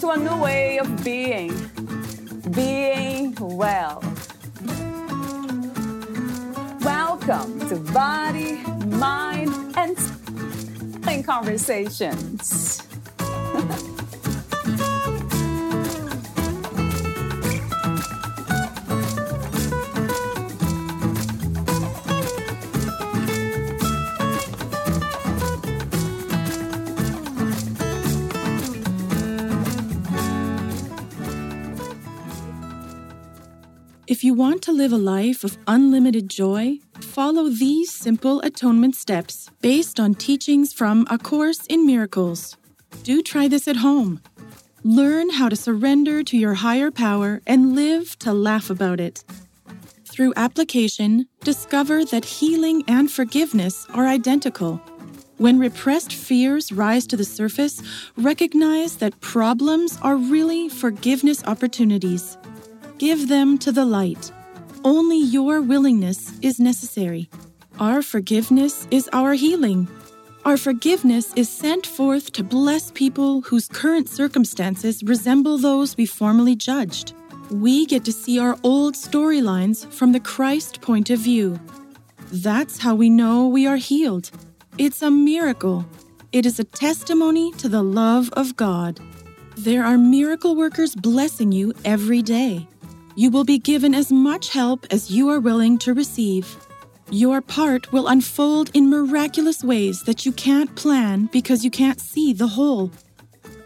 to 0.00 0.10
a 0.10 0.16
new 0.16 0.36
way 0.36 0.78
of 0.78 1.04
being. 1.04 1.52
Being 2.50 3.34
well. 3.40 4.02
Welcome 6.82 7.68
to 7.68 7.76
Body, 7.92 8.58
Mind, 8.86 9.74
and 9.76 11.24
Conversations. 11.24 12.82
want 34.36 34.60
to 34.60 34.70
live 34.70 34.92
a 34.92 34.98
life 34.98 35.44
of 35.44 35.56
unlimited 35.66 36.28
joy, 36.28 36.78
follow 37.00 37.48
these 37.48 37.90
simple 37.90 38.38
atonement 38.42 38.94
steps 38.94 39.48
based 39.62 39.98
on 39.98 40.12
teachings 40.12 40.74
from 40.74 41.06
A 41.08 41.16
Course 41.16 41.64
in 41.70 41.86
Miracles. 41.86 42.58
Do 43.02 43.22
try 43.22 43.48
this 43.48 43.66
at 43.66 43.76
home. 43.76 44.20
Learn 44.84 45.30
how 45.30 45.48
to 45.48 45.56
surrender 45.56 46.22
to 46.22 46.36
your 46.36 46.52
higher 46.52 46.90
power 46.90 47.40
and 47.46 47.74
live 47.74 48.18
to 48.18 48.34
laugh 48.34 48.68
about 48.68 49.00
it. 49.00 49.24
Through 50.04 50.34
application, 50.36 51.26
discover 51.40 52.04
that 52.04 52.26
healing 52.26 52.84
and 52.86 53.10
forgiveness 53.10 53.86
are 53.94 54.06
identical. 54.06 54.82
When 55.38 55.58
repressed 55.58 56.12
fears 56.12 56.72
rise 56.72 57.06
to 57.06 57.16
the 57.16 57.24
surface, 57.24 57.82
recognize 58.18 58.96
that 58.98 59.18
problems 59.22 59.98
are 60.02 60.16
really 60.16 60.68
forgiveness 60.68 61.42
opportunities. 61.44 62.36
Give 62.98 63.28
them 63.28 63.58
to 63.58 63.72
the 63.72 63.84
light. 63.84 64.32
Only 64.82 65.18
your 65.18 65.60
willingness 65.60 66.32
is 66.40 66.58
necessary. 66.58 67.28
Our 67.78 68.00
forgiveness 68.00 68.88
is 68.90 69.10
our 69.12 69.34
healing. 69.34 69.86
Our 70.46 70.56
forgiveness 70.56 71.34
is 71.34 71.50
sent 71.50 71.86
forth 71.86 72.32
to 72.32 72.42
bless 72.42 72.90
people 72.92 73.42
whose 73.42 73.68
current 73.68 74.08
circumstances 74.08 75.02
resemble 75.02 75.58
those 75.58 75.94
we 75.98 76.06
formerly 76.06 76.56
judged. 76.56 77.12
We 77.50 77.84
get 77.84 78.06
to 78.06 78.12
see 78.12 78.38
our 78.38 78.56
old 78.62 78.94
storylines 78.94 79.86
from 79.92 80.12
the 80.12 80.20
Christ 80.20 80.80
point 80.80 81.10
of 81.10 81.18
view. 81.18 81.60
That's 82.32 82.78
how 82.78 82.94
we 82.94 83.10
know 83.10 83.46
we 83.46 83.66
are 83.66 83.76
healed. 83.76 84.30
It's 84.78 85.02
a 85.02 85.10
miracle. 85.10 85.84
It 86.32 86.46
is 86.46 86.58
a 86.58 86.64
testimony 86.64 87.52
to 87.58 87.68
the 87.68 87.82
love 87.82 88.30
of 88.32 88.56
God. 88.56 89.00
There 89.58 89.84
are 89.84 89.98
miracle 89.98 90.56
workers 90.56 90.94
blessing 90.94 91.52
you 91.52 91.74
every 91.84 92.22
day. 92.22 92.66
You 93.18 93.30
will 93.30 93.44
be 93.44 93.58
given 93.58 93.94
as 93.94 94.12
much 94.12 94.50
help 94.50 94.86
as 94.90 95.10
you 95.10 95.30
are 95.30 95.40
willing 95.40 95.78
to 95.78 95.94
receive. 95.94 96.54
Your 97.10 97.40
part 97.40 97.90
will 97.90 98.08
unfold 98.08 98.70
in 98.74 98.90
miraculous 98.90 99.64
ways 99.64 100.02
that 100.02 100.26
you 100.26 100.32
can't 100.32 100.76
plan 100.76 101.30
because 101.32 101.64
you 101.64 101.70
can't 101.70 101.98
see 101.98 102.34
the 102.34 102.46
whole. 102.46 102.90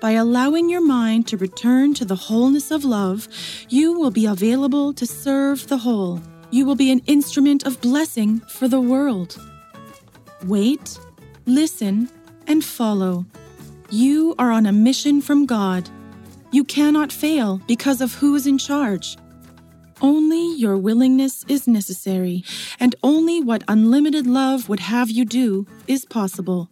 By 0.01 0.13
allowing 0.13 0.71
your 0.71 0.87
mind 0.87 1.27
to 1.29 1.37
return 1.37 1.95
to 1.95 2.05
the 2.05 2.15
wholeness 2.15 2.71
of 2.71 2.85
love, 2.85 3.27
you 3.69 3.99
will 3.99 4.13
be 4.13 4.25
available 4.25 4.93
to 4.95 5.05
serve 5.05 5.67
the 5.67 5.79
whole. 5.79 6.21
You 6.53 6.65
will 6.65 6.77
be 6.77 6.93
an 6.93 7.03
instrument 7.07 7.67
of 7.67 7.81
blessing 7.81 8.39
for 8.51 8.69
the 8.69 8.81
world. 8.81 9.37
Wait, 10.45 10.97
listen, 11.47 12.09
and 12.47 12.65
follow. 12.65 13.27
You 13.91 14.37
are 14.39 14.53
on 14.53 14.67
a 14.67 14.73
mission 14.73 15.21
from 15.21 15.45
God. 15.45 15.91
You 16.53 16.63
cannot 16.63 17.13
fail 17.13 17.61
because 17.67 18.01
of 18.01 18.15
who 18.15 18.37
is 18.37 18.47
in 18.47 18.57
charge. 18.57 19.17
Only 20.03 20.55
your 20.55 20.79
willingness 20.79 21.45
is 21.47 21.69
necessary, 21.69 22.43
and 22.79 22.95
only 23.03 23.43
what 23.43 23.63
unlimited 23.69 24.27
love 24.27 24.67
would 24.69 24.81
have 24.81 25.11
you 25.11 25.27
do 25.27 25.67
is 25.87 26.07
possible, 26.07 26.71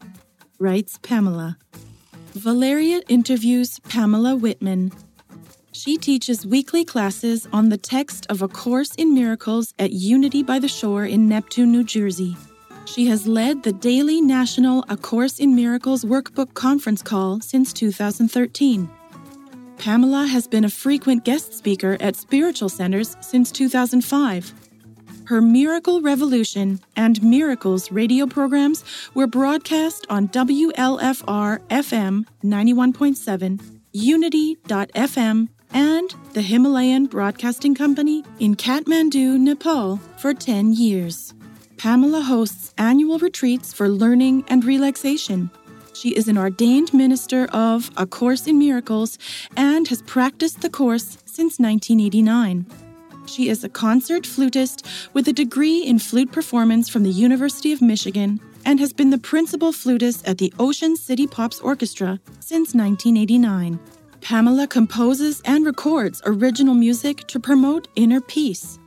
writes 0.59 0.99
Pamela. 1.03 1.59
Valeria 2.33 3.03
interviews 3.09 3.81
Pamela 3.81 4.35
Whitman. 4.35 4.93
She 5.73 5.99
teaches 5.99 6.47
weekly 6.47 6.87
classes 6.87 7.47
on 7.53 7.69
the 7.69 7.77
text 7.77 8.27
of 8.31 8.41
A 8.41 8.49
Course 8.49 8.95
in 8.95 9.13
Miracles 9.13 9.75
at 9.79 9.93
Unity 9.93 10.43
by 10.43 10.59
the 10.59 10.69
Shore 10.69 11.05
in 11.05 11.29
Neptune, 11.29 11.71
New 11.71 11.85
Jersey. 11.85 12.35
She 12.87 13.09
has 13.09 13.27
led 13.27 13.63
the 13.63 13.73
daily 13.73 14.23
national 14.23 14.87
A 14.89 14.97
Course 14.97 15.39
in 15.39 15.55
Miracles 15.55 16.03
workbook 16.03 16.55
conference 16.55 17.03
call 17.03 17.41
since 17.43 17.75
2013. 17.75 18.89
Pamela 19.79 20.27
has 20.27 20.49
been 20.49 20.65
a 20.65 20.71
frequent 20.71 21.25
guest 21.25 21.55
speaker 21.55 21.97
at 22.01 22.17
spiritual 22.17 22.69
centers 22.69 23.17
since 23.21 23.53
2005. 23.53 24.53
Her 25.27 25.41
Miracle 25.41 26.01
Revolution 26.01 26.81
and 26.97 27.23
Miracles 27.23 27.93
radio 27.93 28.27
programs 28.27 28.85
were 29.15 29.27
broadcast 29.27 30.07
on 30.11 30.29
WLFR 30.29 31.61
FM 31.69 32.25
91.7, 32.43 33.81
Unity.fm, 33.93 35.49
and 35.73 36.15
the 36.33 36.43
Himalayan 36.43 37.07
Broadcasting 37.07 37.75
Company 37.75 38.25
in 38.41 38.57
Kathmandu, 38.57 39.39
Nepal 39.39 39.99
for 40.17 40.35
10 40.35 40.73
years. 40.73 41.35
Pamela 41.77 42.23
hosts 42.23 42.75
annual 42.79 43.19
retreats 43.19 43.73
for 43.73 43.89
learning 43.89 44.45
and 44.49 44.65
relaxation 44.65 45.51
she 45.99 46.11
is 46.11 46.29
an 46.29 46.39
ordained 46.39 46.95
minister 46.95 47.47
of 47.47 47.91
A 47.97 48.07
Course 48.07 48.47
in 48.47 48.57
Miracles 48.57 49.19
and 49.57 49.89
has 49.89 50.03
practiced 50.03 50.61
the 50.61 50.71
course 50.71 51.19
since 51.25 51.59
1989. 51.59 52.67
She 53.27 53.49
is 53.49 53.65
a 53.65 53.69
concert 53.69 54.25
flutist 54.25 54.87
with 55.13 55.27
a 55.27 55.33
degree 55.33 55.83
in 55.83 55.99
flute 55.99 56.31
performance 56.31 56.89
from 56.89 57.03
the 57.03 57.11
University 57.11 57.73
of 57.73 57.83
Michigan 57.83 58.41
and 58.65 58.79
has 58.79 58.93
been 58.93 59.11
the 59.11 59.19
principal 59.19 59.73
flutist 59.73 60.27
at 60.27 60.39
the 60.39 60.53
Ocean 60.61 60.97
City 60.97 61.27
Pops 61.27 61.59
Orchestra 61.61 62.21
since 62.39 62.75
1989. 62.75 63.81
Pamela 64.21 64.69
composes 64.69 65.43
and 65.45 65.67
records 65.67 66.23
original 66.25 66.75
music 66.75 67.27
to 67.27 67.41
promote 67.41 67.89
inner 67.97 68.21
peace. 68.21 68.79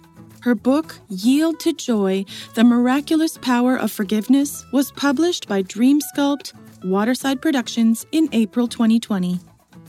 Her 0.42 0.56
book, 0.56 0.98
Yield 1.10 1.60
to 1.60 1.74
Joy 1.74 2.26
The 2.56 2.64
Miraculous 2.64 3.38
Power 3.38 3.76
of 3.76 3.92
Forgiveness, 3.92 4.66
was 4.72 4.92
published 4.94 5.48
by 5.48 5.62
Dream 5.62 6.00
Sculpt 6.00 6.54
Waterside 6.84 7.42
Productions 7.42 8.08
in 8.12 8.28
April 8.32 8.68
2020. 8.68 9.40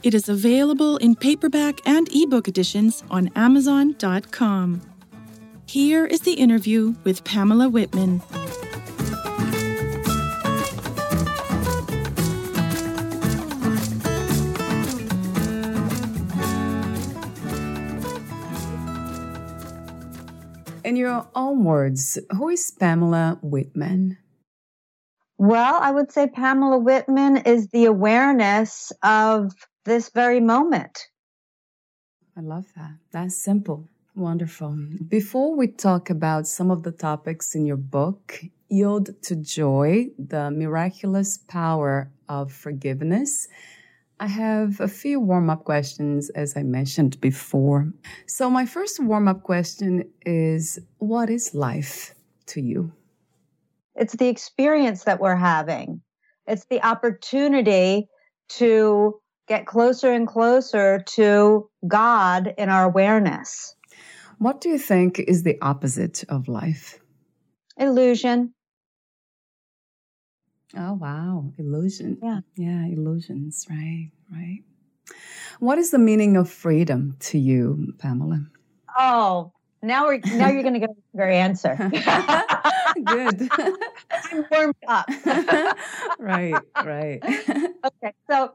It 0.02 0.12
is 0.14 0.28
available 0.28 0.98
in 0.98 1.14
paperback 1.14 1.80
and 1.86 2.06
ebook 2.14 2.48
editions 2.48 3.02
on 3.10 3.30
Amazon.com. 3.34 4.82
Here 5.66 6.04
is 6.04 6.20
the 6.20 6.34
interview 6.34 6.94
with 7.04 7.24
Pamela 7.24 7.68
Whitman. 7.70 8.20
In 20.84 20.96
your 20.96 21.26
own 21.34 21.64
words, 21.64 22.18
who 22.36 22.50
is 22.50 22.70
Pamela 22.70 23.38
Whitman? 23.40 24.18
Well, 25.42 25.74
I 25.82 25.90
would 25.90 26.12
say 26.12 26.28
Pamela 26.28 26.78
Whitman 26.78 27.38
is 27.38 27.66
the 27.70 27.86
awareness 27.86 28.92
of 29.02 29.50
this 29.84 30.08
very 30.10 30.38
moment. 30.38 31.08
I 32.36 32.42
love 32.42 32.66
that. 32.76 32.92
That's 33.10 33.36
simple. 33.42 33.88
Wonderful. 34.14 34.78
Before 35.08 35.56
we 35.56 35.66
talk 35.66 36.10
about 36.10 36.46
some 36.46 36.70
of 36.70 36.84
the 36.84 36.92
topics 36.92 37.56
in 37.56 37.66
your 37.66 37.76
book, 37.76 38.40
Yield 38.68 39.20
to 39.22 39.34
Joy, 39.34 40.10
the 40.16 40.52
miraculous 40.52 41.38
power 41.48 42.08
of 42.28 42.52
forgiveness, 42.52 43.48
I 44.20 44.28
have 44.28 44.80
a 44.80 44.86
few 44.86 45.18
warm 45.18 45.50
up 45.50 45.64
questions, 45.64 46.30
as 46.36 46.56
I 46.56 46.62
mentioned 46.62 47.20
before. 47.20 47.92
So, 48.26 48.48
my 48.48 48.64
first 48.64 49.02
warm 49.02 49.26
up 49.26 49.42
question 49.42 50.08
is 50.24 50.78
What 50.98 51.30
is 51.30 51.52
life 51.52 52.14
to 52.46 52.60
you? 52.60 52.92
It's 53.94 54.16
the 54.16 54.28
experience 54.28 55.04
that 55.04 55.20
we're 55.20 55.36
having. 55.36 56.02
It's 56.46 56.66
the 56.70 56.84
opportunity 56.84 58.08
to 58.50 59.20
get 59.48 59.66
closer 59.66 60.12
and 60.12 60.26
closer 60.26 61.02
to 61.06 61.68
God 61.86 62.54
in 62.56 62.68
our 62.68 62.84
awareness. 62.84 63.74
What 64.38 64.60
do 64.60 64.70
you 64.70 64.78
think 64.78 65.18
is 65.20 65.42
the 65.42 65.58
opposite 65.60 66.24
of 66.28 66.48
life? 66.48 66.98
Illusion. 67.76 68.54
Oh, 70.76 70.94
wow. 70.94 71.52
Illusion. 71.58 72.18
Yeah. 72.22 72.40
Yeah, 72.56 72.86
illusions. 72.86 73.66
Right, 73.68 74.10
right. 74.32 74.62
What 75.60 75.78
is 75.78 75.90
the 75.90 75.98
meaning 75.98 76.36
of 76.36 76.50
freedom 76.50 77.16
to 77.20 77.38
you, 77.38 77.94
Pamela? 77.98 78.46
Oh, 78.98 79.52
now 79.82 80.06
we're 80.06 80.20
now 80.24 80.48
you're 80.48 80.62
going 80.62 80.74
to 80.74 80.80
get 80.80 80.90
your 81.14 81.28
answer. 81.28 81.76
Good. 83.04 83.50
I'm 84.32 84.44
warmed 84.50 84.74
up. 84.86 85.06
right, 86.18 86.54
right. 86.84 87.22
okay, 87.24 88.14
so 88.30 88.52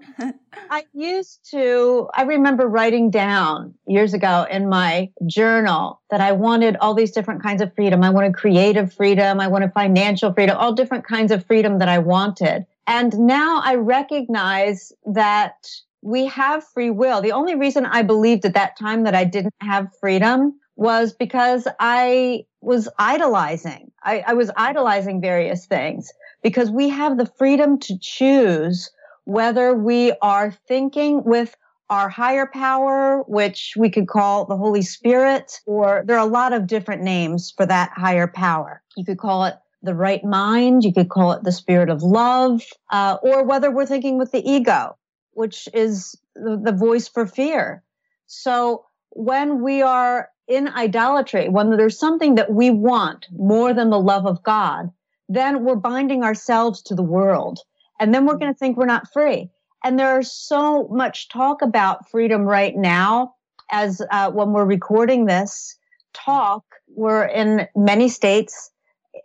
I 0.69 0.85
used 0.93 1.39
to. 1.51 2.07
I 2.13 2.23
remember 2.23 2.67
writing 2.67 3.09
down 3.09 3.73
years 3.87 4.13
ago 4.13 4.45
in 4.49 4.69
my 4.69 5.09
journal 5.25 6.01
that 6.09 6.21
I 6.21 6.31
wanted 6.31 6.77
all 6.77 6.93
these 6.93 7.11
different 7.11 7.43
kinds 7.43 7.61
of 7.61 7.73
freedom. 7.75 8.03
I 8.03 8.09
wanted 8.09 8.33
creative 8.33 8.93
freedom. 8.93 9.39
I 9.39 9.47
wanted 9.47 9.73
financial 9.73 10.33
freedom. 10.33 10.55
All 10.57 10.73
different 10.73 11.05
kinds 11.05 11.31
of 11.31 11.45
freedom 11.45 11.79
that 11.79 11.89
I 11.89 11.99
wanted. 11.99 12.65
And 12.85 13.17
now 13.19 13.61
I 13.63 13.75
recognize 13.75 14.93
that 15.05 15.55
we 16.01 16.27
have 16.27 16.63
free 16.73 16.89
will. 16.89 17.21
The 17.21 17.33
only 17.33 17.55
reason 17.55 17.85
I 17.85 18.01
believed 18.01 18.45
at 18.45 18.53
that 18.53 18.77
time 18.77 19.03
that 19.03 19.15
I 19.15 19.25
didn't 19.25 19.53
have 19.61 19.89
freedom 19.99 20.59
was 20.77 21.11
because 21.11 21.67
I 21.79 22.45
was 22.61 22.87
idolizing. 22.99 23.91
I, 24.03 24.23
I, 24.27 24.33
was 24.33 24.51
idolizing 24.55 25.19
various 25.19 25.65
things 25.65 26.13
because 26.43 26.69
we 26.69 26.87
have 26.89 27.17
the 27.17 27.25
freedom 27.25 27.79
to 27.79 27.97
choose 27.99 28.89
whether 29.25 29.73
we 29.73 30.13
are 30.21 30.51
thinking 30.67 31.23
with 31.23 31.57
our 31.89 32.09
higher 32.09 32.45
power, 32.45 33.23
which 33.27 33.73
we 33.75 33.89
could 33.89 34.07
call 34.07 34.45
the 34.45 34.55
Holy 34.55 34.81
Spirit, 34.81 35.59
or 35.65 36.03
there 36.05 36.17
are 36.17 36.27
a 36.27 36.29
lot 36.29 36.53
of 36.53 36.67
different 36.67 37.01
names 37.01 37.51
for 37.55 37.65
that 37.65 37.91
higher 37.95 38.27
power. 38.27 38.81
You 38.95 39.03
could 39.03 39.17
call 39.17 39.45
it 39.45 39.55
the 39.81 39.95
right 39.95 40.23
mind. 40.23 40.83
You 40.83 40.93
could 40.93 41.09
call 41.09 41.31
it 41.31 41.43
the 41.43 41.51
spirit 41.51 41.89
of 41.89 42.03
love, 42.03 42.61
uh, 42.91 43.17
or 43.23 43.43
whether 43.43 43.71
we're 43.71 43.85
thinking 43.85 44.17
with 44.17 44.31
the 44.31 44.47
ego, 44.47 44.95
which 45.31 45.67
is 45.73 46.15
the, 46.35 46.59
the 46.61 46.71
voice 46.71 47.07
for 47.07 47.25
fear. 47.25 47.83
So 48.27 48.85
when 49.11 49.61
we 49.61 49.81
are 49.81 50.29
in 50.47 50.67
idolatry, 50.67 51.49
when 51.49 51.75
there's 51.75 51.99
something 51.99 52.35
that 52.35 52.51
we 52.51 52.69
want 52.69 53.27
more 53.31 53.73
than 53.73 53.89
the 53.89 53.99
love 53.99 54.25
of 54.25 54.43
God, 54.43 54.91
then 55.29 55.63
we're 55.63 55.75
binding 55.75 56.23
ourselves 56.23 56.81
to 56.83 56.95
the 56.95 57.03
world. 57.03 57.59
And 57.99 58.13
then 58.13 58.25
we're 58.25 58.37
going 58.37 58.53
to 58.53 58.57
think 58.57 58.77
we're 58.77 58.85
not 58.85 59.11
free. 59.11 59.49
And 59.83 59.99
there's 59.99 60.31
so 60.31 60.87
much 60.87 61.29
talk 61.29 61.61
about 61.61 62.09
freedom 62.09 62.43
right 62.43 62.75
now 62.75 63.33
as 63.69 64.01
uh, 64.11 64.31
when 64.31 64.53
we're 64.53 64.65
recording 64.65 65.25
this 65.25 65.77
talk, 66.13 66.63
we're 66.95 67.25
in 67.25 67.67
many 67.75 68.09
states 68.09 68.71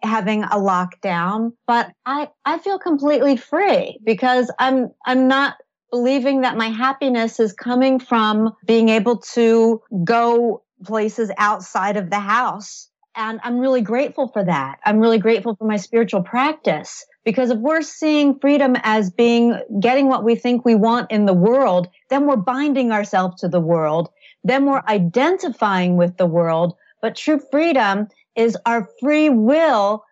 having 0.03 0.43
a 0.43 0.57
lockdown, 0.57 1.53
but 1.67 1.93
I, 2.05 2.29
I 2.45 2.59
feel 2.59 2.79
completely 2.79 3.37
free 3.37 3.99
because 4.03 4.51
I'm, 4.59 4.91
I'm 5.07 5.29
not 5.29 5.57
believing 5.91 6.41
that 6.41 6.57
my 6.57 6.69
happiness 6.69 7.39
is 7.39 7.53
coming 7.53 8.01
from 8.01 8.53
being 8.67 8.89
able 8.89 9.19
to 9.19 9.81
go 10.05 10.63
places 10.84 11.31
outside 11.38 11.96
of 11.96 12.11
the 12.11 12.20
house. 12.20 12.88
And 13.14 13.40
I'm 13.43 13.58
really 13.58 13.82
grateful 13.82 14.29
for 14.29 14.43
that. 14.44 14.79
I'm 14.84 14.99
really 14.99 15.19
grateful 15.19 15.55
for 15.56 15.67
my 15.67 15.76
spiritual 15.76 16.23
practice 16.23 17.05
because 17.25 17.50
if 17.50 17.58
we're 17.58 17.82
seeing 17.82 18.38
freedom 18.38 18.75
as 18.82 19.11
being 19.11 19.61
getting 19.81 20.08
what 20.08 20.25
we 20.25 20.34
think 20.34 20.64
we 20.64 20.75
want 20.75 21.11
in 21.11 21.26
the 21.26 21.34
world, 21.34 21.88
then 22.08 22.26
we're 22.26 22.37
binding 22.37 22.90
ourselves 22.90 23.40
to 23.40 23.49
the 23.49 23.61
world. 23.61 24.08
Then 24.44 24.67
we're 24.67 24.82
identifying 24.88 25.96
with 25.96 26.17
the 26.17 26.26
world. 26.26 26.75
But 27.00 27.17
true 27.17 27.40
freedom 27.50 28.08
is 28.35 28.56
our 28.64 28.88
free 29.00 29.28
will 29.28 30.05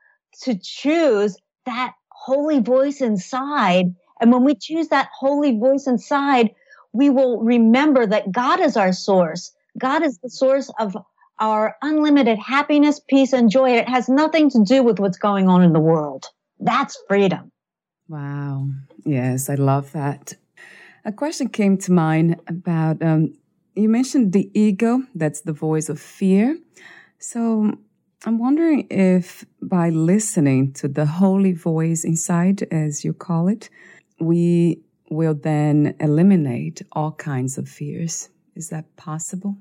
to 0.42 0.58
choose 0.62 1.36
that 1.66 1.94
holy 2.10 2.60
voice 2.60 3.00
inside. 3.00 3.94
And 4.20 4.30
when 4.32 4.44
we 4.44 4.54
choose 4.54 4.88
that 4.88 5.08
holy 5.18 5.58
voice 5.58 5.86
inside, 5.86 6.50
we 6.92 7.08
will 7.08 7.40
remember 7.40 8.06
that 8.06 8.30
God 8.30 8.60
is 8.60 8.76
our 8.76 8.92
source 8.92 9.52
God 9.80 10.02
is 10.02 10.18
the 10.18 10.30
source 10.30 10.70
of 10.78 10.96
our 11.40 11.76
unlimited 11.80 12.38
happiness, 12.38 13.00
peace, 13.08 13.32
and 13.32 13.50
joy. 13.50 13.70
It 13.70 13.88
has 13.88 14.08
nothing 14.08 14.50
to 14.50 14.62
do 14.62 14.82
with 14.82 15.00
what's 15.00 15.18
going 15.18 15.48
on 15.48 15.62
in 15.62 15.72
the 15.72 15.80
world. 15.80 16.26
That's 16.58 16.98
freedom. 17.08 17.50
Wow. 18.08 18.68
Yes, 19.04 19.48
I 19.48 19.54
love 19.54 19.92
that. 19.92 20.36
A 21.04 21.12
question 21.12 21.48
came 21.48 21.78
to 21.78 21.92
mind 21.92 22.38
about 22.46 23.02
um, 23.02 23.34
you 23.74 23.88
mentioned 23.88 24.32
the 24.32 24.50
ego, 24.52 25.02
that's 25.14 25.40
the 25.40 25.52
voice 25.52 25.88
of 25.88 25.98
fear. 25.98 26.58
So 27.18 27.72
I'm 28.26 28.38
wondering 28.38 28.86
if 28.90 29.46
by 29.62 29.88
listening 29.88 30.74
to 30.74 30.88
the 30.88 31.06
holy 31.06 31.52
voice 31.52 32.04
inside, 32.04 32.62
as 32.70 33.04
you 33.04 33.14
call 33.14 33.48
it, 33.48 33.70
we 34.18 34.82
will 35.10 35.34
then 35.34 35.94
eliminate 36.00 36.82
all 36.92 37.12
kinds 37.12 37.56
of 37.56 37.68
fears. 37.68 38.28
Is 38.54 38.68
that 38.68 38.96
possible? 38.96 39.56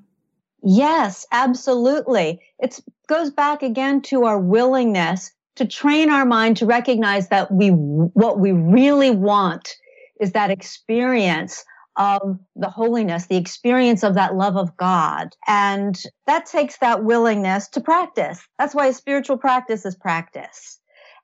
Yes, 0.62 1.26
absolutely. 1.32 2.42
It 2.60 2.80
goes 3.08 3.30
back 3.30 3.64
again 3.64 4.02
to 4.04 4.26
our 4.26 4.40
willingness 4.40 5.32
to 5.56 5.66
train 5.66 6.10
our 6.10 6.26
mind 6.26 6.58
to 6.58 6.66
recognize 6.66 7.30
that 7.30 7.52
we, 7.52 7.70
what 7.70 8.40
we 8.40 8.52
really 8.52 9.12
want 9.12 9.76
is 10.20 10.32
that 10.32 10.52
experience 10.52 11.64
of 11.98 12.40
the 12.56 12.70
holiness, 12.70 13.26
the 13.26 13.36
experience 13.36 14.04
of 14.04 14.14
that 14.14 14.36
love 14.36 14.56
of 14.56 14.76
God. 14.78 15.36
And 15.48 16.02
that 16.28 16.46
takes 16.46 16.78
that 16.78 17.04
willingness 17.04 17.68
to 17.70 17.82
practice. 17.82 18.40
That's 18.58 18.76
why 18.76 18.92
spiritual 18.92 19.38
practice 19.38 19.86
is 19.86 19.96
practice. 19.96 20.80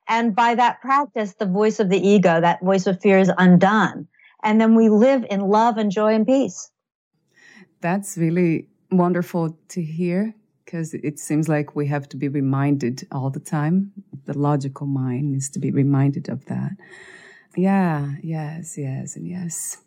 And 0.08 0.36
by 0.36 0.54
that 0.54 0.80
practice, 0.80 1.34
the 1.38 1.46
voice 1.46 1.80
of 1.80 1.88
the 1.88 2.06
ego, 2.06 2.40
that 2.40 2.62
voice 2.62 2.86
of 2.86 3.00
fear 3.00 3.18
is 3.18 3.32
undone. 3.38 4.06
And 4.42 4.60
then 4.60 4.74
we 4.74 4.88
live 4.90 5.24
in 5.30 5.40
love 5.40 5.78
and 5.78 5.90
joy 5.90 6.14
and 6.14 6.26
peace 6.26 6.70
that's 7.80 8.16
really 8.16 8.68
wonderful 8.96 9.58
to 9.68 9.82
hear 9.82 10.34
because 10.64 10.94
it 10.94 11.18
seems 11.18 11.48
like 11.48 11.76
we 11.76 11.86
have 11.86 12.08
to 12.08 12.16
be 12.16 12.28
reminded 12.28 13.06
all 13.12 13.30
the 13.30 13.40
time. 13.40 13.92
The 14.24 14.36
logical 14.36 14.86
mind 14.86 15.32
needs 15.32 15.48
to 15.50 15.58
be 15.58 15.70
reminded 15.70 16.28
of 16.28 16.44
that. 16.46 16.72
Yeah, 17.56 18.14
yes, 18.22 18.76
yes, 18.76 19.16
and 19.16 19.26
yes. 19.26 19.78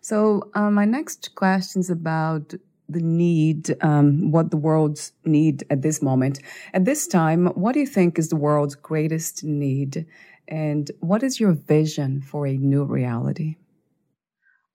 So, 0.00 0.50
uh, 0.54 0.70
my 0.70 0.84
next 0.84 1.34
question 1.34 1.80
is 1.80 1.90
about 1.90 2.54
the 2.88 3.00
need, 3.00 3.76
um, 3.82 4.30
what 4.30 4.50
the 4.50 4.56
world's 4.56 5.12
need 5.24 5.64
at 5.68 5.82
this 5.82 6.00
moment. 6.00 6.40
At 6.72 6.86
this 6.86 7.06
time, 7.06 7.48
what 7.48 7.72
do 7.72 7.80
you 7.80 7.86
think 7.86 8.18
is 8.18 8.28
the 8.28 8.36
world's 8.36 8.76
greatest 8.76 9.44
need? 9.44 10.06
And 10.46 10.90
what 11.00 11.22
is 11.22 11.38
your 11.38 11.52
vision 11.52 12.22
for 12.22 12.46
a 12.46 12.56
new 12.56 12.84
reality? 12.84 13.56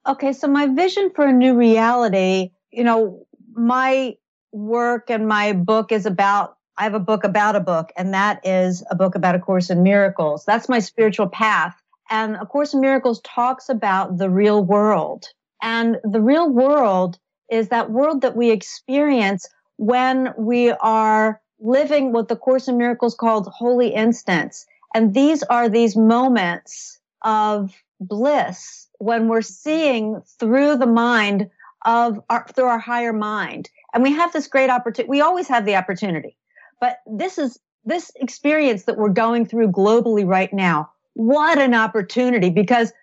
Okay, 0.07 0.33
so 0.33 0.47
my 0.47 0.67
vision 0.67 1.09
for 1.15 1.25
a 1.25 1.33
new 1.33 1.55
reality 1.55 2.51
you 2.73 2.83
know, 2.83 3.25
my 3.55 4.15
work 4.51 5.09
and 5.09 5.27
my 5.27 5.53
book 5.53 5.91
is 5.91 6.05
about 6.05 6.57
I 6.75 6.83
have 6.83 6.95
a 6.95 6.99
book 6.99 7.23
about 7.23 7.55
a 7.55 7.59
book, 7.59 7.91
and 7.95 8.15
that 8.15 8.43
is 8.43 8.83
a 8.89 8.95
book 8.95 9.13
about 9.13 9.35
A 9.35 9.39
Course 9.39 9.69
in 9.69 9.83
Miracles. 9.83 10.43
That's 10.45 10.67
my 10.67 10.79
spiritual 10.79 11.27
path. 11.27 11.79
And 12.09 12.35
A 12.35 12.47
Course 12.47 12.73
in 12.73 12.81
Miracles 12.81 13.21
talks 13.21 13.69
about 13.69 14.17
the 14.17 14.29
real 14.29 14.63
world. 14.63 15.27
And 15.61 15.97
the 16.03 16.19
real 16.19 16.49
world 16.49 17.19
is 17.51 17.69
that 17.69 17.91
world 17.91 18.21
that 18.21 18.35
we 18.35 18.49
experience 18.49 19.47
when 19.77 20.33
we 20.35 20.71
are 20.71 21.41
living 21.59 22.11
what 22.11 22.27
the 22.27 22.35
Course 22.35 22.67
in 22.67 22.77
Miracles 22.77 23.13
called 23.13 23.47
holy 23.47 23.93
instants. 23.93 24.65
And 24.95 25.13
these 25.13 25.43
are 25.43 25.69
these 25.69 25.95
moments 25.95 26.99
of 27.23 27.71
bliss 27.99 28.87
when 28.97 29.27
we're 29.27 29.41
seeing 29.41 30.21
through 30.39 30.77
the 30.77 30.87
mind 30.87 31.49
of 31.85 32.19
our, 32.29 32.47
through 32.55 32.65
our 32.65 32.79
higher 32.79 33.13
mind. 33.13 33.69
And 33.93 34.03
we 34.03 34.11
have 34.13 34.33
this 34.33 34.47
great 34.47 34.69
opportunity. 34.69 35.09
We 35.09 35.21
always 35.21 35.47
have 35.47 35.65
the 35.65 35.75
opportunity, 35.75 36.37
but 36.79 36.97
this 37.05 37.37
is 37.37 37.59
this 37.85 38.11
experience 38.15 38.83
that 38.83 38.97
we're 38.97 39.09
going 39.09 39.45
through 39.45 39.69
globally 39.69 40.25
right 40.25 40.51
now. 40.53 40.89
What 41.13 41.59
an 41.59 41.73
opportunity 41.73 42.49
because 42.49 42.93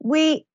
we, 0.00 0.46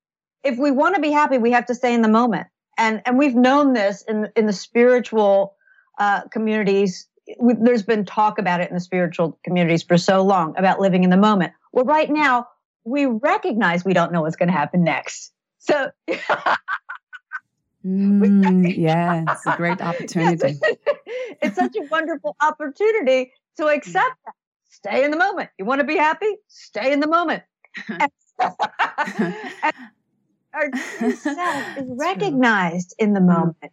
if 0.42 0.58
we 0.58 0.70
want 0.70 0.94
to 0.94 1.00
be 1.00 1.10
happy, 1.10 1.38
we 1.38 1.50
have 1.50 1.66
to 1.66 1.74
stay 1.74 1.92
in 1.92 2.02
the 2.02 2.08
moment. 2.08 2.46
And, 2.78 3.02
and 3.04 3.18
we've 3.18 3.34
known 3.34 3.72
this 3.72 4.02
in, 4.08 4.28
in 4.36 4.46
the 4.46 4.52
spiritual, 4.52 5.54
uh, 5.98 6.22
communities. 6.32 7.06
We, 7.38 7.54
there's 7.60 7.82
been 7.82 8.04
talk 8.04 8.38
about 8.38 8.60
it 8.60 8.68
in 8.68 8.74
the 8.74 8.80
spiritual 8.80 9.38
communities 9.44 9.82
for 9.82 9.96
so 9.96 10.22
long 10.22 10.56
about 10.56 10.80
living 10.80 11.04
in 11.04 11.10
the 11.10 11.16
moment. 11.16 11.52
Well, 11.72 11.84
right 11.84 12.10
now 12.10 12.48
we 12.84 13.06
recognize 13.06 13.84
we 13.84 13.92
don't 13.92 14.12
know 14.12 14.22
what's 14.22 14.36
going 14.36 14.48
to 14.48 14.56
happen 14.56 14.82
next. 14.82 15.32
So 15.58 15.90
Mm, 17.84 18.74
yeah, 18.76 19.24
it's 19.28 19.46
a 19.46 19.56
great 19.56 19.80
opportunity. 19.80 20.58
it's 21.42 21.56
such 21.56 21.76
a 21.76 21.86
wonderful 21.90 22.36
opportunity 22.40 23.32
to 23.56 23.66
accept 23.66 24.16
that. 24.24 24.34
Stay 24.70 25.04
in 25.04 25.10
the 25.10 25.16
moment. 25.16 25.50
You 25.58 25.64
want 25.64 25.80
to 25.80 25.86
be 25.86 25.96
happy? 25.96 26.36
Stay 26.48 26.92
in 26.92 27.00
the 27.00 27.06
moment. 27.06 27.42
and, 27.88 28.10
our 30.52 30.70
true 30.70 31.12
self 31.12 31.78
is 31.78 31.88
recognized 31.88 32.94
in 32.98 33.12
the 33.12 33.20
mm-hmm. 33.20 33.40
moment. 33.40 33.72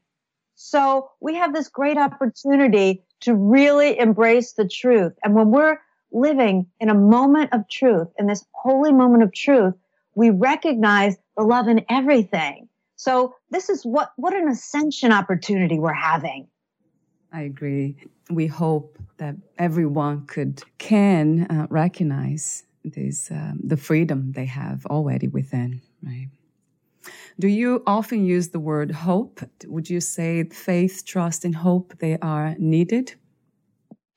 So 0.56 1.10
we 1.20 1.36
have 1.36 1.54
this 1.54 1.70
great 1.70 1.98
opportunity 1.98 3.04
to 3.22 3.36
really 3.36 3.98
embrace 3.98 4.54
the 4.54 4.68
truth. 4.68 5.14
And 5.24 5.36
when 5.36 5.52
we're 5.52 5.78
living 6.12 6.68
in 6.80 6.90
a 6.90 6.94
moment 6.94 7.54
of 7.54 7.68
truth, 7.70 8.08
in 8.18 8.28
this 8.28 8.46
holy 8.52 8.92
moment 8.92 9.24
of 9.24 9.34
truth, 9.34 9.74
we 10.16 10.30
recognize 10.30 11.18
the 11.38 11.44
love 11.44 11.68
in 11.68 11.86
everything. 11.90 12.68
So 12.96 13.36
this 13.52 13.70
is 13.70 13.84
what, 13.84 14.12
what 14.16 14.34
an 14.34 14.48
ascension 14.48 15.12
opportunity 15.12 15.80
we're 15.80 15.94
having. 15.94 16.48
I 17.34 17.42
agree. 17.42 17.98
We 18.30 18.48
hope 18.48 18.98
that 19.18 19.36
everyone 19.58 20.26
could, 20.26 20.62
can 20.78 21.48
uh, 21.50 21.68
recognize 21.70 22.64
this, 22.84 23.30
um, 23.32 23.60
the 23.64 23.78
freedom 23.78 24.32
they 24.34 24.46
have 24.46 24.86
already 24.88 25.28
within, 25.28 25.82
right? 26.04 26.30
Do 27.40 27.48
you 27.48 27.84
often 27.88 28.26
use 28.26 28.50
the 28.50 28.60
word 28.60 28.92
hope? 28.92 29.42
Would 29.66 29.90
you 29.90 30.02
say 30.02 30.44
faith, 30.50 31.04
trust, 31.06 31.46
and 31.46 31.56
hope 31.56 31.94
they 32.00 32.18
are 32.22 32.56
needed? 32.60 33.16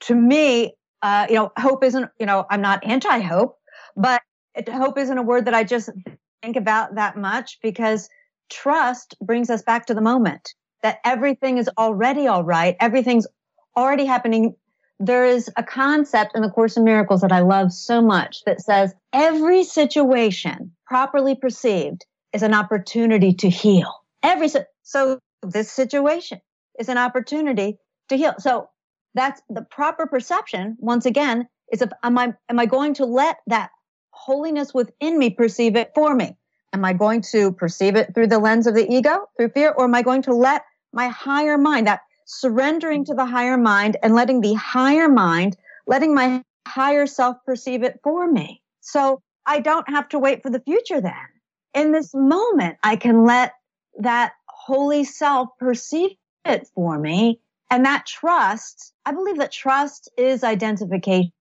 To 0.00 0.14
me, 0.14 0.74
uh, 1.02 1.26
you 1.28 1.36
know, 1.36 1.52
hope 1.56 1.84
isn't. 1.84 2.10
You 2.18 2.26
know, 2.26 2.44
I'm 2.50 2.60
not 2.60 2.84
anti-hope, 2.84 3.56
but 3.96 4.22
it, 4.54 4.68
hope 4.68 4.98
isn't 4.98 5.16
a 5.16 5.22
word 5.22 5.46
that 5.46 5.54
I 5.54 5.64
just 5.64 5.90
think 6.42 6.56
about 6.56 6.96
that 6.96 7.16
much 7.16 7.58
because 7.62 8.08
trust 8.50 9.16
brings 9.20 9.50
us 9.50 9.62
back 9.62 9.86
to 9.86 9.94
the 9.94 10.00
moment 10.00 10.54
that 10.82 10.98
everything 11.04 11.58
is 11.58 11.68
already 11.78 12.26
all 12.26 12.44
right, 12.44 12.76
everything's 12.80 13.26
already 13.76 14.04
happening. 14.04 14.54
There 15.00 15.24
is 15.24 15.50
a 15.56 15.62
concept 15.62 16.32
in 16.34 16.42
the 16.42 16.50
Course 16.50 16.76
in 16.76 16.84
Miracles 16.84 17.22
that 17.22 17.32
I 17.32 17.40
love 17.40 17.72
so 17.72 18.00
much 18.00 18.44
that 18.44 18.60
says 18.60 18.94
every 19.12 19.64
situation 19.64 20.72
properly 20.86 21.34
perceived 21.34 22.04
is 22.32 22.42
an 22.42 22.54
opportunity 22.54 23.32
to 23.34 23.48
heal. 23.48 23.92
Every 24.22 24.48
so 24.82 25.18
this 25.42 25.70
situation 25.70 26.40
is 26.78 26.88
an 26.88 26.98
opportunity 26.98 27.78
to 28.08 28.16
heal. 28.16 28.34
So 28.38 28.68
that's 29.14 29.40
the 29.48 29.62
proper 29.62 30.06
perception. 30.06 30.76
Once 30.80 31.06
again, 31.06 31.48
is 31.72 31.82
if 31.82 31.90
am 32.02 32.18
I 32.18 32.34
am 32.48 32.58
I 32.58 32.66
going 32.66 32.94
to 32.94 33.04
let 33.04 33.38
that 33.46 33.70
holiness 34.10 34.74
within 34.74 35.18
me 35.18 35.30
perceive 35.30 35.76
it 35.76 35.92
for 35.94 36.14
me? 36.14 36.36
Am 36.74 36.84
I 36.84 36.92
going 36.92 37.22
to 37.32 37.52
perceive 37.52 37.96
it 37.96 38.14
through 38.14 38.26
the 38.26 38.38
lens 38.38 38.66
of 38.66 38.74
the 38.74 38.86
ego, 38.92 39.28
through 39.36 39.50
fear, 39.50 39.70
or 39.70 39.84
am 39.84 39.94
I 39.94 40.02
going 40.02 40.22
to 40.22 40.34
let 40.34 40.64
my 40.92 41.08
higher 41.08 41.56
mind, 41.56 41.86
that 41.86 42.00
surrendering 42.26 43.04
to 43.06 43.14
the 43.14 43.24
higher 43.24 43.56
mind 43.56 43.96
and 44.02 44.14
letting 44.14 44.42
the 44.42 44.54
higher 44.54 45.08
mind, 45.08 45.56
letting 45.86 46.14
my 46.14 46.42
higher 46.68 47.06
self 47.06 47.38
perceive 47.46 47.82
it 47.82 48.00
for 48.02 48.30
me? 48.30 48.60
So 48.80 49.22
I 49.46 49.60
don't 49.60 49.88
have 49.88 50.08
to 50.10 50.18
wait 50.18 50.42
for 50.42 50.50
the 50.50 50.60
future 50.60 51.00
then 51.00 51.14
in 51.74 51.92
this 51.92 52.14
moment, 52.14 52.78
I 52.82 52.96
can 52.96 53.24
let 53.24 53.54
that 53.98 54.32
holy 54.48 55.04
self 55.04 55.48
perceive 55.58 56.12
it 56.44 56.68
for 56.74 56.98
me. 56.98 57.40
And 57.70 57.84
that 57.84 58.06
trust, 58.06 58.92
I 59.04 59.12
believe 59.12 59.38
that 59.38 59.52
trust 59.52 60.08
is 60.16 60.44
identification. 60.44 61.32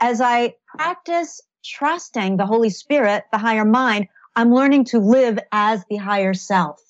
As 0.00 0.20
I 0.20 0.54
practice 0.66 1.40
trusting 1.64 2.38
the 2.38 2.46
Holy 2.46 2.70
Spirit, 2.70 3.24
the 3.32 3.38
higher 3.38 3.66
mind, 3.66 4.08
I'm 4.36 4.54
learning 4.54 4.84
to 4.86 4.98
live 4.98 5.38
as 5.52 5.84
the 5.90 5.96
higher 5.96 6.34
self. 6.34 6.80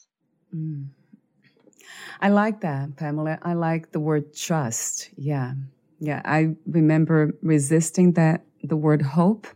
Mm. 0.54 0.88
I 2.20 2.28
like 2.28 2.60
that, 2.60 2.96
Pamela. 2.96 3.38
I 3.42 3.54
like 3.54 3.92
the 3.92 4.00
word 4.00 4.34
trust. 4.34 5.10
Yeah. 5.16 5.54
Yeah. 6.00 6.20
I 6.24 6.54
remember 6.66 7.32
resisting 7.42 8.12
that, 8.12 8.44
the 8.62 8.76
word 8.76 9.02
hope. 9.02 9.46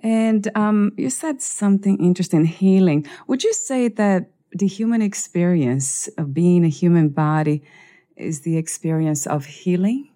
And 0.00 0.48
um, 0.54 0.92
you 0.96 1.10
said 1.10 1.42
something 1.42 1.98
interesting 1.98 2.44
healing. 2.44 3.06
Would 3.26 3.42
you 3.42 3.52
say 3.52 3.88
that 3.88 4.30
the 4.52 4.66
human 4.66 5.02
experience 5.02 6.08
of 6.18 6.32
being 6.32 6.64
a 6.64 6.68
human 6.68 7.08
body 7.08 7.62
is 8.16 8.42
the 8.42 8.56
experience 8.56 9.26
of 9.26 9.44
healing? 9.44 10.10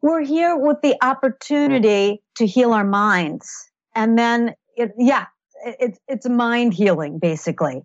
We're 0.00 0.24
here 0.24 0.56
with 0.56 0.82
the 0.82 0.96
opportunity 1.00 2.22
to 2.36 2.46
heal 2.46 2.72
our 2.72 2.84
minds. 2.84 3.70
And 3.94 4.18
then, 4.18 4.54
it, 4.74 4.90
yeah, 4.98 5.26
it, 5.64 5.98
it's 6.08 6.28
mind 6.28 6.74
healing, 6.74 7.18
basically. 7.18 7.82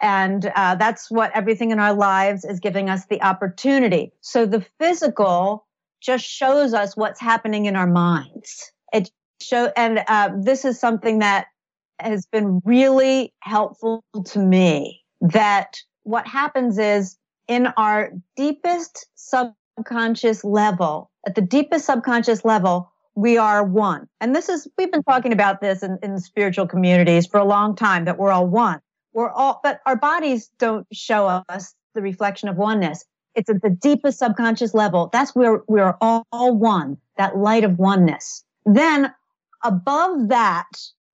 And 0.00 0.50
uh, 0.54 0.74
that's 0.74 1.10
what 1.10 1.30
everything 1.34 1.70
in 1.70 1.78
our 1.78 1.94
lives 1.94 2.44
is 2.44 2.60
giving 2.60 2.90
us 2.90 3.06
the 3.06 3.22
opportunity. 3.22 4.12
So 4.20 4.44
the 4.44 4.64
physical 4.78 5.66
just 6.02 6.24
shows 6.24 6.74
us 6.74 6.96
what's 6.96 7.20
happening 7.20 7.66
in 7.66 7.76
our 7.76 7.86
minds. 7.86 8.72
It 8.92 9.10
show 9.40 9.72
and 9.76 10.02
uh, 10.06 10.30
this 10.38 10.64
is 10.64 10.78
something 10.78 11.20
that 11.20 11.46
has 12.00 12.26
been 12.26 12.60
really 12.64 13.32
helpful 13.40 14.04
to 14.24 14.38
me 14.38 15.02
that 15.20 15.76
what 16.02 16.26
happens 16.26 16.78
is 16.78 17.16
in 17.48 17.68
our 17.76 18.10
deepest 18.36 19.06
subconscious 19.14 20.44
level 20.44 21.10
at 21.26 21.34
the 21.34 21.40
deepest 21.40 21.86
subconscious 21.86 22.44
level 22.44 22.90
we 23.14 23.38
are 23.38 23.64
one. 23.64 24.08
And 24.20 24.34
this 24.34 24.48
is 24.48 24.68
we've 24.76 24.90
been 24.90 25.02
talking 25.02 25.32
about 25.32 25.60
this 25.60 25.82
in, 25.82 25.98
in 26.02 26.18
spiritual 26.18 26.66
communities 26.66 27.26
for 27.26 27.38
a 27.38 27.44
long 27.44 27.76
time 27.76 28.04
that 28.06 28.18
we're 28.18 28.32
all 28.32 28.46
one. 28.46 28.80
We're 29.12 29.30
all 29.30 29.60
but 29.62 29.80
our 29.86 29.96
bodies 29.96 30.50
don't 30.58 30.86
show 30.92 31.26
us 31.48 31.74
the 31.94 32.02
reflection 32.02 32.48
of 32.48 32.56
oneness. 32.56 33.04
It's 33.34 33.50
at 33.50 33.62
the 33.62 33.70
deepest 33.70 34.18
subconscious 34.18 34.74
level. 34.74 35.10
That's 35.12 35.34
where 35.34 35.62
we're 35.66 35.96
all, 36.00 36.26
all 36.32 36.56
one 36.56 36.98
that 37.16 37.36
light 37.36 37.64
of 37.64 37.78
oneness. 37.78 38.44
Then 38.64 39.12
above 39.62 40.28
that, 40.28 40.68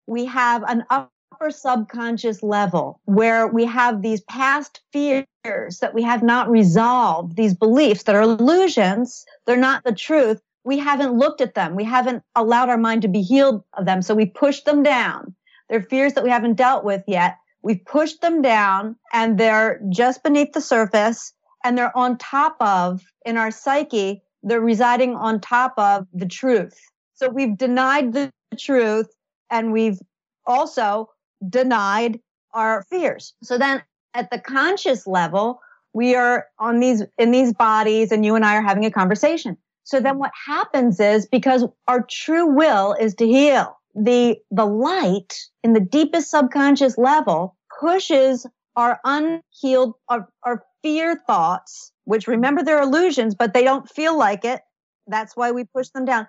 we 0.07 0.25
have 0.25 0.63
an 0.67 0.83
upper 0.89 1.49
subconscious 1.49 2.41
level 2.41 2.99
where 3.05 3.47
we 3.47 3.65
have 3.65 4.01
these 4.01 4.21
past 4.21 4.81
fears 4.91 5.25
that 5.43 5.93
we 5.93 6.01
have 6.03 6.23
not 6.23 6.49
resolved, 6.49 7.35
these 7.35 7.53
beliefs 7.53 8.03
that 8.03 8.15
are 8.15 8.21
illusions, 8.21 9.25
they're 9.45 9.55
not 9.55 9.83
the 9.83 9.93
truth. 9.93 10.41
We 10.67 10.77
haven't 10.79 11.17
looked 11.17 11.39
at 11.39 11.55
them. 11.55 11.77
We 11.77 11.85
haven't 11.85 12.23
allowed 12.35 12.67
our 12.67 12.77
mind 12.77 13.03
to 13.03 13.07
be 13.07 13.21
healed 13.21 13.63
of 13.77 13.85
them. 13.85 14.01
So 14.01 14.13
we 14.13 14.25
push 14.25 14.63
them 14.63 14.83
down. 14.83 15.33
They're 15.69 15.81
fears 15.81 16.11
that 16.13 16.25
we 16.25 16.29
haven't 16.29 16.55
dealt 16.55 16.83
with 16.83 17.03
yet. 17.07 17.37
We've 17.63 17.83
pushed 17.85 18.19
them 18.19 18.41
down 18.41 18.97
and 19.13 19.37
they're 19.37 19.79
just 19.87 20.23
beneath 20.23 20.51
the 20.51 20.59
surface 20.59 21.31
and 21.63 21.77
they're 21.77 21.95
on 21.97 22.17
top 22.17 22.57
of, 22.59 23.01
in 23.25 23.37
our 23.37 23.49
psyche, 23.49 24.21
they're 24.43 24.59
residing 24.59 25.15
on 25.15 25.39
top 25.39 25.73
of 25.77 26.05
the 26.13 26.25
truth. 26.27 26.77
So 27.13 27.29
we've 27.29 27.57
denied 27.57 28.11
the 28.11 28.29
truth 28.59 29.07
and 29.49 29.71
we've 29.71 29.99
also 30.45 31.09
denied 31.47 32.19
our 32.53 32.83
fears. 32.89 33.33
So 33.41 33.57
then 33.57 33.83
at 34.13 34.29
the 34.31 34.39
conscious 34.39 35.07
level, 35.07 35.61
we 35.93 36.15
are 36.15 36.47
on 36.59 36.81
these 36.81 37.03
in 37.17 37.31
these 37.31 37.53
bodies 37.53 38.11
and 38.11 38.25
you 38.25 38.35
and 38.35 38.43
I 38.43 38.57
are 38.57 38.61
having 38.61 38.83
a 38.83 38.91
conversation. 38.91 39.57
So 39.87 40.01
then 40.01 40.19
what 40.19 40.33
happens 40.45 40.99
is 40.99 41.27
because 41.27 41.63
our 41.87 42.05
true 42.11 42.45
will 42.45 42.93
is 42.99 43.15
to 43.15 43.25
heal, 43.25 43.79
the 43.95 44.35
the 44.51 44.65
light 44.65 45.33
in 45.63 45.71
the 45.71 45.79
deepest 45.79 46.29
subconscious 46.29 46.97
level 46.97 47.55
pushes 47.79 48.45
our 48.75 48.99
unhealed 49.05 49.93
our, 50.09 50.27
our 50.43 50.65
fear 50.83 51.15
thoughts, 51.25 51.93
which 52.03 52.27
remember 52.27 52.63
they're 52.63 52.81
illusions, 52.81 53.33
but 53.33 53.53
they 53.53 53.63
don't 53.63 53.89
feel 53.89 54.17
like 54.17 54.43
it. 54.43 54.59
That's 55.07 55.37
why 55.37 55.51
we 55.51 55.63
push 55.63 55.87
them 55.87 56.03
down 56.03 56.27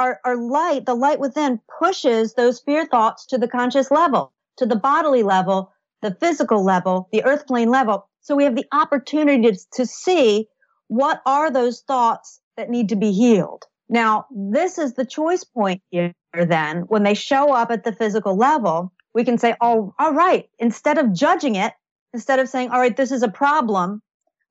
our, 0.00 0.20
our 0.24 0.36
light, 0.36 0.84
the 0.84 0.94
light 0.96 1.20
within 1.20 1.60
pushes 1.78 2.34
those 2.34 2.58
fear 2.58 2.84
thoughts 2.84 3.26
to 3.26 3.38
the 3.38 3.46
conscious 3.46 3.92
level, 3.92 4.32
to 4.56 4.66
the 4.66 4.74
bodily 4.74 5.22
level, 5.22 5.72
the 6.02 6.16
physical 6.18 6.64
level, 6.64 7.08
the 7.12 7.24
earth 7.24 7.46
plane 7.46 7.70
level. 7.70 8.08
So 8.22 8.34
we 8.34 8.42
have 8.42 8.56
the 8.56 8.66
opportunity 8.72 9.52
to, 9.52 9.58
to 9.74 9.86
see 9.86 10.48
what 10.88 11.20
are 11.26 11.50
those 11.50 11.80
thoughts 11.82 12.40
that 12.58 12.68
need 12.68 12.90
to 12.90 12.96
be 12.96 13.12
healed. 13.12 13.64
Now, 13.88 14.26
this 14.30 14.76
is 14.76 14.94
the 14.94 15.06
choice 15.06 15.44
point 15.44 15.80
here 15.90 16.12
then. 16.34 16.82
When 16.82 17.04
they 17.04 17.14
show 17.14 17.54
up 17.54 17.70
at 17.70 17.84
the 17.84 17.92
physical 17.92 18.36
level, 18.36 18.92
we 19.14 19.24
can 19.24 19.38
say, 19.38 19.54
oh, 19.62 19.94
all 19.98 20.12
right, 20.12 20.50
instead 20.58 20.98
of 20.98 21.14
judging 21.14 21.54
it, 21.54 21.72
instead 22.12 22.38
of 22.38 22.48
saying, 22.48 22.70
all 22.70 22.80
right, 22.80 22.96
this 22.96 23.12
is 23.12 23.22
a 23.22 23.28
problem, 23.28 24.02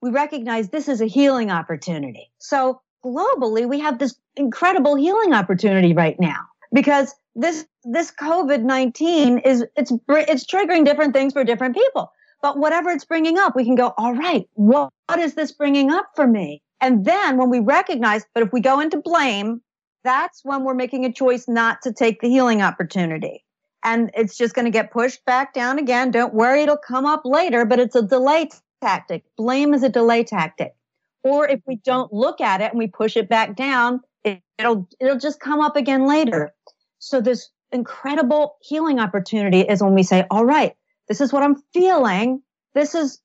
we 0.01 0.09
recognize 0.09 0.69
this 0.69 0.87
is 0.87 1.01
a 1.01 1.05
healing 1.05 1.51
opportunity. 1.51 2.31
So 2.39 2.81
globally, 3.05 3.67
we 3.67 3.79
have 3.81 3.99
this 3.99 4.15
incredible 4.35 4.95
healing 4.95 5.33
opportunity 5.33 5.93
right 5.93 6.19
now 6.19 6.45
because 6.73 7.13
this 7.35 7.65
this 7.83 8.11
COVID-19 8.11 9.45
is 9.45 9.65
it's 9.75 9.91
it's 10.09 10.45
triggering 10.45 10.85
different 10.85 11.13
things 11.13 11.33
for 11.33 11.43
different 11.43 11.75
people. 11.75 12.11
But 12.41 12.57
whatever 12.57 12.89
it's 12.91 13.05
bringing 13.05 13.37
up, 13.37 13.55
we 13.55 13.65
can 13.65 13.75
go, 13.75 13.93
all 13.97 14.13
right, 14.13 14.47
what, 14.53 14.91
what 15.07 15.19
is 15.19 15.33
this 15.33 15.51
bringing 15.51 15.91
up 15.91 16.11
for 16.15 16.27
me? 16.27 16.61
And 16.81 17.05
then 17.05 17.37
when 17.37 17.49
we 17.49 17.59
recognize, 17.59 18.25
but 18.33 18.43
if 18.43 18.53
we 18.53 18.61
go 18.61 18.79
into 18.79 18.97
blame, 18.97 19.61
that's 20.03 20.41
when 20.43 20.63
we're 20.63 20.73
making 20.73 21.05
a 21.05 21.11
choice 21.11 21.47
not 21.47 21.81
to 21.83 21.93
take 21.93 22.21
the 22.21 22.29
healing 22.29 22.61
opportunity. 22.61 23.43
And 23.83 24.11
it's 24.13 24.37
just 24.37 24.53
going 24.55 24.65
to 24.65 24.71
get 24.71 24.91
pushed 24.91 25.23
back 25.25 25.53
down 25.53 25.79
again. 25.79 26.11
Don't 26.11 26.33
worry, 26.33 26.61
it'll 26.61 26.77
come 26.77 27.05
up 27.05 27.21
later, 27.25 27.65
but 27.65 27.79
it's 27.79 27.95
a 27.95 28.01
delay 28.01 28.49
tactic. 28.81 29.23
Blame 29.37 29.73
is 29.73 29.83
a 29.83 29.89
delay 29.89 30.23
tactic. 30.23 30.75
Or 31.23 31.47
if 31.47 31.61
we 31.65 31.77
don't 31.77 32.13
look 32.13 32.41
at 32.41 32.61
it 32.61 32.71
and 32.71 32.79
we 32.79 32.87
push 32.87 33.17
it 33.17 33.27
back 33.27 33.55
down, 33.55 34.01
it, 34.23 34.41
it'll 34.57 34.87
it'll 34.99 35.19
just 35.19 35.39
come 35.39 35.61
up 35.61 35.75
again 35.75 36.07
later. 36.07 36.53
So 36.99 37.21
this 37.21 37.49
incredible 37.71 38.57
healing 38.61 38.99
opportunity 38.99 39.61
is 39.61 39.81
when 39.81 39.93
we 39.93 40.03
say, 40.03 40.25
all 40.31 40.45
right, 40.45 40.75
This 41.07 41.21
is 41.21 41.31
what 41.31 41.43
I'm 41.43 41.55
feeling. 41.73 42.41
This 42.73 42.95
is, 42.95 43.19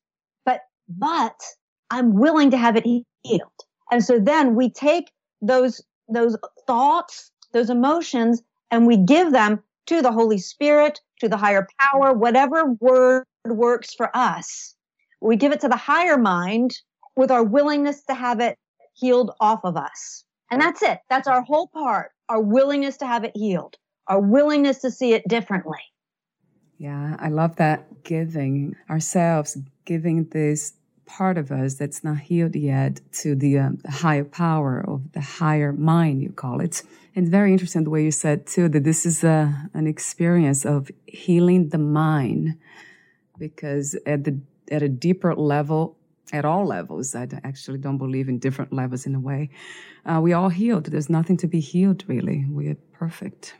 but, 0.45 0.61
but 0.87 1.39
I'm 1.93 2.15
willing 2.15 2.49
to 2.49 2.57
have 2.57 2.75
it 2.75 2.85
healed. 3.21 3.61
And 3.91 4.03
so 4.03 4.17
then 4.19 4.55
we 4.55 4.71
take 4.71 5.11
those, 5.43 5.79
those 6.09 6.35
thoughts, 6.65 7.31
those 7.51 7.69
emotions, 7.69 8.41
and 8.71 8.87
we 8.87 8.97
give 8.97 9.31
them 9.31 9.61
to 9.85 10.01
the 10.01 10.11
Holy 10.11 10.39
Spirit, 10.39 10.99
to 11.19 11.29
the 11.29 11.37
higher 11.37 11.67
power, 11.79 12.11
whatever 12.11 12.65
word 12.79 13.25
works 13.45 13.93
for 13.93 14.09
us. 14.15 14.73
We 15.21 15.35
give 15.35 15.51
it 15.51 15.61
to 15.61 15.67
the 15.67 15.75
higher 15.75 16.17
mind 16.17 16.71
with 17.15 17.29
our 17.29 17.43
willingness 17.43 18.03
to 18.05 18.15
have 18.15 18.39
it 18.39 18.57
healed 18.95 19.29
off 19.39 19.63
of 19.63 19.77
us. 19.77 20.23
And 20.49 20.59
that's 20.59 20.81
it. 20.81 20.97
That's 21.11 21.27
our 21.27 21.43
whole 21.43 21.67
part. 21.67 22.11
Our 22.27 22.41
willingness 22.41 22.97
to 22.97 23.05
have 23.05 23.23
it 23.23 23.33
healed, 23.35 23.75
our 24.07 24.19
willingness 24.19 24.79
to 24.79 24.89
see 24.89 25.13
it 25.13 25.27
differently. 25.27 25.77
Yeah, 26.79 27.17
I 27.19 27.29
love 27.29 27.57
that 27.57 28.03
giving 28.03 28.75
ourselves, 28.89 29.57
giving 29.85 30.25
this 30.29 30.73
part 31.17 31.37
of 31.37 31.51
us 31.51 31.75
that's 31.75 32.03
not 32.03 32.19
healed 32.19 32.55
yet 32.55 32.99
to 33.11 33.35
the, 33.35 33.59
um, 33.59 33.77
the 33.83 33.91
higher 33.91 34.23
power 34.23 34.83
of 34.87 35.11
the 35.13 35.21
higher 35.21 35.71
mind, 35.71 36.21
you 36.21 36.29
call 36.29 36.59
it. 36.59 36.81
And 37.15 37.27
very 37.27 37.51
interesting 37.51 37.83
the 37.83 37.91
way 37.91 38.03
you 38.03 38.11
said 38.11 38.47
too 38.47 38.67
that 38.69 38.83
this 38.83 39.05
is 39.05 39.23
a, 39.23 39.69
an 39.73 39.85
experience 39.85 40.65
of 40.65 40.89
healing 41.05 41.69
the 41.69 41.77
mind 41.77 42.57
because 43.37 43.95
at 44.05 44.23
the 44.23 44.39
at 44.71 44.81
a 44.81 44.89
deeper 44.89 45.35
level, 45.35 45.97
at 46.31 46.45
all 46.45 46.65
levels, 46.65 47.13
I 47.13 47.27
actually 47.43 47.77
don't 47.77 47.97
believe 47.97 48.27
in 48.29 48.39
different 48.39 48.73
levels 48.73 49.05
in 49.05 49.13
a 49.13 49.19
way. 49.19 49.49
Uh, 50.05 50.19
we 50.21 50.33
all 50.33 50.49
healed. 50.49 50.85
There's 50.85 51.09
nothing 51.09 51.37
to 51.37 51.47
be 51.47 51.59
healed 51.59 52.03
really. 52.07 52.45
We're 52.49 52.77
perfect. 52.93 53.55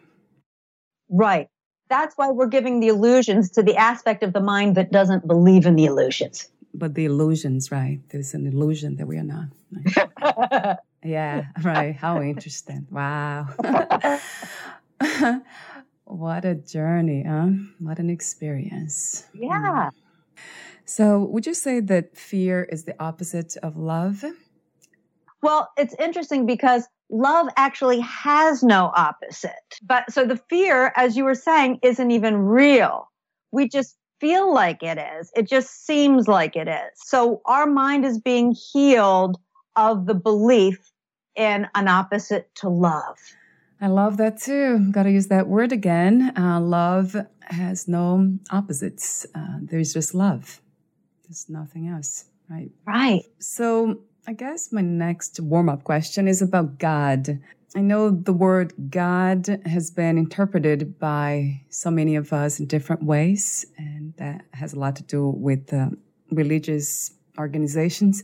Right. 1.10 1.48
That's 1.90 2.16
why 2.16 2.32
we're 2.32 2.48
giving 2.48 2.80
the 2.80 2.88
illusions 2.88 3.52
to 3.52 3.62
the 3.62 3.76
aspect 3.76 4.24
of 4.24 4.34
the 4.34 4.40
mind 4.40 4.76
that 4.78 4.92
doesn't 4.92 5.28
believe 5.28 5.68
in 5.68 5.76
the 5.76 5.86
illusions 5.86 6.50
but 6.74 6.96
the 6.96 7.06
illusions, 7.06 7.72
right? 7.72 8.00
There's 8.10 8.34
an 8.34 8.48
illusion 8.48 8.96
that 8.98 9.08
we 9.08 9.18
are 9.18 9.24
not. 9.24 9.48
Right? 9.72 10.78
yeah, 11.04 11.46
right. 11.62 11.96
How 11.96 12.22
interesting. 12.22 12.88
Wow. 12.90 13.48
what 16.06 16.46
a 16.46 16.56
journey, 16.56 17.24
huh? 17.24 17.50
What 17.80 18.00
an 18.00 18.10
experience. 18.10 19.26
Yeah. 19.34 19.90
Mm. 19.90 19.92
So, 20.86 21.20
would 21.20 21.46
you 21.46 21.54
say 21.54 21.80
that 21.80 22.18
fear 22.18 22.64
is 22.64 22.84
the 22.84 22.96
opposite 23.02 23.56
of 23.64 23.78
love? 23.78 24.26
Well, 25.42 25.70
it's 25.78 25.96
interesting 26.00 26.46
because 26.46 26.88
love 27.10 27.48
actually 27.58 28.00
has 28.00 28.64
no 28.64 28.92
opposite. 28.96 29.52
But 29.82 30.12
so 30.12 30.26
the 30.26 30.38
fear, 30.50 30.92
as 30.96 31.16
you 31.16 31.26
were 31.26 31.36
saying, 31.36 31.80
isn't 31.84 32.12
even 32.12 32.38
real. 32.38 33.10
We 33.52 33.70
just 33.70 33.96
feel 34.24 34.54
like 34.54 34.82
it 34.82 34.98
is. 35.20 35.34
It 35.36 35.50
just 35.50 35.86
seems 35.86 36.30
like 36.30 36.56
it 36.56 36.70
is. 36.70 36.92
So 36.96 37.42
our 37.44 37.66
mind 37.66 38.06
is 38.06 38.22
being 38.22 38.54
healed 38.54 39.38
of 39.76 40.06
the 40.06 40.14
belief 40.14 40.80
in 41.36 41.68
an 41.76 41.90
opposite 41.90 42.50
to 42.56 42.70
love. 42.70 43.18
I 43.82 43.88
love 43.88 44.16
that 44.18 44.38
too. 44.38 44.80
Got 44.92 45.04
to 45.04 45.12
use 45.12 45.28
that 45.28 45.50
word 45.50 45.74
again. 45.74 46.32
Uh, 46.38 46.62
love 46.62 47.18
has 47.42 47.86
no 47.90 48.38
opposites. 48.50 49.26
Uh, 49.36 49.58
there's 49.62 49.92
just 49.92 50.16
love. 50.16 50.62
There's 51.26 51.50
nothing 51.50 51.90
else, 51.90 52.24
right? 52.50 52.72
Right. 52.86 53.24
So 53.40 54.00
I 54.26 54.32
guess 54.32 54.72
my 54.72 54.80
next 54.80 55.42
warm 55.42 55.68
up 55.68 55.84
question 55.84 56.30
is 56.30 56.42
about 56.42 56.80
God. 56.80 57.42
I 57.76 57.82
know 57.82 58.12
the 58.12 58.34
word 58.34 58.74
God 58.92 59.60
has 59.66 59.90
been 59.90 60.20
interpreted 60.20 61.00
by 61.00 61.62
so 61.70 61.90
many 61.90 62.16
of 62.16 62.32
us 62.32 62.60
in 62.60 62.68
different 62.68 63.04
ways, 63.04 63.66
and 63.78 64.14
that 64.18 64.46
has 64.54 64.74
a 64.74 64.80
lot 64.80 64.96
to 64.98 65.04
do 65.04 65.30
with 65.30 65.74
uh, 65.74 65.90
religious 66.32 67.12
organizations. 67.40 68.24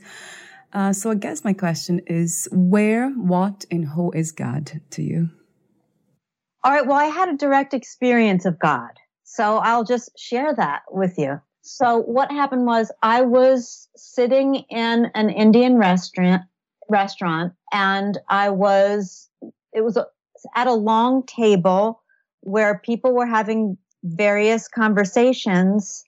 Uh, 0.71 0.93
so 0.93 1.09
I 1.09 1.15
guess 1.15 1.43
my 1.43 1.53
question 1.53 1.99
is 2.05 2.47
where, 2.51 3.09
what, 3.09 3.65
and 3.71 3.87
who 3.87 4.11
is 4.11 4.31
God 4.31 4.81
to 4.91 5.01
you? 5.01 5.29
All 6.63 6.71
right. 6.71 6.85
Well, 6.85 6.97
I 6.97 7.05
had 7.05 7.29
a 7.29 7.37
direct 7.37 7.73
experience 7.73 8.45
of 8.45 8.59
God. 8.59 8.91
So 9.23 9.57
I'll 9.57 9.83
just 9.83 10.11
share 10.15 10.53
that 10.53 10.83
with 10.91 11.17
you. 11.17 11.41
So 11.61 12.01
what 12.01 12.31
happened 12.31 12.67
was 12.67 12.91
I 13.01 13.21
was 13.21 13.87
sitting 13.95 14.55
in 14.69 15.09
an 15.15 15.29
Indian 15.31 15.77
restaurant 15.77 16.43
restaurant 16.89 17.53
and 17.71 18.17
I 18.27 18.49
was 18.49 19.28
it 19.73 19.81
was 19.81 19.97
at 20.55 20.67
a 20.67 20.73
long 20.73 21.25
table 21.25 22.01
where 22.41 22.79
people 22.79 23.13
were 23.13 23.25
having 23.25 23.77
various 24.03 24.67
conversations 24.67 26.03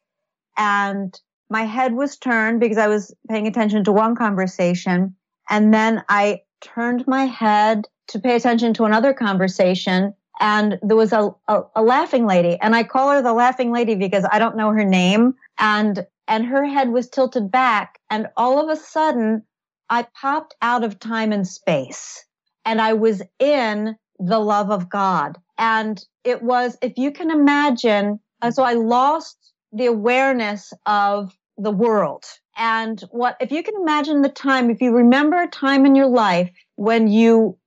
and 0.57 1.19
my 1.49 1.63
head 1.63 1.93
was 1.93 2.17
turned 2.17 2.59
because 2.59 2.77
I 2.77 2.87
was 2.87 3.13
paying 3.29 3.45
attention 3.45 3.83
to 3.83 3.91
one 3.91 4.15
conversation. 4.15 5.15
And 5.49 5.73
then 5.73 6.03
I 6.07 6.41
turned 6.61 7.05
my 7.07 7.25
head 7.25 7.87
to 8.07 8.19
pay 8.19 8.35
attention 8.35 8.73
to 8.75 8.85
another 8.85 9.13
conversation. 9.13 10.13
And 10.39 10.79
there 10.81 10.95
was 10.95 11.11
a, 11.11 11.35
a, 11.49 11.61
a, 11.75 11.83
laughing 11.83 12.25
lady. 12.25 12.57
And 12.61 12.73
I 12.73 12.83
call 12.83 13.09
her 13.09 13.21
the 13.21 13.33
laughing 13.33 13.73
lady 13.73 13.95
because 13.95 14.25
I 14.31 14.39
don't 14.39 14.55
know 14.55 14.71
her 14.71 14.85
name. 14.85 15.35
And, 15.57 16.05
and 16.27 16.45
her 16.45 16.65
head 16.65 16.89
was 16.89 17.09
tilted 17.09 17.51
back. 17.51 17.99
And 18.09 18.27
all 18.37 18.63
of 18.63 18.69
a 18.69 18.81
sudden, 18.81 19.43
I 19.89 20.07
popped 20.19 20.55
out 20.61 20.85
of 20.85 20.99
time 20.99 21.33
and 21.33 21.45
space 21.45 22.23
and 22.65 22.81
I 22.81 22.93
was 22.93 23.21
in 23.39 23.95
the 24.19 24.39
love 24.39 24.71
of 24.71 24.89
God. 24.89 25.37
And 25.57 26.03
it 26.23 26.41
was, 26.41 26.77
if 26.81 26.97
you 26.97 27.11
can 27.11 27.31
imagine, 27.31 28.19
uh, 28.41 28.51
so 28.51 28.63
I 28.63 28.73
lost 28.73 29.37
the 29.71 29.87
awareness 29.87 30.73
of 30.85 31.35
the 31.57 31.71
world. 31.71 32.25
And 32.57 32.99
what, 33.11 33.37
if 33.39 33.51
you 33.51 33.63
can 33.63 33.75
imagine 33.75 34.21
the 34.21 34.29
time, 34.29 34.69
if 34.69 34.81
you 34.81 34.91
remember 34.91 35.41
a 35.41 35.47
time 35.47 35.85
in 35.85 35.95
your 35.95 36.07
life 36.07 36.49
when 36.75 37.07
you 37.07 37.57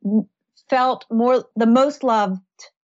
felt 0.68 1.04
more, 1.10 1.44
the 1.56 1.66
most 1.66 2.02
loved, 2.02 2.40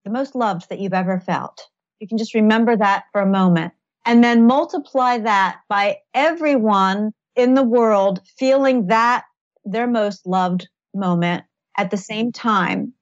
the 0.04 0.12
most 0.12 0.36
loved 0.36 0.70
that 0.70 0.80
you've 0.80 0.94
ever 0.94 1.20
felt, 1.20 1.68
you 2.00 2.08
can 2.08 2.18
just 2.18 2.36
remember 2.36 2.76
that 2.76 3.06
for 3.12 3.22
a 3.22 3.26
moment 3.26 3.74
and 4.08 4.24
then 4.24 4.48
multiply 4.48 5.18
that 5.18 5.60
by 5.68 5.98
everyone 6.14 7.12
in 7.36 7.54
the 7.54 7.64
world 7.64 8.22
feeling 8.40 8.88
that 8.88 9.26
their 9.66 9.86
most 9.86 10.26
loved 10.26 10.68
moment 10.96 11.44
at 11.78 11.92
the 11.92 11.98
same 11.98 12.32
time. 12.32 12.94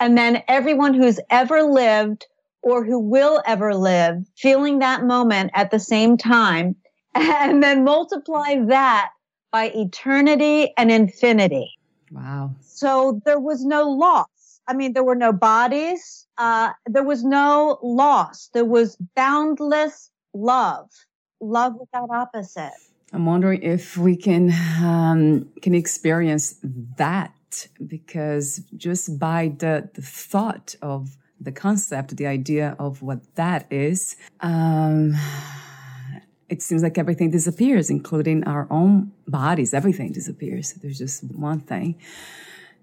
And 0.00 0.16
then 0.16 0.42
everyone 0.48 0.94
who's 0.94 1.20
ever 1.30 1.62
lived 1.62 2.26
or 2.62 2.84
who 2.84 2.98
will 2.98 3.42
ever 3.46 3.74
live 3.74 4.16
feeling 4.36 4.78
that 4.78 5.04
moment 5.04 5.50
at 5.54 5.70
the 5.70 5.80
same 5.80 6.16
time. 6.16 6.76
And 7.14 7.62
then 7.62 7.84
multiply 7.84 8.56
that 8.68 9.10
by 9.50 9.70
eternity 9.74 10.72
and 10.78 10.90
infinity. 10.90 11.70
Wow. 12.10 12.54
So 12.62 13.20
there 13.26 13.38
was 13.38 13.66
no 13.66 13.90
loss. 13.90 14.60
I 14.66 14.72
mean, 14.72 14.94
there 14.94 15.04
were 15.04 15.14
no 15.14 15.30
bodies. 15.30 16.26
Uh, 16.38 16.70
there 16.86 17.02
was 17.02 17.22
no 17.22 17.78
loss. 17.82 18.48
There 18.54 18.64
was 18.64 18.96
boundless 19.14 20.10
love, 20.32 20.88
love 21.40 21.74
without 21.78 22.08
opposite. 22.10 22.72
I'm 23.12 23.26
wondering 23.26 23.62
if 23.62 23.98
we 23.98 24.16
can 24.16 24.50
um, 24.82 25.50
can 25.60 25.74
experience 25.74 26.56
that 26.96 27.34
because 27.86 28.62
just 28.76 29.18
by 29.18 29.54
the, 29.58 29.88
the 29.94 30.02
thought 30.02 30.74
of 30.82 31.16
the 31.40 31.52
concept, 31.52 32.16
the 32.16 32.26
idea 32.26 32.76
of 32.78 33.02
what 33.02 33.20
that 33.34 33.66
is, 33.70 34.16
um, 34.40 35.14
it 36.48 36.60
seems 36.60 36.82
like 36.82 36.98
everything 36.98 37.30
disappears, 37.30 37.88
including 37.88 38.44
our 38.44 38.66
own 38.70 39.10
bodies. 39.26 39.72
Everything 39.72 40.12
disappears. 40.12 40.74
There's 40.74 40.98
just 40.98 41.24
one 41.24 41.60
thing. 41.60 41.98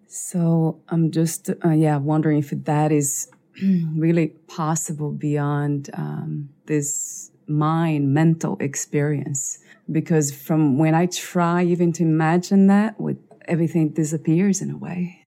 So 0.07 0.81
I'm 0.89 1.11
just, 1.11 1.51
uh, 1.63 1.69
yeah, 1.69 1.97
wondering 1.97 2.39
if 2.39 2.49
that 2.49 2.91
is 2.91 3.29
really 3.95 4.29
possible 4.47 5.11
beyond 5.11 5.91
um, 5.93 6.49
this 6.65 7.29
mind, 7.47 8.11
mental 8.11 8.57
experience. 8.59 9.59
Because 9.91 10.31
from 10.31 10.79
when 10.79 10.95
I 10.95 11.05
try 11.05 11.63
even 11.63 11.93
to 11.93 12.03
imagine 12.03 12.67
that 12.67 12.99
with 12.99 13.17
everything 13.49 13.89
disappears 13.89 14.61
in 14.61 14.71
a 14.71 14.77
way. 14.77 15.25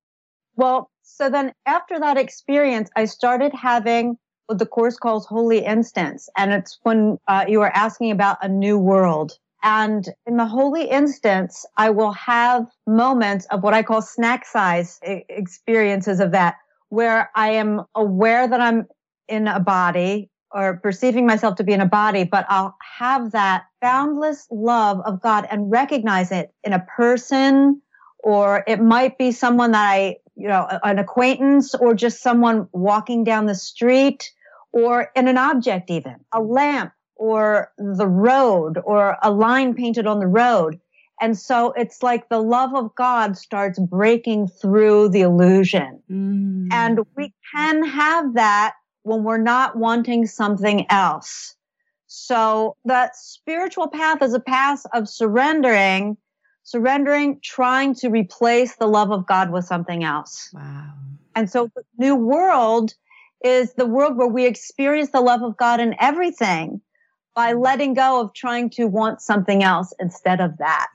Well, 0.56 0.90
so 1.02 1.28
then 1.28 1.52
after 1.66 1.98
that 2.00 2.16
experience, 2.16 2.90
I 2.96 3.04
started 3.06 3.52
having 3.52 4.16
what 4.46 4.58
the 4.58 4.66
course 4.66 4.96
calls 4.96 5.26
holy 5.26 5.64
instants. 5.64 6.28
And 6.36 6.52
it's 6.52 6.78
when 6.82 7.18
uh, 7.28 7.44
you 7.48 7.60
are 7.62 7.72
asking 7.74 8.10
about 8.10 8.38
a 8.42 8.48
new 8.48 8.78
world. 8.78 9.38
And 9.62 10.08
in 10.26 10.36
the 10.36 10.46
holy 10.46 10.84
instants, 10.84 11.64
I 11.76 11.90
will 11.90 12.12
have 12.12 12.66
moments 12.86 13.46
of 13.46 13.62
what 13.62 13.74
I 13.74 13.82
call 13.82 14.02
snack 14.02 14.44
size 14.44 14.98
experiences 15.02 16.18
of 16.18 16.32
that, 16.32 16.56
where 16.88 17.30
I 17.36 17.50
am 17.50 17.82
aware 17.94 18.48
that 18.48 18.60
I'm 18.60 18.86
in 19.28 19.46
a 19.46 19.60
body 19.60 20.30
or 20.50 20.78
perceiving 20.78 21.26
myself 21.26 21.56
to 21.56 21.64
be 21.64 21.72
in 21.72 21.80
a 21.80 21.86
body, 21.86 22.24
but 22.24 22.44
I'll 22.48 22.76
have 22.98 23.32
that 23.32 23.64
boundless 23.80 24.46
love 24.50 25.00
of 25.04 25.20
God 25.22 25.46
and 25.50 25.70
recognize 25.70 26.30
it 26.30 26.52
in 26.64 26.72
a 26.72 26.80
person 26.96 27.81
or 28.22 28.64
it 28.66 28.80
might 28.80 29.18
be 29.18 29.32
someone 29.32 29.72
that 29.72 29.88
I, 29.90 30.16
you 30.36 30.48
know, 30.48 30.66
an 30.82 30.98
acquaintance 30.98 31.74
or 31.74 31.94
just 31.94 32.22
someone 32.22 32.68
walking 32.72 33.24
down 33.24 33.46
the 33.46 33.54
street 33.54 34.32
or 34.72 35.10
in 35.14 35.28
an 35.28 35.38
object 35.38 35.90
even, 35.90 36.16
a 36.32 36.40
lamp 36.40 36.92
or 37.16 37.72
the 37.78 38.06
road 38.06 38.78
or 38.84 39.16
a 39.22 39.30
line 39.30 39.74
painted 39.74 40.06
on 40.06 40.20
the 40.20 40.26
road. 40.26 40.80
And 41.20 41.38
so 41.38 41.72
it's 41.72 42.02
like 42.02 42.28
the 42.28 42.40
love 42.40 42.74
of 42.74 42.94
God 42.94 43.36
starts 43.36 43.78
breaking 43.78 44.48
through 44.48 45.10
the 45.10 45.20
illusion. 45.20 46.02
Mm. 46.10 46.68
And 46.72 47.00
we 47.16 47.32
can 47.54 47.84
have 47.84 48.34
that 48.34 48.74
when 49.02 49.22
we're 49.22 49.38
not 49.38 49.76
wanting 49.76 50.26
something 50.26 50.86
else. 50.90 51.54
So 52.06 52.76
the 52.84 53.10
spiritual 53.14 53.88
path 53.88 54.20
is 54.22 54.34
a 54.34 54.40
path 54.40 54.84
of 54.92 55.08
surrendering, 55.08 56.16
surrendering, 56.64 57.40
trying 57.42 57.94
to 57.96 58.08
replace 58.08 58.76
the 58.76 58.86
love 58.86 59.10
of 59.10 59.26
God 59.26 59.50
with 59.50 59.64
something 59.64 60.04
else. 60.04 60.50
Wow. 60.52 60.92
And 61.34 61.50
so 61.50 61.70
the 61.74 61.82
new 61.98 62.14
world 62.14 62.94
is 63.44 63.74
the 63.74 63.86
world 63.86 64.16
where 64.16 64.28
we 64.28 64.46
experience 64.46 65.10
the 65.10 65.20
love 65.20 65.42
of 65.42 65.56
God 65.56 65.80
in 65.80 65.94
everything 65.98 66.80
by 67.34 67.54
letting 67.54 67.94
go 67.94 68.20
of 68.20 68.34
trying 68.34 68.70
to 68.70 68.86
want 68.86 69.20
something 69.20 69.62
else 69.62 69.92
instead 69.98 70.40
of 70.40 70.58
that. 70.58 70.90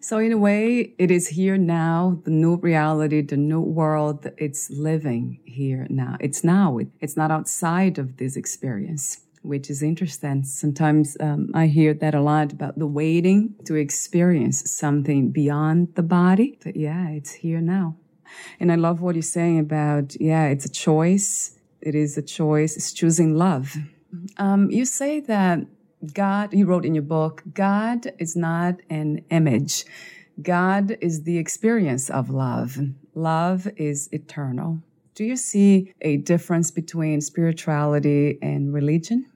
So 0.00 0.18
in 0.18 0.30
a 0.30 0.38
way, 0.38 0.94
it 0.98 1.10
is 1.10 1.26
here 1.28 1.56
now, 1.58 2.20
the 2.24 2.30
new 2.30 2.56
reality, 2.56 3.22
the 3.22 3.36
new 3.36 3.60
world, 3.60 4.30
it's 4.36 4.70
living 4.70 5.40
here 5.44 5.86
now. 5.90 6.16
It's 6.20 6.44
now. 6.44 6.78
It's 7.00 7.16
not 7.16 7.32
outside 7.32 7.98
of 7.98 8.18
this 8.18 8.36
experience, 8.36 9.25
which 9.46 9.70
is 9.70 9.82
interesting. 9.82 10.44
Sometimes 10.44 11.16
um, 11.20 11.50
I 11.54 11.66
hear 11.66 11.94
that 11.94 12.14
a 12.14 12.20
lot 12.20 12.52
about 12.52 12.78
the 12.78 12.86
waiting 12.86 13.54
to 13.64 13.74
experience 13.74 14.70
something 14.70 15.30
beyond 15.30 15.94
the 15.94 16.02
body. 16.02 16.58
But 16.62 16.76
yeah, 16.76 17.08
it's 17.10 17.32
here 17.32 17.60
now. 17.60 17.96
And 18.60 18.72
I 18.72 18.74
love 18.74 19.00
what 19.00 19.14
you're 19.14 19.22
saying 19.22 19.58
about, 19.58 20.16
yeah, 20.20 20.46
it's 20.48 20.64
a 20.64 20.70
choice. 20.70 21.58
It 21.80 21.94
is 21.94 22.18
a 22.18 22.22
choice. 22.22 22.76
It's 22.76 22.92
choosing 22.92 23.34
love 23.36 23.76
um, 24.38 24.70
you 24.70 24.84
say 24.84 25.20
that 25.20 25.60
God, 26.12 26.52
you 26.52 26.66
wrote 26.66 26.84
in 26.84 26.94
your 26.94 27.02
book, 27.02 27.42
God 27.52 28.12
is 28.18 28.36
not 28.36 28.76
an 28.90 29.24
image. 29.30 29.84
God 30.40 30.96
is 31.00 31.22
the 31.22 31.38
experience 31.38 32.10
of 32.10 32.30
love. 32.30 32.78
Love 33.14 33.68
is 33.76 34.08
eternal. 34.12 34.80
Do 35.14 35.24
you 35.24 35.36
see 35.36 35.94
a 36.02 36.18
difference 36.18 36.70
between 36.70 37.22
spirituality 37.22 38.38
and 38.42 38.72
religion? 38.72 39.26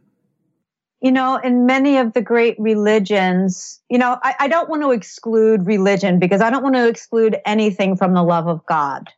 You 1.00 1.12
know, 1.12 1.36
in 1.36 1.64
many 1.64 1.96
of 1.96 2.12
the 2.12 2.20
great 2.20 2.56
religions, 2.58 3.80
you 3.88 3.96
know, 3.96 4.18
I, 4.22 4.34
I 4.40 4.48
don't 4.48 4.68
want 4.68 4.82
to 4.82 4.90
exclude 4.90 5.66
religion 5.66 6.18
because 6.18 6.42
I 6.42 6.50
don't 6.50 6.62
want 6.62 6.74
to 6.74 6.86
exclude 6.86 7.38
anything 7.46 7.96
from 7.96 8.12
the 8.12 8.22
love 8.22 8.46
of 8.46 8.64
God 8.66 9.10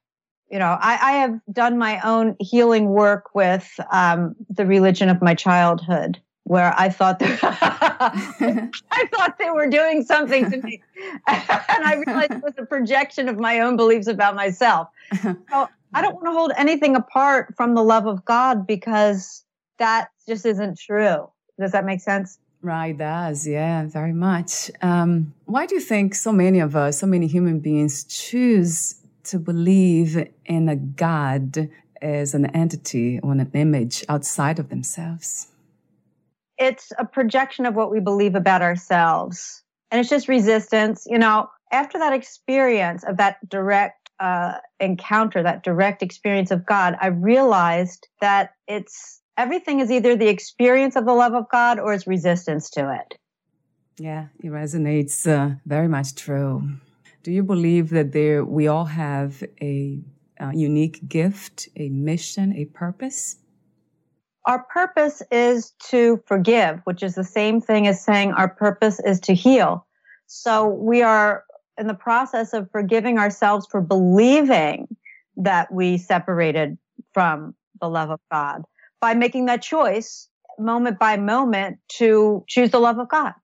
you 0.52 0.58
know, 0.58 0.76
I, 0.78 0.98
I, 1.00 1.12
have 1.12 1.40
done 1.50 1.78
my 1.78 1.98
own 2.02 2.36
healing 2.38 2.90
work 2.90 3.34
with 3.34 3.80
um, 3.90 4.36
the 4.50 4.66
religion 4.66 5.08
of 5.08 5.22
my 5.22 5.34
childhood, 5.34 6.20
where 6.44 6.74
I 6.76 6.90
thought 6.90 7.20
that 7.20 7.38
I 8.90 9.06
thought 9.14 9.38
they 9.38 9.50
were 9.50 9.66
doing 9.66 10.04
something 10.04 10.50
to 10.50 10.58
me, 10.58 10.82
and 11.26 11.84
I 11.84 11.94
realized 12.06 12.32
it 12.32 12.42
was 12.42 12.52
a 12.58 12.66
projection 12.66 13.30
of 13.30 13.38
my 13.38 13.60
own 13.60 13.78
beliefs 13.78 14.08
about 14.08 14.36
myself. 14.36 14.88
So 15.22 15.68
I 15.94 16.02
don't 16.02 16.14
want 16.16 16.26
to 16.26 16.32
hold 16.32 16.52
anything 16.58 16.96
apart 16.96 17.54
from 17.56 17.74
the 17.74 17.82
love 17.82 18.06
of 18.06 18.22
God 18.26 18.66
because 18.66 19.44
that 19.78 20.08
just 20.28 20.44
isn't 20.44 20.78
true. 20.78 21.30
Does 21.58 21.72
that 21.72 21.84
make 21.84 22.00
sense? 22.00 22.38
Right, 22.62 22.96
does. 22.96 23.46
Yeah, 23.46 23.86
very 23.86 24.12
much. 24.12 24.70
Um, 24.82 25.34
why 25.46 25.66
do 25.66 25.74
you 25.74 25.80
think 25.80 26.14
so 26.14 26.32
many 26.32 26.60
of 26.60 26.76
us, 26.76 27.00
so 27.00 27.06
many 27.06 27.26
human 27.26 27.58
beings 27.58 28.04
choose 28.04 28.94
to 29.24 29.38
believe 29.38 30.28
in 30.46 30.68
a 30.68 30.76
God 30.76 31.68
as 32.00 32.34
an 32.34 32.46
entity 32.46 33.20
or 33.20 33.32
an 33.32 33.50
image 33.54 34.04
outside 34.08 34.58
of 34.58 34.68
themselves? 34.68 35.48
It's 36.58 36.92
a 36.98 37.04
projection 37.04 37.66
of 37.66 37.74
what 37.74 37.90
we 37.90 37.98
believe 37.98 38.36
about 38.36 38.62
ourselves. 38.62 39.62
And 39.90 40.00
it's 40.00 40.10
just 40.10 40.28
resistance. 40.28 41.06
You 41.08 41.18
know, 41.18 41.48
after 41.72 41.98
that 41.98 42.12
experience 42.12 43.02
of 43.02 43.16
that 43.16 43.36
direct 43.48 44.10
uh, 44.20 44.58
encounter, 44.78 45.42
that 45.42 45.64
direct 45.64 46.02
experience 46.02 46.52
of 46.52 46.64
God, 46.64 46.96
I 47.00 47.08
realized 47.08 48.06
that 48.20 48.50
it's 48.68 49.21
everything 49.36 49.80
is 49.80 49.90
either 49.90 50.16
the 50.16 50.28
experience 50.28 50.96
of 50.96 51.06
the 51.06 51.12
love 51.12 51.34
of 51.34 51.48
God 51.50 51.78
or 51.78 51.92
it's 51.92 52.06
resistance 52.06 52.70
to 52.70 52.92
it. 52.94 53.18
Yeah, 53.98 54.28
it 54.40 54.48
resonates 54.48 55.26
uh, 55.26 55.56
very 55.66 55.88
much 55.88 56.14
true. 56.14 56.68
Do 57.22 57.30
you 57.30 57.42
believe 57.42 57.90
that 57.90 58.12
there 58.12 58.44
we 58.44 58.66
all 58.66 58.86
have 58.86 59.42
a, 59.60 60.00
a 60.40 60.54
unique 60.54 61.06
gift, 61.08 61.68
a 61.76 61.88
mission, 61.88 62.52
a 62.56 62.64
purpose? 62.66 63.36
Our 64.44 64.64
purpose 64.64 65.22
is 65.30 65.72
to 65.90 66.20
forgive, 66.26 66.80
which 66.84 67.02
is 67.02 67.14
the 67.14 67.24
same 67.24 67.60
thing 67.60 67.86
as 67.86 68.02
saying 68.02 68.32
our 68.32 68.48
purpose 68.48 68.98
is 68.98 69.20
to 69.20 69.34
heal. 69.34 69.86
So 70.26 70.66
we 70.66 71.02
are 71.02 71.44
in 71.78 71.86
the 71.86 71.94
process 71.94 72.52
of 72.52 72.68
forgiving 72.72 73.18
ourselves 73.18 73.66
for 73.70 73.80
believing 73.80 74.88
that 75.36 75.72
we 75.72 75.96
separated 75.96 76.76
from 77.14 77.54
the 77.80 77.88
love 77.88 78.10
of 78.10 78.20
God 78.30 78.62
by 79.02 79.12
making 79.14 79.46
that 79.46 79.60
choice 79.60 80.28
moment 80.58 80.98
by 80.98 81.16
moment 81.16 81.78
to 81.88 82.44
choose 82.46 82.70
the 82.70 82.78
love 82.78 82.98
of 82.98 83.08
God. 83.08 83.34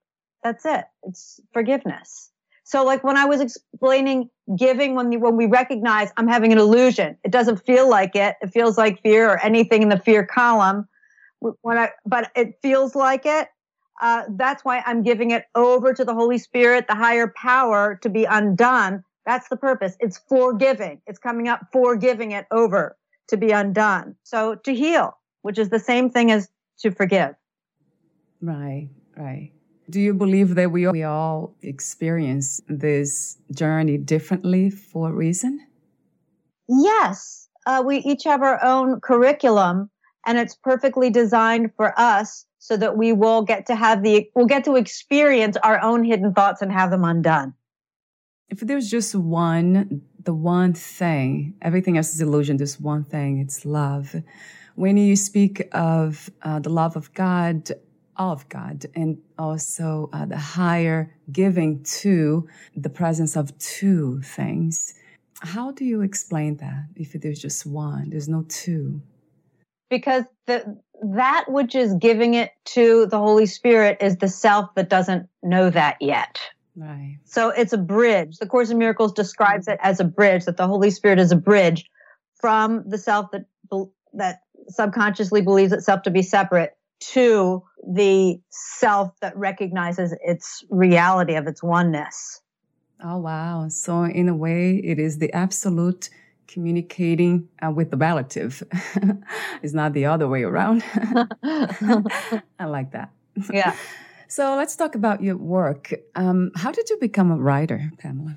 That's 0.45 0.65
it. 0.65 0.85
It's 1.03 1.41
forgiveness. 1.53 2.31
So 2.63 2.85
like 2.85 3.03
when 3.03 3.17
I 3.17 3.25
was 3.25 3.41
explaining 3.41 4.31
giving, 4.57 4.95
when, 4.95 5.11
when 5.21 5.37
we 5.37 5.47
recognize 5.47 6.11
I'm 6.17 6.29
having 6.29 6.53
an 6.53 6.59
illusion, 6.59 7.19
it 7.25 7.33
doesn't 7.33 7.67
feel 7.67 7.91
like 7.91 8.15
it. 8.15 8.37
It 8.41 8.53
feels 8.53 8.79
like 8.79 9.03
fear 9.03 9.29
or 9.29 9.39
anything 9.43 9.83
in 9.83 9.89
the 9.89 9.99
fear 9.99 10.25
column. 10.25 10.87
When 11.41 11.77
I, 11.77 11.91
but 12.07 12.31
it 12.37 12.59
feels 12.63 12.95
like 12.95 13.27
it. 13.27 13.49
Uh, 14.01 14.25
that's 14.37 14.65
why 14.65 14.83
I'm 14.87 15.03
giving 15.03 15.33
it 15.33 15.47
over 15.57 15.93
to 15.93 16.05
the 16.05 16.15
Holy 16.15 16.39
Spirit, 16.39 16.87
the 16.87 16.95
higher 16.95 17.33
power 17.37 17.99
to 18.03 18.09
be 18.09 18.25
undone. 18.25 19.03
That's 19.27 19.49
the 19.49 19.57
purpose. 19.57 19.97
It's 19.99 20.21
forgiving. 20.29 21.01
It's 21.07 21.19
coming 21.19 21.49
up, 21.49 21.67
forgiving 21.73 22.31
it 22.31 22.47
over 22.53 22.97
to 23.29 23.37
be 23.37 23.51
undone. 23.51 24.15
So 24.23 24.55
to 24.55 24.75
heal, 24.75 25.19
which 25.49 25.59
is 25.59 25.71
the 25.71 25.79
same 25.79 26.11
thing 26.11 26.31
as 26.31 26.51
to 26.79 26.91
forgive. 26.91 27.35
Right, 28.43 28.91
right. 29.17 29.51
Do 29.89 29.99
you 29.99 30.13
believe 30.13 30.57
that 30.57 30.71
we 30.71 30.85
all, 30.85 30.93
we 30.93 31.05
all 31.05 31.55
experience 31.63 32.61
this 32.69 33.39
journey 33.53 33.97
differently 33.97 34.69
for 34.69 35.09
a 35.09 35.13
reason? 35.13 35.67
Yes. 36.69 37.49
Uh, 37.65 37.83
we 37.83 37.97
each 38.01 38.25
have 38.25 38.43
our 38.43 38.63
own 38.63 39.01
curriculum 39.01 39.89
and 40.27 40.37
it's 40.37 40.55
perfectly 40.55 41.09
designed 41.09 41.71
for 41.77 41.99
us 41.99 42.45
so 42.59 42.77
that 42.77 42.99
we 42.99 43.15
will 43.15 43.41
get 43.41 43.65
to 43.69 43.75
have 43.75 44.03
the, 44.03 44.29
we'll 44.35 44.45
get 44.45 44.65
to 44.65 44.77
experience 44.77 45.57
our 45.65 45.81
own 45.81 46.05
hidden 46.05 46.35
thoughts 46.35 46.61
and 46.61 46.71
have 46.71 46.91
them 46.91 47.05
undone. 47.05 47.55
If 48.51 48.61
there's 48.61 48.91
just 48.91 49.15
one, 49.15 50.03
the 50.23 50.35
one 50.35 50.75
thing, 50.75 51.55
everything 51.63 51.97
else 51.97 52.13
is 52.13 52.21
illusion, 52.21 52.59
there's 52.59 52.79
one 52.79 53.05
thing, 53.05 53.39
it's 53.39 53.65
love. 53.65 54.15
When 54.79 54.97
you 54.97 55.17
speak 55.17 55.67
of 55.73 56.31
uh, 56.41 56.61
the 56.61 56.69
love 56.69 56.95
of 56.95 57.13
God, 57.13 57.69
of 58.17 58.49
God 58.49 58.87
and 58.95 59.19
also 59.37 60.09
uh, 60.13 60.25
the 60.25 60.39
higher 60.39 61.13
giving 61.33 61.83
to 61.83 62.49
the 62.77 62.89
presence 62.89 63.35
of 63.35 63.59
two 63.59 64.23
things. 64.23 64.95
How 65.41 65.73
do 65.73 65.85
you 65.85 66.03
explain 66.03 66.59
that 66.59 66.85
if 66.95 67.21
there's 67.21 67.41
just 67.41 67.67
one, 67.67 68.11
there's 68.11 68.29
no 68.29 68.45
two? 68.49 69.03
Because 69.91 70.23
the, 70.47 70.79
that 71.03 71.47
which 71.49 71.75
is 71.75 71.95
giving 71.95 72.35
it 72.35 72.53
to 72.67 73.07
the 73.07 73.19
Holy 73.19 73.47
Spirit 73.47 73.99
is 74.01 74.19
the 74.19 74.29
self 74.29 74.73
that 74.77 74.89
doesn't 74.89 75.29
know 75.43 75.71
that 75.71 75.97
yet. 76.01 76.41
Right. 76.77 77.19
So 77.25 77.49
it's 77.49 77.73
a 77.73 77.79
bridge. 77.79 78.37
The 78.37 78.47
Course 78.47 78.71
in 78.71 78.79
Miracles 78.79 79.13
describes 79.13 79.67
it 79.67 79.81
as 79.83 79.99
a 79.99 80.05
bridge, 80.05 80.45
that 80.45 80.57
the 80.57 80.69
Holy 80.69 80.93
Spirit 80.93 81.19
is 81.19 81.33
a 81.33 81.37
bridge 81.37 81.85
from 82.41 82.89
the 82.89 82.99
self 82.99 83.33
that, 83.33 83.47
that 84.13 84.43
subconsciously 84.69 85.41
believes 85.41 85.73
itself 85.73 86.03
to 86.03 86.11
be 86.11 86.23
separate 86.23 86.77
to 87.01 87.63
the 87.87 88.41
self 88.51 89.13
that 89.21 89.37
recognizes 89.37 90.15
its 90.23 90.65
reality 90.69 91.35
of 91.35 91.47
its 91.47 91.63
oneness. 91.63 92.41
Oh, 93.03 93.19
wow. 93.19 93.69
So, 93.69 94.05
in 94.05 94.29
a 94.29 94.35
way, 94.35 94.77
it 94.77 94.99
is 94.99 95.19
the 95.19 95.33
absolute 95.33 96.11
communicating 96.49 97.49
uh, 97.65 97.71
with 97.71 97.91
the 97.91 97.97
relative. 97.97 98.63
it's 99.63 99.75
not 99.75 99.93
the 99.93 100.07
other 100.07 100.27
way 100.27 100.43
around. 100.43 100.83
I 101.45 102.65
like 102.65 102.91
that. 102.93 103.11
Yeah. 103.53 103.77
so, 104.29 104.57
let's 104.57 104.75
talk 104.75 104.97
about 104.97 105.23
your 105.23 105.37
work. 105.37 105.95
Um, 106.17 106.51
how 106.57 106.73
did 106.73 106.91
you 106.91 106.99
become 106.99 107.31
a 107.31 107.37
writer, 107.37 107.93
Pamela? 107.99 108.37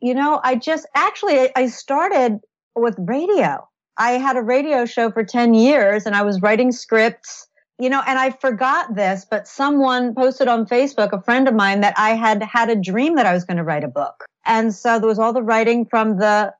You 0.00 0.14
know, 0.14 0.40
I 0.44 0.54
just 0.54 0.86
actually 0.94 1.50
I 1.56 1.66
started 1.66 2.38
with 2.76 2.94
radio. 2.98 3.68
I 3.98 4.12
had 4.12 4.36
a 4.36 4.42
radio 4.42 4.86
show 4.86 5.10
for 5.10 5.24
10 5.24 5.54
years 5.54 6.06
and 6.06 6.14
I 6.14 6.22
was 6.22 6.40
writing 6.40 6.72
scripts 6.72 7.48
you 7.78 7.88
know, 7.88 8.02
and 8.06 8.18
I 8.18 8.30
forgot 8.30 8.96
this, 8.96 9.24
but 9.24 9.46
someone 9.46 10.14
posted 10.14 10.48
on 10.48 10.66
Facebook, 10.66 11.12
a 11.12 11.22
friend 11.22 11.46
of 11.46 11.54
mine, 11.54 11.80
that 11.82 11.94
I 11.96 12.10
had 12.10 12.42
had 12.42 12.70
a 12.70 12.76
dream 12.76 13.14
that 13.16 13.26
I 13.26 13.32
was 13.32 13.44
going 13.44 13.56
to 13.56 13.62
write 13.62 13.84
a 13.84 13.88
book. 13.88 14.24
And 14.44 14.74
so 14.74 14.98
there 14.98 15.08
was 15.08 15.18
all 15.18 15.32
the 15.32 15.42
writing 15.42 15.86
from 15.86 16.18
the 16.18 16.52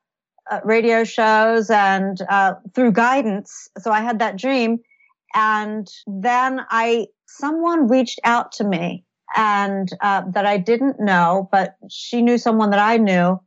uh, 0.49 0.61
radio 0.65 1.03
shows 1.03 1.71
and 1.71 2.19
uh, 2.29 2.55
through 2.75 2.93
guidance. 2.93 3.69
So 3.81 3.91
I 3.91 4.01
had 4.01 4.21
that 4.21 4.37
dream. 4.37 4.79
And 5.35 5.89
then 6.07 6.65
I 6.71 7.09
someone 7.27 7.89
reached 7.89 8.21
out 8.25 8.53
to 8.53 8.65
me 8.65 9.05
and 9.37 9.89
uh, 10.01 10.23
that 10.33 10.47
I 10.47 10.57
didn't 10.57 11.01
know, 11.01 11.49
but 11.53 11.77
she 11.91 12.23
knew 12.23 12.39
someone 12.39 12.71
that 12.71 12.79
I 12.79 12.97
knew 12.97 13.41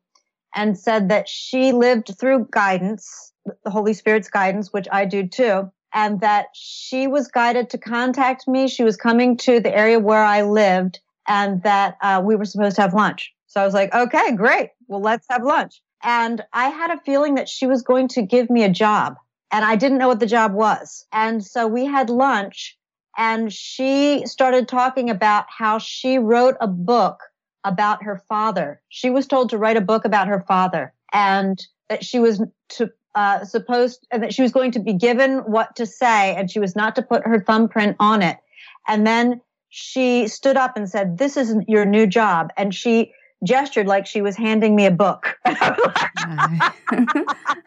and 0.54 0.78
said 0.78 1.10
that 1.10 1.28
she 1.30 1.72
lived 1.72 2.16
through 2.20 2.48
guidance, 2.52 3.34
the 3.64 3.70
Holy 3.70 3.94
Spirit's 3.94 4.30
guidance, 4.30 4.74
which 4.74 4.88
I 4.92 5.06
do 5.06 5.28
too, 5.28 5.72
and 5.94 6.20
that 6.22 6.48
she 6.54 7.08
was 7.08 7.28
guided 7.28 7.70
to 7.72 7.78
contact 7.78 8.48
me. 8.48 8.68
She 8.68 8.84
was 8.84 8.98
coming 8.98 9.38
to 9.38 9.60
the 9.60 9.76
area 9.76 10.00
where 10.00 10.24
I 10.24 10.44
lived 10.44 11.00
and 11.28 11.62
that 11.64 11.98
uh, 12.02 12.22
we 12.24 12.36
were 12.36 12.46
supposed 12.46 12.76
to 12.78 12.82
have 12.82 12.94
lunch. 12.94 13.34
So 13.48 13.62
I 13.62 13.66
was 13.66 13.74
like, 13.74 13.94
okay, 13.94 14.36
great. 14.36 14.70
Well, 14.88 15.02
let's 15.02 15.26
have 15.30 15.44
lunch. 15.44 15.82
And 16.04 16.42
I 16.54 16.70
had 16.70 16.92
a 16.92 17.02
feeling 17.02 17.36
that 17.36 17.50
she 17.50 17.68
was 17.68 17.82
going 17.82 18.08
to 18.10 18.22
give 18.22 18.50
me 18.50 18.64
a 18.64 18.70
job 18.70 19.16
and 19.52 19.66
I 19.66 19.76
didn't 19.76 19.98
know 19.98 20.08
what 20.08 20.20
the 20.20 20.26
job 20.26 20.54
was. 20.54 21.06
And 21.12 21.46
so 21.46 21.68
we 21.68 21.86
had 21.86 22.10
lunch 22.10 22.78
and 23.18 23.52
she 23.52 24.26
started 24.26 24.68
talking 24.68 25.10
about 25.10 25.46
how 25.50 25.78
she 25.78 26.18
wrote 26.18 26.56
a 26.62 26.68
book 26.68 27.20
about 27.63 28.04
her 28.04 28.21
father. 28.28 28.82
She 28.89 29.10
was 29.10 29.28
told 29.28 29.50
to 29.50 29.58
write 29.58 29.78
a 29.78 29.82
book 29.82 30.06
about 30.06 30.28
her 30.28 30.41
father 30.47 30.93
and 31.13 31.65
that 31.89 32.04
she 32.04 32.19
was 32.19 32.41
to 32.69 32.91
uh, 33.15 33.43
supposed 33.43 34.08
and 34.12 34.24
that 34.24 34.34
she 34.34 34.41
was 34.41 34.52
going 34.52 34.71
to 34.71 34.80
be 34.80 34.93
given 34.93 35.39
what 35.39 35.76
to 35.76 35.86
say 35.86 36.34
and 36.36 36.50
she 36.50 36.60
was 36.60 36.76
not 36.76 36.95
to 36.95 37.02
put 37.02 37.26
her 37.28 37.41
thumbprint 37.41 37.97
on 38.00 38.21
it. 38.21 38.38
And 38.88 39.06
then 39.06 39.41
she 39.69 40.28
stood 40.28 40.58
up 40.58 40.76
and 40.78 40.89
said, 40.89 41.17
"This 41.17 41.38
isn't 41.38 41.69
your 41.69 41.86
new 41.86 42.08
job." 42.08 42.52
And 42.58 42.74
she 42.74 43.13
gestured 43.43 43.88
like 43.88 44.06
she 44.06 44.21
was 44.21 44.36
handing 44.36 44.76
me 44.76 44.86
a 44.86 44.91
book. 44.91 45.38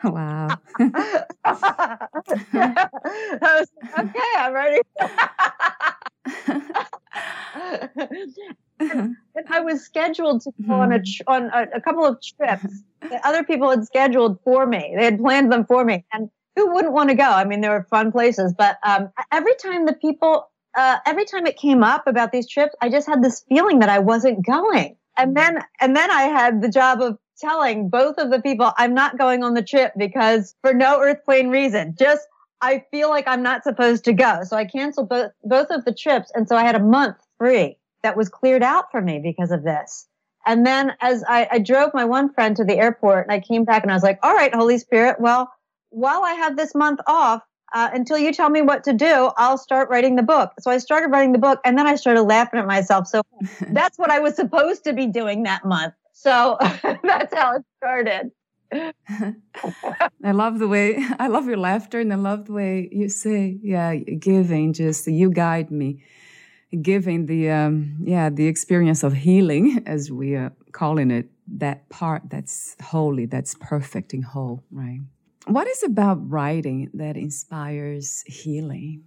wow. 0.04 0.56
I 0.78 1.98
was 3.42 3.68
okay, 3.98 4.20
I'm 4.38 4.52
ready. 4.52 4.80
and, 8.80 9.16
I 9.48 9.60
was 9.60 9.84
scheduled 9.84 10.42
to 10.42 10.52
go 10.66 10.74
on 10.74 10.92
a 10.92 10.98
mm-hmm. 10.98 11.30
on 11.30 11.44
a, 11.52 11.76
a 11.76 11.80
couple 11.80 12.04
of 12.04 12.18
trips 12.20 12.82
that 13.02 13.20
other 13.24 13.44
people 13.44 13.70
had 13.70 13.84
scheduled 13.84 14.38
for 14.42 14.66
me. 14.66 14.94
They 14.96 15.04
had 15.04 15.18
planned 15.18 15.52
them 15.52 15.64
for 15.64 15.84
me, 15.84 16.04
and 16.12 16.30
who 16.56 16.72
wouldn't 16.72 16.92
want 16.92 17.10
to 17.10 17.14
go? 17.14 17.24
I 17.24 17.44
mean, 17.44 17.60
they 17.60 17.68
were 17.68 17.86
fun 17.90 18.12
places. 18.12 18.54
But 18.56 18.78
um, 18.82 19.10
every 19.32 19.54
time 19.56 19.86
the 19.86 19.94
people, 19.94 20.50
uh, 20.76 20.98
every 21.06 21.24
time 21.24 21.46
it 21.46 21.56
came 21.56 21.82
up 21.82 22.06
about 22.06 22.32
these 22.32 22.48
trips, 22.48 22.74
I 22.80 22.88
just 22.88 23.08
had 23.08 23.22
this 23.22 23.44
feeling 23.48 23.80
that 23.80 23.88
I 23.88 23.98
wasn't 23.98 24.44
going. 24.46 24.96
And 25.16 25.36
then, 25.36 25.60
and 25.80 25.96
then 25.96 26.10
I 26.10 26.22
had 26.22 26.62
the 26.62 26.68
job 26.68 27.00
of 27.00 27.18
telling 27.38 27.88
both 27.88 28.18
of 28.18 28.30
the 28.30 28.40
people 28.40 28.72
I'm 28.76 28.94
not 28.94 29.18
going 29.18 29.42
on 29.42 29.54
the 29.54 29.62
trip 29.62 29.92
because 29.96 30.54
for 30.62 30.72
no 30.72 31.00
earth 31.00 31.24
plane 31.24 31.48
reason, 31.48 31.94
just 31.98 32.26
I 32.60 32.84
feel 32.90 33.10
like 33.10 33.26
I'm 33.28 33.42
not 33.42 33.64
supposed 33.64 34.04
to 34.04 34.12
go. 34.12 34.40
So 34.44 34.56
I 34.56 34.64
canceled 34.64 35.08
both, 35.08 35.32
both 35.44 35.70
of 35.70 35.84
the 35.84 35.92
trips. 35.92 36.30
And 36.34 36.48
so 36.48 36.56
I 36.56 36.62
had 36.62 36.74
a 36.74 36.80
month 36.80 37.16
free 37.38 37.76
that 38.04 38.16
was 38.16 38.28
cleared 38.28 38.62
out 38.62 38.92
for 38.92 39.00
me 39.00 39.18
because 39.18 39.50
of 39.50 39.64
this. 39.64 40.06
And 40.46 40.64
then 40.64 40.92
as 41.00 41.24
I, 41.26 41.48
I 41.50 41.58
drove 41.58 41.92
my 41.94 42.04
one 42.04 42.32
friend 42.32 42.56
to 42.56 42.64
the 42.64 42.76
airport 42.76 43.24
and 43.24 43.32
I 43.32 43.40
came 43.40 43.64
back 43.64 43.82
and 43.82 43.90
I 43.90 43.94
was 43.94 44.02
like, 44.02 44.18
all 44.22 44.34
right, 44.34 44.54
Holy 44.54 44.78
Spirit, 44.78 45.16
well, 45.18 45.50
while 45.90 46.22
I 46.22 46.34
have 46.34 46.56
this 46.56 46.74
month 46.74 47.00
off, 47.06 47.42
uh, 47.72 47.90
until 47.92 48.18
you 48.18 48.32
tell 48.32 48.50
me 48.50 48.62
what 48.62 48.84
to 48.84 48.92
do, 48.92 49.30
I'll 49.36 49.58
start 49.58 49.88
writing 49.90 50.14
the 50.16 50.22
book. 50.22 50.52
So 50.60 50.70
I 50.70 50.78
started 50.78 51.08
writing 51.08 51.32
the 51.32 51.38
book 51.38 51.60
and 51.64 51.76
then 51.76 51.86
I 51.86 51.96
started 51.96 52.22
laughing 52.22 52.60
at 52.60 52.66
myself. 52.66 53.08
So 53.08 53.22
that's 53.70 53.98
what 53.98 54.10
I 54.10 54.20
was 54.20 54.36
supposed 54.36 54.84
to 54.84 54.92
be 54.92 55.06
doing 55.06 55.42
that 55.44 55.64
month. 55.64 55.94
So 56.12 56.56
that's 57.02 57.34
how 57.34 57.56
it 57.56 57.64
started. 57.78 58.30
I 60.24 60.32
love 60.32 60.58
the 60.58 60.68
way 60.68 60.98
I 61.18 61.28
love 61.28 61.46
your 61.46 61.56
laughter 61.56 62.00
and 62.00 62.12
I 62.12 62.16
love 62.16 62.46
the 62.46 62.52
way 62.52 62.88
you 62.90 63.08
say, 63.08 63.58
yeah, 63.62 63.94
giving, 63.94 64.72
just 64.72 65.06
you 65.06 65.30
guide 65.30 65.70
me. 65.70 66.02
Giving 66.82 67.26
the 67.26 67.50
um, 67.50 67.96
yeah, 68.00 68.30
the 68.30 68.46
experience 68.46 69.02
of 69.02 69.12
healing 69.12 69.82
as 69.86 70.10
we 70.10 70.34
are 70.34 70.52
calling 70.72 71.10
it, 71.10 71.28
that 71.46 71.88
part 71.88 72.22
that's 72.28 72.76
holy, 72.82 73.26
that's 73.26 73.54
perfect 73.60 74.12
and 74.12 74.24
whole, 74.24 74.62
right? 74.70 75.00
What 75.46 75.66
is 75.68 75.82
about 75.82 76.18
writing 76.30 76.90
that 76.94 77.16
inspires 77.16 78.24
healing? 78.26 79.04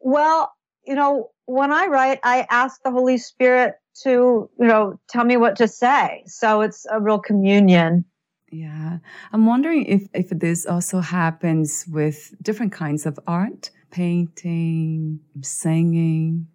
Well, 0.00 0.52
you 0.86 0.94
know, 0.94 1.30
when 1.46 1.72
I 1.72 1.86
write, 1.86 2.20
I 2.24 2.46
ask 2.50 2.82
the 2.82 2.90
Holy 2.90 3.18
Spirit 3.18 3.74
to, 4.02 4.50
you 4.58 4.66
know, 4.66 4.98
tell 5.08 5.24
me 5.24 5.36
what 5.36 5.56
to 5.56 5.68
say. 5.68 6.24
So 6.26 6.62
it's 6.62 6.86
a 6.90 7.00
real 7.00 7.18
communion. 7.18 8.04
Yeah. 8.50 8.98
I'm 9.32 9.46
wondering 9.46 9.84
if, 9.86 10.08
if 10.12 10.30
this 10.30 10.66
also 10.66 11.00
happens 11.00 11.84
with 11.88 12.34
different 12.42 12.72
kinds 12.72 13.06
of 13.06 13.18
art, 13.26 13.70
painting, 13.90 15.20
singing. 15.42 16.48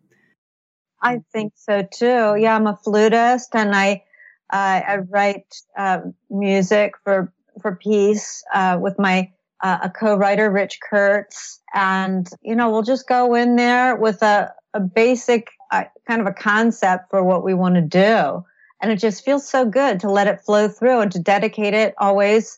I 1.05 1.21
think 1.31 1.53
so 1.55 1.83
too. 1.83 2.35
Yeah, 2.35 2.55
I'm 2.55 2.65
a 2.65 2.75
flutist 2.83 3.53
and 3.53 3.75
I, 3.75 4.03
uh, 4.51 4.81
I 4.87 4.97
write 5.07 5.55
uh, 5.77 5.99
music 6.31 6.93
for, 7.03 7.31
for 7.61 7.75
peace 7.75 8.43
uh, 8.51 8.79
with 8.81 8.97
my 8.97 9.31
uh, 9.61 9.77
a 9.83 9.89
co-writer, 9.89 10.49
Rich 10.49 10.79
Kurtz. 10.89 11.61
And, 11.75 12.27
you 12.41 12.55
know, 12.55 12.71
we'll 12.71 12.81
just 12.81 13.07
go 13.07 13.35
in 13.35 13.55
there 13.55 13.95
with 13.95 14.23
a, 14.23 14.51
a 14.73 14.79
basic 14.79 15.51
uh, 15.71 15.83
kind 16.07 16.21
of 16.21 16.27
a 16.27 16.33
concept 16.33 17.11
for 17.11 17.23
what 17.23 17.43
we 17.43 17.53
want 17.53 17.75
to 17.75 17.81
do. 17.81 18.43
And 18.81 18.91
it 18.91 18.97
just 18.97 19.23
feels 19.23 19.47
so 19.47 19.63
good 19.63 19.99
to 19.99 20.09
let 20.09 20.27
it 20.27 20.41
flow 20.41 20.67
through 20.67 21.01
and 21.01 21.11
to 21.11 21.19
dedicate 21.19 21.75
it 21.75 21.93
always 21.99 22.57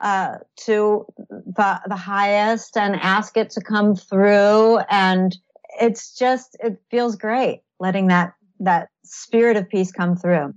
uh, 0.00 0.36
to 0.64 1.06
the, 1.30 1.80
the 1.86 1.96
highest 1.96 2.76
and 2.76 2.94
ask 2.96 3.38
it 3.38 3.50
to 3.50 3.62
come 3.62 3.96
through. 3.96 4.80
And 4.90 5.34
it's 5.80 6.14
just, 6.14 6.56
it 6.60 6.80
feels 6.90 7.16
great 7.16 7.62
letting 7.78 8.08
that, 8.08 8.34
that 8.60 8.88
spirit 9.04 9.56
of 9.56 9.68
peace 9.68 9.92
come 9.92 10.16
through. 10.16 10.52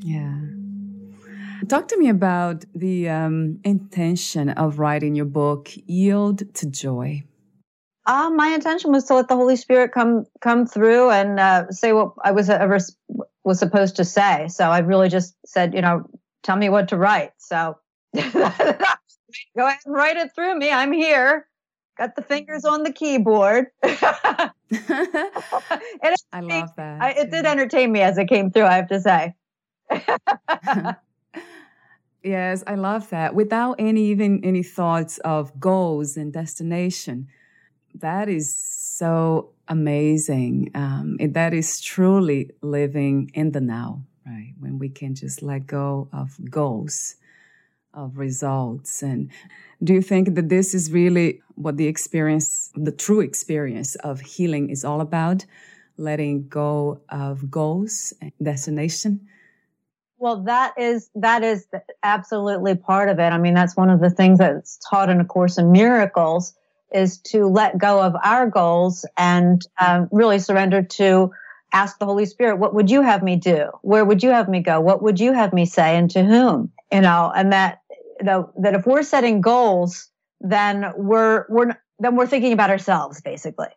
Yeah. 0.00 0.34
Talk 1.68 1.88
to 1.88 1.98
me 1.98 2.08
about 2.08 2.64
the 2.74 3.08
um, 3.08 3.60
intention 3.64 4.50
of 4.50 4.78
writing 4.78 5.14
your 5.14 5.26
book, 5.26 5.70
Yield 5.86 6.54
to 6.54 6.66
Joy. 6.66 7.22
Uh, 8.06 8.30
my 8.30 8.48
intention 8.48 8.92
was 8.92 9.04
to 9.04 9.14
let 9.14 9.28
the 9.28 9.36
Holy 9.36 9.56
Spirit 9.56 9.92
come 9.92 10.24
come 10.40 10.66
through 10.66 11.10
and 11.10 11.38
uh, 11.38 11.70
say 11.70 11.92
what 11.92 12.14
I 12.24 12.32
was 12.32 12.48
ever 12.48 12.78
was 13.44 13.58
supposed 13.58 13.96
to 13.96 14.04
say. 14.04 14.48
So 14.48 14.70
I 14.70 14.78
really 14.78 15.08
just 15.08 15.34
said, 15.46 15.74
you 15.74 15.82
know, 15.82 16.08
tell 16.42 16.56
me 16.56 16.70
what 16.70 16.88
to 16.88 16.96
write. 16.96 17.32
So 17.38 17.78
go 18.16 18.20
ahead 18.24 18.84
and 19.56 19.94
write 19.94 20.16
it 20.16 20.34
through 20.34 20.56
me. 20.58 20.70
I'm 20.70 20.92
here. 20.92 21.46
Got 21.98 22.16
the 22.16 22.22
fingers 22.22 22.64
on 22.64 22.82
the 22.82 22.92
keyboard. 22.92 23.66
I 23.82 24.50
love 26.40 26.70
that. 26.76 26.98
I, 27.00 27.14
it 27.18 27.30
did 27.30 27.44
entertain 27.44 27.92
me 27.92 28.00
as 28.00 28.16
it 28.18 28.28
came 28.28 28.50
through. 28.50 28.64
I 28.64 28.74
have 28.76 28.88
to 28.88 29.00
say. 29.00 29.34
Yes, 32.22 32.62
I 32.66 32.74
love 32.74 33.08
that. 33.10 33.34
Without 33.34 33.76
any 33.78 34.04
even 34.06 34.44
any 34.44 34.62
thoughts 34.62 35.18
of 35.18 35.58
goals 35.58 36.16
and 36.16 36.32
destination. 36.32 37.28
That 37.94 38.28
is 38.28 38.56
so 38.56 39.50
amazing. 39.68 40.70
Um, 40.74 41.16
that 41.18 41.54
is 41.54 41.80
truly 41.80 42.50
living 42.60 43.30
in 43.34 43.52
the 43.52 43.60
now, 43.60 44.02
right? 44.26 44.54
When 44.58 44.78
we 44.78 44.90
can 44.90 45.14
just 45.14 45.42
let 45.42 45.66
go 45.66 46.08
of 46.12 46.38
goals, 46.50 47.16
of 47.94 48.18
results. 48.18 49.02
And 49.02 49.30
do 49.82 49.94
you 49.94 50.02
think 50.02 50.34
that 50.34 50.48
this 50.48 50.74
is 50.74 50.92
really 50.92 51.42
what 51.54 51.76
the 51.76 51.86
experience, 51.86 52.70
the 52.74 52.92
true 52.92 53.20
experience 53.20 53.94
of 53.96 54.20
healing 54.20 54.70
is 54.70 54.84
all 54.84 55.00
about? 55.00 55.44
Letting 55.96 56.48
go 56.48 57.00
of 57.10 57.50
goals 57.50 58.14
and 58.20 58.32
destination? 58.42 59.28
Well, 60.18 60.42
that 60.44 60.74
is 60.78 61.10
that 61.14 61.42
is 61.42 61.66
absolutely 62.02 62.74
part 62.74 63.08
of 63.08 63.18
it. 63.18 63.32
I 63.32 63.38
mean, 63.38 63.54
that's 63.54 63.76
one 63.76 63.90
of 63.90 64.00
the 64.00 64.10
things 64.10 64.38
that's 64.38 64.78
taught 64.88 65.08
in 65.08 65.20
A 65.20 65.24
Course 65.24 65.58
in 65.58 65.72
Miracles 65.72 66.54
is 66.92 67.18
to 67.18 67.46
let 67.46 67.78
go 67.78 68.02
of 68.02 68.14
our 68.22 68.48
goals 68.48 69.06
and 69.16 69.62
um, 69.78 70.08
really 70.10 70.38
surrender 70.38 70.82
to 70.82 71.30
ask 71.72 71.98
the 71.98 72.04
Holy 72.04 72.26
Spirit, 72.26 72.56
what 72.56 72.74
would 72.74 72.90
you 72.90 73.02
have 73.02 73.22
me 73.22 73.36
do? 73.36 73.70
Where 73.82 74.04
would 74.04 74.22
you 74.22 74.30
have 74.30 74.48
me 74.48 74.60
go? 74.60 74.80
What 74.80 75.02
would 75.02 75.20
you 75.20 75.32
have 75.32 75.52
me 75.52 75.66
say, 75.66 75.96
and 75.96 76.10
to 76.10 76.24
whom? 76.24 76.72
You 76.92 77.00
know, 77.00 77.32
and 77.34 77.52
that 77.52 77.79
know 78.22 78.52
that 78.58 78.74
if 78.74 78.86
we're 78.86 79.02
setting 79.02 79.40
goals, 79.40 80.08
then 80.40 80.92
we're 80.96 81.46
we're 81.48 81.76
then 81.98 82.16
we're 82.16 82.26
thinking 82.26 82.52
about 82.52 82.70
ourselves 82.70 83.20
basically. 83.20 83.68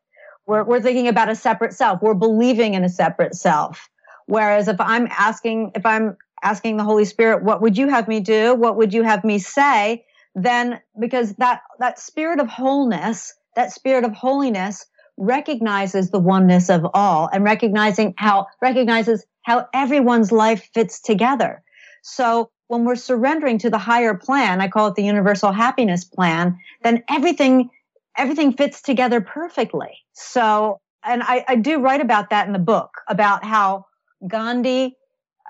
We're 0.45 0.63
we're 0.63 0.81
thinking 0.81 1.07
about 1.07 1.29
a 1.29 1.35
separate 1.35 1.73
self. 1.73 2.01
We're 2.01 2.13
believing 2.13 2.73
in 2.73 2.83
a 2.83 2.89
separate 2.89 3.35
self. 3.35 3.89
Whereas 4.25 4.67
if 4.67 4.79
I'm 4.79 5.07
asking, 5.09 5.71
if 5.75 5.85
I'm 5.85 6.17
asking 6.43 6.77
the 6.77 6.83
Holy 6.83 7.05
Spirit, 7.05 7.43
what 7.43 7.61
would 7.61 7.77
you 7.77 7.87
have 7.89 8.07
me 8.07 8.19
do? 8.19 8.53
What 8.55 8.77
would 8.77 8.93
you 8.93 9.03
have 9.03 9.23
me 9.23 9.39
say? 9.39 10.05
Then 10.35 10.81
because 10.99 11.33
that, 11.35 11.61
that 11.79 11.99
spirit 11.99 12.39
of 12.39 12.47
wholeness, 12.47 13.33
that 13.55 13.71
spirit 13.71 14.03
of 14.03 14.13
holiness 14.13 14.85
recognizes 15.17 16.09
the 16.09 16.19
oneness 16.19 16.69
of 16.69 16.85
all 16.93 17.29
and 17.31 17.43
recognizing 17.43 18.13
how, 18.17 18.47
recognizes 18.61 19.25
how 19.43 19.67
everyone's 19.73 20.31
life 20.31 20.69
fits 20.73 20.99
together. 20.99 21.61
So 22.01 22.49
when 22.73 22.85
we're 22.85 22.95
surrendering 22.95 23.57
to 23.59 23.69
the 23.69 23.77
higher 23.77 24.13
plan, 24.13 24.59
I 24.59 24.67
call 24.67 24.87
it 24.87 24.95
the 24.95 25.03
universal 25.03 25.51
happiness 25.51 26.03
plan, 26.03 26.57
then 26.83 27.03
everything, 27.09 27.69
everything 28.17 28.53
fits 28.53 28.81
together 28.81 29.21
perfectly. 29.21 29.99
So 30.13 30.79
and 31.03 31.21
I, 31.23 31.43
I 31.47 31.55
do 31.55 31.79
write 31.79 32.01
about 32.01 32.29
that 32.29 32.47
in 32.47 32.53
the 32.53 32.59
book 32.59 33.01
about 33.07 33.43
how 33.43 33.85
Gandhi, 34.27 34.95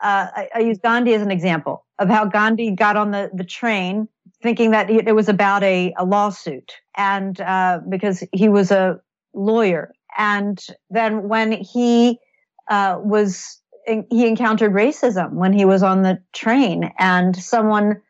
uh, 0.01 0.27
I, 0.35 0.49
I 0.55 0.59
use 0.59 0.79
Gandhi 0.79 1.13
as 1.13 1.21
an 1.21 1.31
example 1.31 1.85
of 1.99 2.09
how 2.09 2.25
Gandhi 2.25 2.71
got 2.71 2.97
on 2.97 3.11
the, 3.11 3.29
the 3.33 3.43
train 3.43 4.07
thinking 4.41 4.71
that 4.71 4.89
it 4.89 5.15
was 5.15 5.29
about 5.29 5.63
a, 5.63 5.93
a 5.97 6.03
lawsuit 6.03 6.73
and 6.97 7.39
uh, 7.39 7.79
because 7.87 8.23
he 8.33 8.49
was 8.49 8.71
a 8.71 8.99
lawyer. 9.33 9.93
And 10.17 10.59
then 10.89 11.29
when 11.29 11.51
he 11.51 12.19
uh, 12.69 12.99
was, 13.01 13.61
he 13.85 14.27
encountered 14.27 14.71
racism 14.71 15.33
when 15.33 15.53
he 15.53 15.65
was 15.65 15.83
on 15.83 16.03
the 16.03 16.21
train 16.33 16.91
and 16.97 17.35
someone 17.35 18.01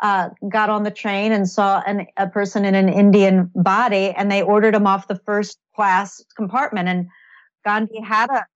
uh, 0.00 0.30
got 0.48 0.68
on 0.68 0.82
the 0.82 0.90
train 0.90 1.32
and 1.32 1.48
saw 1.48 1.80
an, 1.86 2.06
a 2.16 2.28
person 2.28 2.64
in 2.64 2.74
an 2.74 2.88
Indian 2.88 3.50
body, 3.54 4.10
and 4.16 4.30
they 4.30 4.42
ordered 4.42 4.74
him 4.74 4.86
off 4.86 5.06
the 5.06 5.20
first 5.24 5.58
class 5.76 6.22
compartment. 6.36 6.88
And 6.88 7.08
Gandhi 7.64 8.00
had 8.00 8.28
a, 8.28 8.46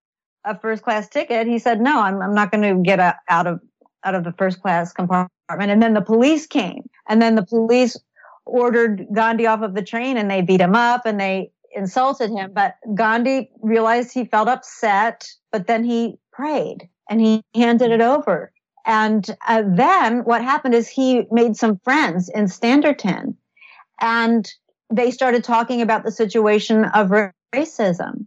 a 0.45 0.59
first 0.59 0.83
class 0.83 1.09
ticket. 1.09 1.47
He 1.47 1.61
said, 1.61 1.81
"No, 1.81 2.01
I'm, 2.01 2.21
I'm 2.21 2.35
not 2.35 2.51
going 2.51 2.63
to 2.63 2.83
get 2.83 2.99
a, 2.99 3.17
out 3.29 3.47
of 3.47 3.61
out 4.05 4.17
of 4.17 4.25
the 4.25 4.33
first 4.33 4.61
class 4.61 4.93
compartment." 4.93 5.31
And 5.49 5.81
then 5.81 5.95
the 5.95 6.01
police 6.01 6.47
came, 6.47 6.89
and 7.09 7.23
then 7.23 7.37
the 7.37 7.47
police 7.47 7.97
ordered 8.45 9.07
Gandhi 9.15 9.47
off 9.47 9.63
of 9.63 9.75
the 9.75 9.83
train, 9.83 10.17
and 10.17 10.29
they 10.29 10.43
beat 10.43 10.61
him 10.61 10.75
up 10.75 11.07
and 11.07 11.21
they 11.21 11.53
insulted 11.77 12.31
him. 12.31 12.53
But 12.53 12.75
Gandhi 12.95 13.51
realized 13.63 14.13
he 14.13 14.25
felt 14.25 14.49
upset, 14.49 15.29
but 15.53 15.69
then 15.69 15.85
he 15.85 16.19
prayed 16.37 16.89
and 17.09 17.21
he 17.21 17.43
handed 17.55 17.91
it 17.91 18.01
over 18.01 18.53
and 18.87 19.37
uh, 19.49 19.65
then 19.67 20.21
what 20.21 20.43
happened 20.43 20.75
is 20.75 20.89
he 20.89 21.27
made 21.33 21.57
some 21.57 21.79
friends 21.81 22.29
in 22.29 22.45
Standerton 22.45 23.35
and 24.01 24.49
they 24.91 25.11
started 25.11 25.43
talking 25.43 25.83
about 25.83 26.05
the 26.05 26.13
situation 26.13 26.85
of 26.85 27.11
racism. 27.53 28.27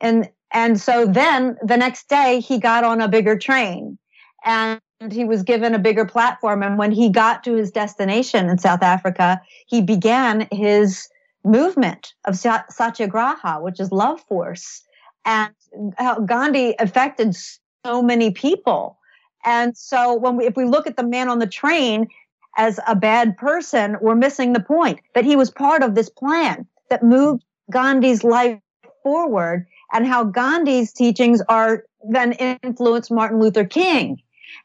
And, 0.00 0.30
and 0.50 0.80
so 0.80 1.04
then 1.04 1.58
the 1.62 1.76
next 1.76 2.08
day 2.08 2.40
he 2.40 2.58
got 2.58 2.84
on 2.84 3.02
a 3.02 3.08
bigger 3.08 3.36
train 3.36 3.98
and 4.46 4.80
he 5.10 5.26
was 5.26 5.42
given 5.42 5.74
a 5.74 5.78
bigger 5.78 6.06
platform. 6.06 6.62
And 6.62 6.78
when 6.78 6.90
he 6.90 7.10
got 7.10 7.44
to 7.44 7.54
his 7.54 7.70
destination 7.70 8.48
in 8.48 8.56
South 8.56 8.82
Africa, 8.82 9.42
he 9.66 9.82
began 9.82 10.48
his 10.50 11.06
movement 11.44 12.14
of 12.24 12.34
satyagraha, 12.34 13.60
which 13.60 13.78
is 13.78 13.92
love 13.92 14.22
force. 14.22 14.82
And 15.26 15.52
how 15.96 16.20
Gandhi 16.20 16.74
affected 16.78 17.36
so 17.84 18.02
many 18.02 18.30
people 18.30 18.98
and 19.44 19.76
so 19.76 20.14
when 20.14 20.36
we, 20.36 20.46
if 20.46 20.56
we 20.56 20.64
look 20.64 20.86
at 20.86 20.96
the 20.96 21.02
man 21.02 21.28
on 21.28 21.38
the 21.38 21.46
train 21.46 22.08
as 22.56 22.80
a 22.86 22.96
bad 22.96 23.36
person, 23.36 23.96
we're 24.00 24.14
missing 24.14 24.52
the 24.52 24.60
point 24.60 25.00
that 25.14 25.24
he 25.24 25.36
was 25.36 25.50
part 25.50 25.82
of 25.82 25.94
this 25.94 26.08
plan 26.08 26.66
that 26.90 27.02
moved 27.02 27.44
Gandhi's 27.70 28.24
life 28.24 28.58
forward 29.02 29.66
and 29.92 30.06
how 30.06 30.24
Gandhi's 30.24 30.92
teachings 30.92 31.40
are 31.48 31.84
then 32.10 32.32
influenced 32.32 33.10
Martin 33.10 33.40
Luther 33.40 33.64
King 33.64 34.20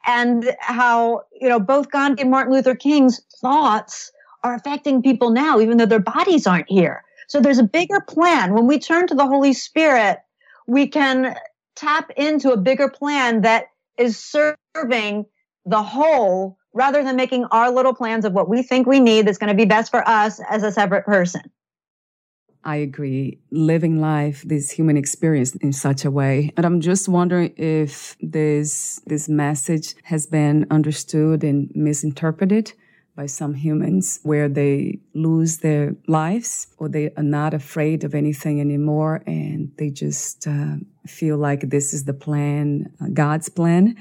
and 0.06 0.56
how, 0.60 1.24
you 1.40 1.48
know, 1.48 1.60
both 1.60 1.92
Gandhi 1.92 2.22
and 2.22 2.32
Martin 2.32 2.54
Luther 2.54 2.76
King's 2.76 3.22
thoughts 3.40 4.12
are 4.44 4.56
affecting 4.56 5.02
people 5.02 5.30
now, 5.30 5.60
even 5.60 5.78
though 5.78 5.86
their 5.86 6.00
bodies 6.00 6.46
aren't 6.48 6.70
here. 6.70 7.04
So 7.28 7.40
there's 7.40 7.60
a 7.60 7.64
bigger 7.64 8.02
plan. 8.02 8.54
When 8.54 8.68
we 8.68 8.80
turn 8.80 9.08
to 9.08 9.16
the 9.16 9.26
Holy 9.26 9.54
Spirit, 9.54 10.20
we 10.68 10.88
can 10.88 11.36
tap 11.76 12.12
into 12.18 12.52
a 12.52 12.58
bigger 12.58 12.90
plan 12.90 13.42
that 13.42 13.66
is 13.98 14.20
serving 14.20 15.26
the 15.66 15.84
whole 15.84 16.58
rather 16.74 17.04
than 17.04 17.16
making 17.16 17.46
our 17.46 17.72
little 17.72 17.94
plans 17.94 18.26
of 18.26 18.34
what 18.34 18.50
we 18.50 18.64
think 18.64 18.88
we 18.88 19.00
need 19.00 19.28
that's 19.28 19.38
going 19.38 19.50
to 19.50 19.56
be 19.56 19.66
best 19.66 19.92
for 19.92 20.08
us 20.08 20.40
as 20.50 20.64
a 20.64 20.72
separate 20.72 21.06
person. 21.06 21.42
I 22.66 22.78
agree. 22.78 23.40
Living 23.52 24.00
life, 24.00 24.42
this 24.46 24.72
human 24.72 24.96
experience 24.96 25.54
in 25.56 25.74
such 25.74 26.06
a 26.06 26.12
way. 26.12 26.52
And 26.56 26.66
I'm 26.66 26.80
just 26.80 27.10
wondering 27.10 27.54
if 27.58 28.16
this, 28.22 29.02
this 29.06 29.28
message 29.28 29.96
has 30.04 30.26
been 30.26 30.66
understood 30.72 31.44
and 31.44 31.70
misinterpreted 31.76 32.74
by 33.16 33.28
some 33.28 33.54
humans 33.54 34.20
where 34.24 34.50
they 34.50 35.00
lose 35.14 35.60
their 35.60 35.96
lives 36.08 36.68
or 36.78 36.90
they 36.90 37.12
are 37.16 37.24
not 37.24 37.54
afraid 37.54 38.04
of 38.04 38.16
anything 38.16 38.60
anymore 38.60 39.22
and 39.28 39.72
they 39.78 39.90
just 39.90 40.48
uh, 40.48 40.76
feel 41.06 41.38
like 41.38 41.70
this 41.70 41.94
is 41.94 42.06
the 42.06 42.14
plan, 42.14 42.92
uh, 43.02 43.08
God's 43.14 43.50
plan. 43.50 43.96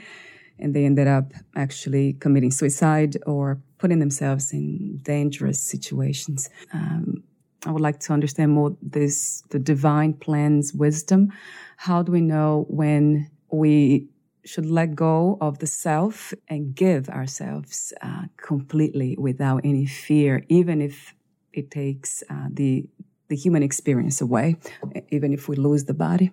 And 0.58 0.74
they 0.74 0.84
ended 0.84 1.08
up 1.08 1.32
actually 1.56 2.14
committing 2.14 2.52
suicide 2.52 3.16
or 3.26 3.60
putting 3.78 3.98
themselves 3.98 4.52
in 4.52 4.98
dangerous 5.02 5.60
situations. 5.60 6.48
Um, 6.72 7.24
I 7.66 7.70
would 7.70 7.82
like 7.82 8.00
to 8.00 8.12
understand 8.12 8.52
more 8.52 8.76
this, 8.80 9.42
the 9.50 9.58
divine 9.58 10.14
plan's 10.14 10.72
wisdom. 10.72 11.32
How 11.76 12.02
do 12.02 12.12
we 12.12 12.20
know 12.20 12.66
when 12.68 13.30
we 13.50 14.08
should 14.44 14.66
let 14.66 14.94
go 14.94 15.38
of 15.40 15.58
the 15.58 15.66
self 15.66 16.34
and 16.48 16.74
give 16.74 17.08
ourselves 17.08 17.92
uh, 18.02 18.24
completely 18.36 19.16
without 19.18 19.60
any 19.64 19.86
fear, 19.86 20.44
even 20.48 20.80
if 20.80 21.14
it 21.52 21.70
takes 21.70 22.22
uh, 22.30 22.48
the 22.50 22.86
the 23.28 23.36
human 23.36 23.62
experience 23.62 24.20
away, 24.20 24.56
even 25.08 25.32
if 25.32 25.48
we 25.48 25.56
lose 25.56 25.84
the 25.84 25.94
body. 25.94 26.30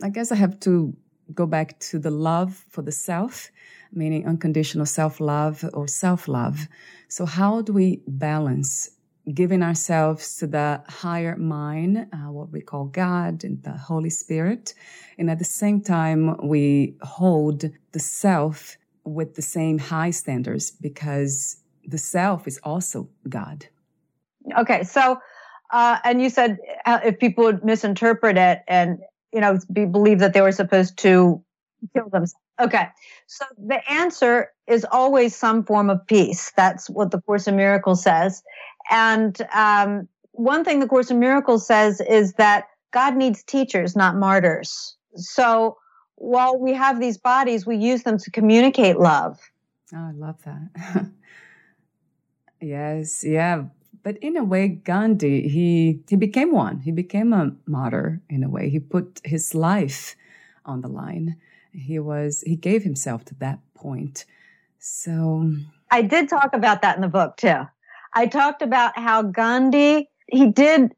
I 0.00 0.10
guess 0.10 0.30
I 0.30 0.36
have 0.36 0.60
to 0.60 0.96
go 1.34 1.46
back 1.46 1.78
to 1.80 1.98
the 1.98 2.10
love 2.10 2.64
for 2.68 2.82
the 2.82 2.92
self, 2.92 3.50
meaning 3.92 4.26
unconditional 4.26 4.86
self 4.86 5.20
love 5.20 5.64
or 5.72 5.88
self 5.88 6.28
love. 6.28 6.68
So, 7.08 7.26
how 7.26 7.62
do 7.62 7.72
we 7.72 8.02
balance 8.06 8.90
giving 9.34 9.62
ourselves 9.62 10.36
to 10.36 10.46
the 10.46 10.82
higher 10.88 11.36
mind, 11.36 12.06
uh, 12.12 12.32
what 12.32 12.50
we 12.50 12.60
call 12.60 12.86
God 12.86 13.44
and 13.44 13.62
the 13.62 13.72
Holy 13.72 14.10
Spirit. 14.10 14.74
And 15.18 15.30
at 15.30 15.38
the 15.38 15.44
same 15.44 15.80
time, 15.82 16.36
we 16.46 16.96
hold 17.02 17.64
the 17.92 17.98
self 17.98 18.76
with 19.04 19.34
the 19.34 19.42
same 19.42 19.78
high 19.78 20.10
standards 20.10 20.70
because 20.70 21.56
the 21.86 21.98
self 21.98 22.46
is 22.46 22.58
also 22.62 23.08
God. 23.28 23.66
Okay. 24.58 24.84
So, 24.84 25.18
uh, 25.72 25.98
and 26.04 26.22
you 26.22 26.30
said 26.30 26.58
uh, 26.86 27.00
if 27.04 27.18
people 27.18 27.44
would 27.44 27.64
misinterpret 27.64 28.36
it 28.36 28.62
and, 28.66 28.98
you 29.32 29.40
know, 29.40 29.58
be, 29.72 29.84
believe 29.84 30.18
that 30.20 30.32
they 30.32 30.40
were 30.40 30.52
supposed 30.52 30.98
to 30.98 31.42
kill 31.94 32.08
themselves. 32.08 32.34
Okay. 32.60 32.88
So 33.26 33.44
the 33.58 33.80
answer 33.90 34.50
is 34.66 34.86
always 34.90 35.34
some 35.34 35.64
form 35.64 35.88
of 35.88 36.06
peace. 36.06 36.52
That's 36.56 36.90
what 36.90 37.10
the 37.10 37.20
Course 37.22 37.46
in 37.46 37.56
Miracles 37.56 38.02
says. 38.02 38.42
And 38.90 39.40
um, 39.54 40.08
one 40.32 40.64
thing 40.64 40.80
the 40.80 40.86
Course 40.86 41.10
in 41.10 41.18
Miracles 41.18 41.66
says 41.66 42.00
is 42.00 42.34
that 42.34 42.64
God 42.92 43.16
needs 43.16 43.42
teachers, 43.42 43.96
not 43.96 44.16
martyrs. 44.16 44.96
So 45.14 45.78
while 46.16 46.58
we 46.58 46.74
have 46.74 47.00
these 47.00 47.16
bodies, 47.16 47.66
we 47.66 47.76
use 47.76 48.02
them 48.02 48.18
to 48.18 48.30
communicate 48.30 48.98
love. 48.98 49.38
Oh, 49.94 50.08
I 50.08 50.12
love 50.12 50.42
that. 50.44 51.06
yes, 52.60 53.24
yeah. 53.24 53.64
But 54.02 54.16
in 54.18 54.36
a 54.36 54.44
way, 54.44 54.68
Gandhi, 54.68 55.48
he, 55.48 56.00
he 56.08 56.16
became 56.16 56.52
one. 56.52 56.80
He 56.80 56.90
became 56.90 57.32
a 57.32 57.52
martyr 57.66 58.20
in 58.28 58.44
a 58.44 58.48
way. 58.48 58.70
He 58.70 58.80
put 58.80 59.20
his 59.24 59.54
life 59.54 60.16
on 60.64 60.80
the 60.80 60.88
line. 60.88 61.36
He 61.72 61.98
was, 61.98 62.42
he 62.46 62.56
gave 62.56 62.82
himself 62.82 63.24
to 63.26 63.34
that 63.36 63.60
point. 63.74 64.24
So 64.78 65.52
I 65.90 66.02
did 66.02 66.28
talk 66.28 66.50
about 66.54 66.82
that 66.82 66.96
in 66.96 67.02
the 67.02 67.08
book 67.08 67.36
too. 67.36 67.66
I 68.14 68.26
talked 68.26 68.62
about 68.62 68.98
how 68.98 69.22
Gandhi, 69.22 70.08
he 70.26 70.50
did, 70.50 70.92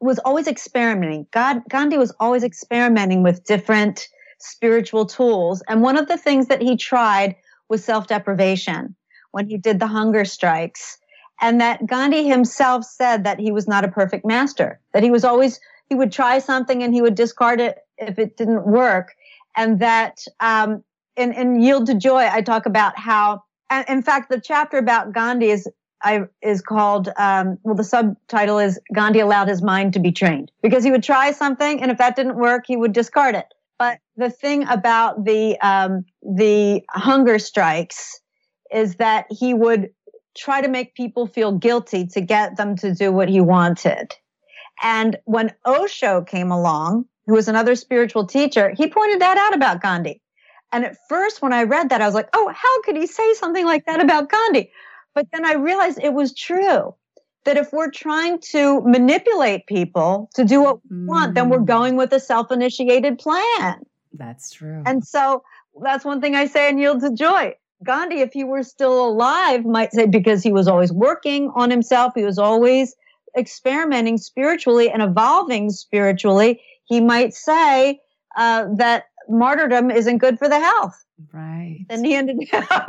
was 0.00 0.18
always 0.20 0.46
experimenting. 0.46 1.26
God, 1.32 1.62
Gandhi 1.68 1.98
was 1.98 2.12
always 2.20 2.42
experimenting 2.42 3.22
with 3.22 3.44
different 3.44 4.08
spiritual 4.38 5.06
tools. 5.06 5.62
And 5.68 5.82
one 5.82 5.96
of 5.96 6.08
the 6.08 6.18
things 6.18 6.48
that 6.48 6.62
he 6.62 6.76
tried 6.76 7.36
was 7.68 7.84
self 7.84 8.06
deprivation 8.06 8.94
when 9.32 9.48
he 9.48 9.56
did 9.56 9.78
the 9.80 9.86
hunger 9.86 10.24
strikes. 10.24 10.98
And 11.40 11.60
that 11.60 11.86
Gandhi 11.86 12.26
himself 12.26 12.84
said 12.84 13.24
that 13.24 13.38
he 13.38 13.52
was 13.52 13.68
not 13.68 13.84
a 13.84 13.88
perfect 13.88 14.24
master, 14.24 14.80
that 14.92 15.02
he 15.02 15.10
was 15.10 15.24
always, 15.24 15.60
he 15.88 15.94
would 15.94 16.12
try 16.12 16.38
something 16.38 16.82
and 16.82 16.94
he 16.94 17.02
would 17.02 17.14
discard 17.14 17.60
it 17.60 17.78
if 17.98 18.18
it 18.18 18.36
didn't 18.36 18.66
work. 18.66 19.14
And 19.56 19.80
that, 19.80 20.24
um, 20.40 20.84
in, 21.16 21.32
in 21.32 21.60
Yield 21.60 21.86
to 21.86 21.94
Joy, 21.94 22.28
I 22.30 22.42
talk 22.42 22.66
about 22.66 22.98
how, 22.98 23.42
in 23.88 24.02
fact, 24.02 24.30
the 24.30 24.40
chapter 24.40 24.76
about 24.76 25.12
Gandhi 25.12 25.50
is 25.50 25.68
I, 26.02 26.24
is 26.42 26.60
called, 26.60 27.08
um, 27.16 27.58
well, 27.62 27.74
the 27.74 27.82
subtitle 27.82 28.58
is 28.58 28.78
Gandhi 28.94 29.20
allowed 29.20 29.48
his 29.48 29.62
mind 29.62 29.94
to 29.94 29.98
be 29.98 30.12
trained 30.12 30.52
because 30.62 30.84
he 30.84 30.90
would 30.90 31.02
try 31.02 31.32
something 31.32 31.80
and 31.80 31.90
if 31.90 31.98
that 31.98 32.16
didn't 32.16 32.36
work, 32.36 32.64
he 32.66 32.76
would 32.76 32.92
discard 32.92 33.34
it. 33.34 33.46
But 33.78 33.98
the 34.16 34.30
thing 34.30 34.68
about 34.68 35.24
the, 35.24 35.58
um, 35.60 36.04
the 36.22 36.82
hunger 36.90 37.38
strikes 37.38 38.20
is 38.72 38.96
that 38.96 39.26
he 39.30 39.54
would 39.54 39.90
try 40.36 40.60
to 40.60 40.68
make 40.68 40.94
people 40.94 41.26
feel 41.26 41.52
guilty 41.52 42.06
to 42.08 42.20
get 42.20 42.56
them 42.56 42.76
to 42.76 42.94
do 42.94 43.10
what 43.10 43.28
he 43.28 43.40
wanted. 43.40 44.14
And 44.82 45.16
when 45.24 45.54
Osho 45.64 46.22
came 46.22 46.50
along, 46.50 47.06
who 47.26 47.34
was 47.34 47.48
another 47.48 47.74
spiritual 47.74 48.26
teacher, 48.26 48.70
he 48.76 48.88
pointed 48.88 49.20
that 49.20 49.36
out 49.36 49.54
about 49.54 49.82
Gandhi. 49.82 50.20
And 50.72 50.84
at 50.84 50.96
first, 51.08 51.42
when 51.42 51.52
I 51.52 51.62
read 51.62 51.90
that, 51.90 52.00
I 52.00 52.06
was 52.06 52.14
like, 52.14 52.28
oh, 52.32 52.52
how 52.54 52.82
could 52.82 52.96
he 52.96 53.06
say 53.06 53.34
something 53.34 53.64
like 53.64 53.86
that 53.86 54.00
about 54.00 54.30
Gandhi? 54.30 54.70
But 55.14 55.28
then 55.32 55.44
I 55.44 55.54
realized 55.54 55.98
it 56.02 56.12
was 56.12 56.34
true 56.34 56.94
that 57.44 57.56
if 57.56 57.72
we're 57.72 57.90
trying 57.90 58.38
to 58.40 58.82
manipulate 58.82 59.66
people 59.66 60.28
to 60.34 60.44
do 60.44 60.62
what 60.62 60.80
we 60.90 60.96
mm. 60.96 61.06
want, 61.06 61.34
then 61.34 61.48
we're 61.48 61.58
mm. 61.58 61.66
going 61.66 61.96
with 61.96 62.12
a 62.12 62.20
self 62.20 62.50
initiated 62.50 63.18
plan. 63.18 63.80
That's 64.12 64.50
true. 64.50 64.82
And 64.84 65.06
so 65.06 65.42
that's 65.80 66.04
one 66.04 66.20
thing 66.20 66.34
I 66.34 66.46
say 66.46 66.68
in 66.68 66.78
Yield 66.78 67.00
to 67.00 67.12
Joy. 67.12 67.54
Gandhi, 67.84 68.20
if 68.20 68.32
he 68.32 68.44
were 68.44 68.62
still 68.62 69.06
alive, 69.06 69.64
might 69.64 69.92
say 69.92 70.06
because 70.06 70.42
he 70.42 70.52
was 70.52 70.66
always 70.66 70.92
working 70.92 71.50
on 71.54 71.70
himself, 71.70 72.12
he 72.14 72.24
was 72.24 72.38
always 72.38 72.94
experimenting 73.36 74.16
spiritually 74.16 74.90
and 74.90 75.02
evolving 75.02 75.70
spiritually, 75.70 76.60
he 76.86 77.00
might 77.00 77.34
say 77.34 78.00
uh, 78.36 78.66
that 78.76 79.04
martyrdom 79.28 79.90
isn't 79.90 80.18
good 80.18 80.38
for 80.38 80.48
the 80.48 80.58
health. 80.58 81.04
Right. 81.32 81.86
And 81.88 82.04
he 82.04 82.14
ended 82.14 82.48
up 82.52 82.88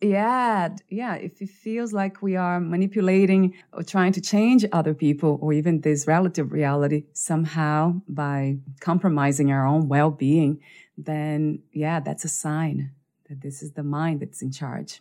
yeah 0.00 0.68
yeah 0.88 1.14
if 1.14 1.40
it 1.40 1.48
feels 1.48 1.92
like 1.92 2.20
we 2.20 2.36
are 2.36 2.60
manipulating 2.60 3.54
or 3.72 3.82
trying 3.82 4.12
to 4.12 4.20
change 4.20 4.64
other 4.72 4.94
people 4.94 5.38
or 5.40 5.52
even 5.52 5.80
this 5.80 6.06
relative 6.06 6.52
reality 6.52 7.04
somehow 7.12 7.94
by 8.08 8.56
compromising 8.80 9.50
our 9.50 9.66
own 9.66 9.88
well-being 9.88 10.60
then 10.98 11.58
yeah 11.72 11.98
that's 12.00 12.24
a 12.24 12.28
sign 12.28 12.90
that 13.28 13.40
this 13.40 13.62
is 13.62 13.72
the 13.72 13.82
mind 13.82 14.20
that's 14.20 14.42
in 14.42 14.50
charge 14.50 15.00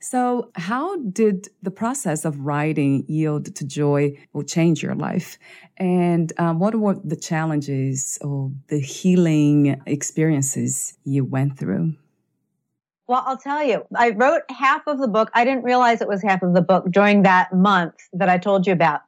so 0.00 0.50
how 0.54 0.96
did 0.96 1.48
the 1.62 1.70
process 1.70 2.24
of 2.24 2.38
writing 2.40 3.04
yield 3.08 3.54
to 3.54 3.66
joy 3.66 4.16
or 4.32 4.44
change 4.44 4.82
your 4.82 4.94
life 4.94 5.38
and 5.76 6.32
um, 6.38 6.58
what 6.58 6.74
were 6.74 6.96
the 7.04 7.16
challenges 7.16 8.18
or 8.22 8.50
the 8.68 8.78
healing 8.78 9.80
experiences 9.86 10.96
you 11.04 11.24
went 11.24 11.58
through 11.58 11.94
well, 13.08 13.24
I'll 13.26 13.38
tell 13.38 13.64
you, 13.64 13.86
I 13.96 14.10
wrote 14.10 14.42
half 14.50 14.86
of 14.86 14.98
the 14.98 15.08
book. 15.08 15.30
I 15.32 15.42
didn't 15.42 15.64
realize 15.64 16.02
it 16.02 16.08
was 16.08 16.22
half 16.22 16.42
of 16.42 16.52
the 16.52 16.60
book 16.60 16.84
during 16.90 17.22
that 17.22 17.50
month 17.54 17.94
that 18.12 18.28
I 18.28 18.36
told 18.36 18.66
you 18.66 18.74
about. 18.74 19.00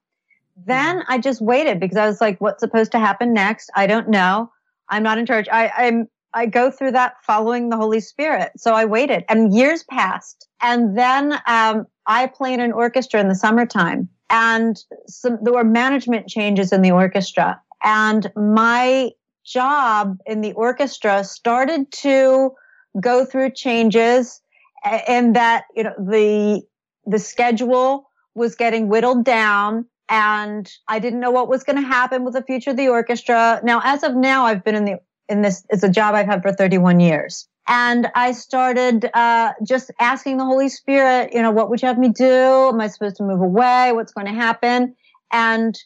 Then 0.67 1.03
I 1.09 1.19
just 1.19 1.41
waited 1.41 1.81
because 1.81 1.99
I 1.99 2.07
was 2.07 2.21
like, 2.21 2.41
what's 2.41 2.61
supposed 2.61 2.93
to 2.93 2.99
happen 2.99 3.35
next? 3.35 3.71
I 3.75 3.87
don't 3.87 4.09
know. 4.09 4.51
I'm 4.89 5.03
not 5.03 5.19
in 5.19 5.27
charge. 5.27 5.49
I, 5.51 5.71
I'm, 5.77 6.09
I 6.35 6.47
go 6.47 6.71
through 6.71 6.93
that 6.93 7.15
following 7.25 7.69
the 7.69 7.77
Holy 7.77 8.01
Spirit. 8.01 8.53
So 8.57 8.75
I 8.75 8.85
waited 8.85 9.25
and 9.29 9.55
years 9.55 9.85
passed. 9.85 10.49
And 10.61 10.97
then, 10.97 11.41
um, 11.47 11.87
I 12.07 12.27
play 12.27 12.53
in 12.53 12.61
an 12.61 12.73
orchestra 12.73 13.21
in 13.21 13.29
the 13.29 13.35
summertime 13.35 14.09
and 14.31 14.77
some, 15.07 15.39
there 15.43 15.53
were 15.53 15.65
management 15.65 16.29
changes 16.29 16.73
in 16.73 16.83
the 16.83 16.91
orchestra 16.91 17.61
and 17.85 18.31
my 18.35 19.11
job 19.45 20.19
in 20.27 20.41
the 20.41 20.53
orchestra 20.53 21.25
started 21.25 21.91
to 21.93 22.53
go 23.01 23.25
through 23.25 23.53
changes 23.53 24.41
and 24.85 25.37
that, 25.37 25.65
you 25.75 25.85
know, 25.85 25.95
the, 25.99 26.63
the 27.07 27.19
schedule 27.19 28.11
was 28.35 28.55
getting 28.55 28.89
whittled 28.89 29.25
down 29.25 29.87
and 30.09 30.71
I 30.89 30.99
didn't 30.99 31.21
know 31.21 31.31
what 31.31 31.49
was 31.49 31.63
going 31.63 31.81
to 31.81 31.87
happen 31.87 32.25
with 32.25 32.35
the 32.35 32.43
future 32.43 32.71
of 32.71 32.77
the 32.77 32.89
orchestra. 32.89 33.61
Now, 33.63 33.81
as 33.85 34.03
of 34.03 34.17
now, 34.17 34.47
I've 34.47 34.65
been 34.65 34.75
in 34.75 34.85
the, 34.85 35.01
in 35.31 35.43
this, 35.43 35.65
it's 35.71 35.83
a 35.83 35.89
job 35.89 36.15
I've 36.15 36.27
had 36.27 36.43
for 36.43 36.53
31 36.53 37.01
years. 37.01 37.49
And 37.69 38.09
I 38.15 38.33
started, 38.33 39.09
uh, 39.15 39.53
just 39.65 39.93
asking 40.01 40.39
the 40.39 40.45
Holy 40.45 40.69
Spirit, 40.69 41.33
you 41.33 41.41
know, 41.41 41.53
what 41.53 41.71
would 41.71 41.81
you 41.81 41.89
have 41.89 41.99
me 41.99 42.09
do? 42.09 42.69
Am 42.69 42.81
I 42.81 42.89
supposed 42.89 43.17
to 43.17 43.23
move 43.23 43.41
away? 43.41 43.93
What's 43.93 44.13
going 44.13 44.27
to 44.27 44.33
happen? 44.33 44.97
And 45.33 45.79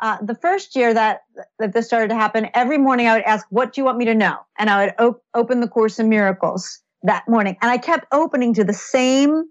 uh, 0.00 0.18
the 0.20 0.34
first 0.34 0.74
year 0.76 0.92
that 0.92 1.20
that 1.58 1.72
this 1.72 1.86
started 1.86 2.08
to 2.08 2.14
happen, 2.14 2.48
every 2.54 2.78
morning 2.78 3.06
I 3.06 3.14
would 3.14 3.24
ask, 3.24 3.46
"What 3.50 3.72
do 3.72 3.80
you 3.80 3.84
want 3.84 3.98
me 3.98 4.04
to 4.06 4.14
know?" 4.14 4.36
And 4.58 4.68
I 4.68 4.84
would 4.84 4.94
op- 4.98 5.22
open 5.34 5.60
the 5.60 5.68
Course 5.68 5.98
in 5.98 6.08
Miracles 6.08 6.80
that 7.02 7.28
morning, 7.28 7.56
and 7.62 7.70
I 7.70 7.78
kept 7.78 8.06
opening 8.12 8.54
to 8.54 8.64
the 8.64 8.72
same 8.72 9.44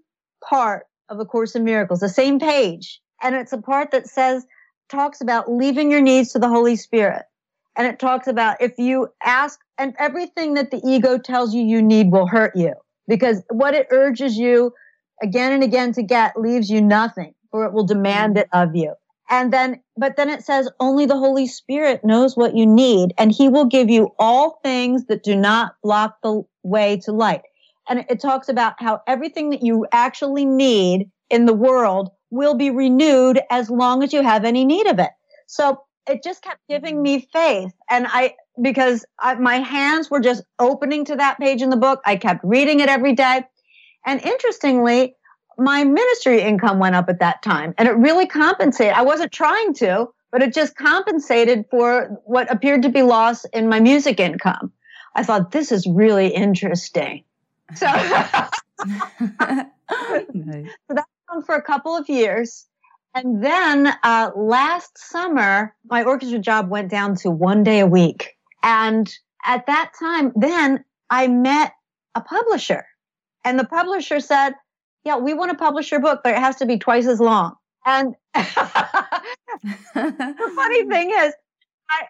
part 0.48 0.86
of 1.08 1.18
the 1.18 1.24
Course 1.24 1.54
in 1.54 1.64
Miracles, 1.64 2.00
the 2.00 2.08
same 2.08 2.38
page, 2.38 3.00
and 3.22 3.34
it's 3.34 3.52
a 3.52 3.58
part 3.58 3.90
that 3.92 4.06
says 4.06 4.44
talks 4.90 5.20
about 5.20 5.50
leaving 5.50 5.90
your 5.90 6.02
needs 6.02 6.32
to 6.32 6.38
the 6.38 6.48
Holy 6.48 6.76
Spirit, 6.76 7.22
and 7.76 7.86
it 7.86 7.98
talks 7.98 8.26
about 8.26 8.60
if 8.60 8.78
you 8.78 9.08
ask, 9.24 9.60
and 9.78 9.94
everything 9.98 10.54
that 10.54 10.70
the 10.70 10.80
ego 10.84 11.18
tells 11.18 11.54
you 11.54 11.62
you 11.62 11.82
need 11.82 12.12
will 12.12 12.26
hurt 12.26 12.54
you 12.54 12.74
because 13.08 13.42
what 13.50 13.74
it 13.74 13.88
urges 13.90 14.36
you 14.36 14.72
again 15.22 15.52
and 15.52 15.62
again 15.62 15.92
to 15.92 16.02
get 16.02 16.38
leaves 16.38 16.70
you 16.70 16.80
nothing, 16.80 17.34
for 17.50 17.64
it 17.64 17.72
will 17.72 17.86
demand 17.86 18.38
it 18.38 18.48
of 18.52 18.74
you. 18.74 18.94
And 19.30 19.52
then, 19.52 19.80
but 19.96 20.16
then 20.16 20.28
it 20.28 20.44
says 20.44 20.68
only 20.80 21.06
the 21.06 21.18
Holy 21.18 21.46
Spirit 21.46 22.04
knows 22.04 22.36
what 22.36 22.54
you 22.54 22.66
need 22.66 23.14
and 23.16 23.32
he 23.32 23.48
will 23.48 23.64
give 23.64 23.88
you 23.88 24.10
all 24.18 24.60
things 24.62 25.06
that 25.06 25.22
do 25.22 25.34
not 25.34 25.74
block 25.82 26.18
the 26.22 26.42
way 26.62 26.98
to 27.04 27.12
light. 27.12 27.42
And 27.88 28.04
it 28.08 28.20
talks 28.20 28.48
about 28.48 28.74
how 28.78 29.00
everything 29.06 29.50
that 29.50 29.62
you 29.62 29.86
actually 29.92 30.44
need 30.44 31.10
in 31.30 31.46
the 31.46 31.54
world 31.54 32.10
will 32.30 32.54
be 32.54 32.70
renewed 32.70 33.40
as 33.50 33.70
long 33.70 34.02
as 34.02 34.12
you 34.12 34.22
have 34.22 34.44
any 34.44 34.64
need 34.64 34.86
of 34.86 34.98
it. 34.98 35.10
So 35.46 35.80
it 36.08 36.22
just 36.22 36.42
kept 36.42 36.60
giving 36.68 37.02
me 37.02 37.28
faith. 37.32 37.72
And 37.88 38.06
I, 38.08 38.34
because 38.60 39.04
I, 39.18 39.34
my 39.34 39.56
hands 39.56 40.10
were 40.10 40.20
just 40.20 40.42
opening 40.58 41.04
to 41.06 41.16
that 41.16 41.38
page 41.38 41.62
in 41.62 41.70
the 41.70 41.76
book, 41.76 42.00
I 42.04 42.16
kept 42.16 42.44
reading 42.44 42.80
it 42.80 42.88
every 42.88 43.14
day. 43.14 43.44
And 44.04 44.22
interestingly, 44.22 45.16
my 45.56 45.84
ministry 45.84 46.42
income 46.42 46.78
went 46.78 46.94
up 46.94 47.08
at 47.08 47.20
that 47.20 47.42
time 47.42 47.74
and 47.78 47.88
it 47.88 47.92
really 47.92 48.26
compensated. 48.26 48.94
I 48.94 49.02
wasn't 49.02 49.32
trying 49.32 49.74
to, 49.74 50.08
but 50.30 50.42
it 50.42 50.52
just 50.52 50.76
compensated 50.76 51.64
for 51.70 52.20
what 52.24 52.52
appeared 52.52 52.82
to 52.82 52.88
be 52.88 53.02
loss 53.02 53.44
in 53.46 53.68
my 53.68 53.80
music 53.80 54.20
income. 54.20 54.72
I 55.14 55.22
thought 55.22 55.52
this 55.52 55.70
is 55.70 55.86
really 55.86 56.28
interesting. 56.28 57.22
So, 57.76 57.86
nice. 57.86 59.70
so 60.34 60.94
that 60.94 61.04
went 61.32 61.46
for 61.46 61.54
a 61.54 61.62
couple 61.62 61.96
of 61.96 62.08
years. 62.08 62.66
And 63.14 63.42
then 63.42 63.94
uh, 64.02 64.30
last 64.34 64.98
summer, 64.98 65.74
my 65.88 66.02
orchestra 66.02 66.40
job 66.40 66.68
went 66.68 66.90
down 66.90 67.14
to 67.16 67.30
one 67.30 67.62
day 67.62 67.80
a 67.80 67.86
week. 67.86 68.36
And 68.62 69.12
at 69.44 69.66
that 69.66 69.92
time, 69.98 70.32
then 70.34 70.84
I 71.10 71.28
met 71.28 71.72
a 72.14 72.20
publisher. 72.20 72.84
And 73.44 73.58
the 73.58 73.66
publisher 73.66 74.20
said, 74.20 74.54
yeah, 75.04 75.18
we 75.18 75.34
want 75.34 75.52
to 75.52 75.56
publish 75.56 75.90
your 75.90 76.00
book, 76.00 76.22
but 76.24 76.32
it 76.32 76.38
has 76.38 76.56
to 76.56 76.66
be 76.66 76.78
twice 76.78 77.06
as 77.06 77.20
long. 77.20 77.54
And 77.86 78.14
the 78.34 78.42
funny 80.56 80.84
thing 80.88 81.10
is, 81.10 81.34
I, 81.90 82.02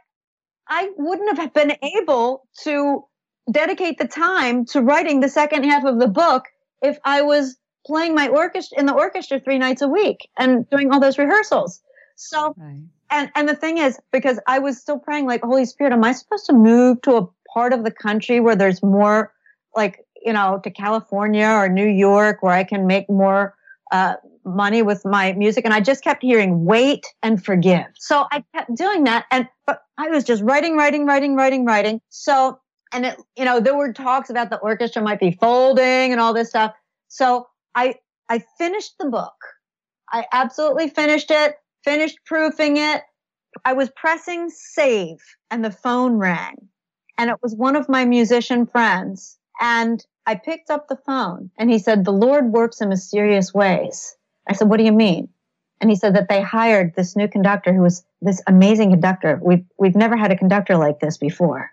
I 0.69 0.91
wouldn't 0.97 1.37
have 1.39 1.53
been 1.53 1.77
able 1.83 2.47
to 2.63 3.05
dedicate 3.51 3.99
the 3.99 4.09
time 4.09 4.65
to 4.67 4.81
writing 4.81 5.21
the 5.21 5.29
second 5.29 5.65
half 5.65 5.85
of 5.85 5.99
the 5.99 6.09
book 6.09 6.45
if 6.81 6.99
I 7.05 7.23
was 7.23 7.57
playing 7.87 8.15
my 8.15 8.29
orchestra 8.29 8.79
in 8.79 8.87
the 8.87 8.95
orchestra 8.95 9.41
three 9.41 9.59
nights 9.59 9.83
a 9.83 9.89
week 9.89 10.29
and 10.39 10.69
doing 10.71 10.93
all 10.93 11.01
those 11.01 11.19
rehearsals. 11.19 11.81
So, 12.17 12.55
right. 12.57 12.83
and, 13.11 13.31
and 13.35 13.49
the 13.49 13.57
thing 13.57 13.79
is, 13.79 13.99
because 14.13 14.39
I 14.47 14.59
was 14.61 14.79
still 14.79 14.99
praying 14.99 15.27
like, 15.27 15.43
Holy 15.43 15.65
Spirit, 15.65 15.93
am 15.93 16.05
I 16.05 16.13
supposed 16.13 16.47
to 16.47 16.53
move 16.53 17.03
to 17.03 17.17
a 17.17 17.29
part 17.53 17.73
of 17.73 17.85
the 17.85 17.91
country 17.91 18.41
where 18.41 18.57
there's 18.57 18.83
more 18.83 19.33
like 19.77 20.05
you 20.25 20.33
know, 20.33 20.61
to 20.65 20.71
California 20.71 21.47
or 21.47 21.69
New 21.69 21.87
York 21.87 22.43
where 22.43 22.55
I 22.55 22.65
can 22.65 22.87
make 22.87 23.09
more 23.11 23.55
uh, 23.93 24.15
money 24.45 24.83
with 24.83 25.05
my 25.05 25.35
music. 25.35 25.65
And 25.65 25.75
I 25.75 25.81
just 25.81 26.03
kept 26.03 26.23
hearing 26.23 26.65
wait 26.65 27.07
and 27.23 27.45
forgive. 27.45 27.87
So 27.97 28.27
I 28.33 28.43
kept 28.55 28.75
doing 28.75 29.05
that. 29.05 29.27
And, 29.31 29.49
but 29.67 29.83
I 29.99 30.09
was 30.09 30.25
just 30.25 30.43
writing, 30.43 30.77
writing, 30.77 31.07
writing, 31.07 31.37
writing, 31.37 31.67
writing. 31.67 32.01
So, 32.09 32.59
and 32.93 33.07
it, 33.07 33.21
you 33.37 33.45
know, 33.45 33.61
there 33.61 33.77
were 33.77 33.93
talks 33.93 34.31
about 34.31 34.51
the 34.51 34.59
orchestra 34.59 35.03
might 35.03 35.21
be 35.21 35.33
folding 35.33 36.13
and 36.13 36.21
all 36.21 36.33
this 36.33 36.49
stuff. 36.49 36.75
So 37.09 37.47
I, 37.75 37.97
I 38.29 38.43
finished 38.59 38.95
the 38.99 39.09
book. 39.09 39.35
I 40.11 40.27
absolutely 40.33 40.89
finished 40.89 41.31
it, 41.31 41.57
finished 41.83 42.19
proofing 42.27 42.77
it. 42.77 43.03
I 43.65 43.73
was 43.73 43.91
pressing 43.97 44.51
save 44.51 45.19
and 45.51 45.65
the 45.65 45.71
phone 45.71 46.15
rang 46.15 46.69
and 47.19 47.31
it 47.31 47.37
was 47.43 47.55
one 47.55 47.77
of 47.77 47.89
my 47.89 48.05
musician 48.05 48.67
friends. 48.67 49.39
And 49.61 50.05
I 50.27 50.35
picked 50.35 50.71
up 50.71 50.89
the 50.89 50.97
phone 50.97 51.51
and 51.59 51.71
he 51.71 51.79
said, 51.79 52.05
The 52.05 52.13
Lord 52.13 52.53
works 52.53 52.81
in 52.81 52.89
mysterious 52.89 53.55
ways. 53.55 54.17
I 54.49 54.55
said, 54.55 54.69
What 54.69 54.79
do 54.79 54.85
you 54.85 54.93
mean? 54.93 55.29
And 55.81 55.91
he 55.91 55.97
said 55.97 56.15
that 56.17 56.29
they 56.29 56.41
hired 56.41 56.95
this 56.95 57.15
new 57.15 57.29
conductor 57.29 57.73
who 57.73 57.83
was 57.83 58.05
this 58.23 58.41
amazing 58.47 58.91
conductor. 58.91 59.39
We've, 59.43 59.65
we've 59.79 59.97
never 59.97 60.17
had 60.17 60.33
a 60.33 60.37
conductor 60.37 60.77
like 60.77 61.01
this 61.01 61.19
before. 61.19 61.71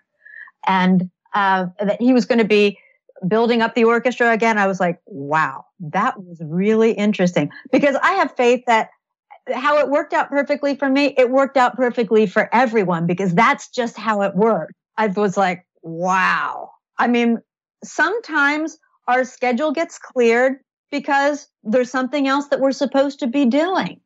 And 0.66 1.10
uh, 1.34 1.66
that 1.78 2.00
he 2.00 2.12
was 2.12 2.26
going 2.26 2.38
to 2.38 2.44
be 2.44 2.78
building 3.26 3.62
up 3.62 3.74
the 3.74 3.84
orchestra 3.84 4.32
again. 4.32 4.58
I 4.58 4.66
was 4.66 4.80
like, 4.80 5.00
wow, 5.06 5.64
that 5.80 6.20
was 6.22 6.40
really 6.44 6.92
interesting 6.92 7.50
because 7.70 7.96
I 8.02 8.12
have 8.12 8.34
faith 8.36 8.64
that 8.66 8.90
how 9.52 9.78
it 9.78 9.88
worked 9.88 10.12
out 10.12 10.28
perfectly 10.28 10.76
for 10.76 10.88
me, 10.88 11.14
it 11.16 11.30
worked 11.30 11.56
out 11.56 11.76
perfectly 11.76 12.26
for 12.26 12.48
everyone 12.54 13.06
because 13.06 13.34
that's 13.34 13.68
just 13.68 13.96
how 13.96 14.22
it 14.22 14.34
worked. 14.34 14.74
I 14.96 15.08
was 15.08 15.36
like, 15.36 15.66
wow. 15.82 16.70
I 16.98 17.08
mean, 17.08 17.38
sometimes 17.82 18.78
our 19.08 19.24
schedule 19.24 19.72
gets 19.72 19.98
cleared 19.98 20.58
because 20.90 21.48
there's 21.64 21.90
something 21.90 22.28
else 22.28 22.48
that 22.48 22.60
we're 22.60 22.72
supposed 22.72 23.20
to 23.20 23.26
be 23.26 23.46
doing. 23.46 24.00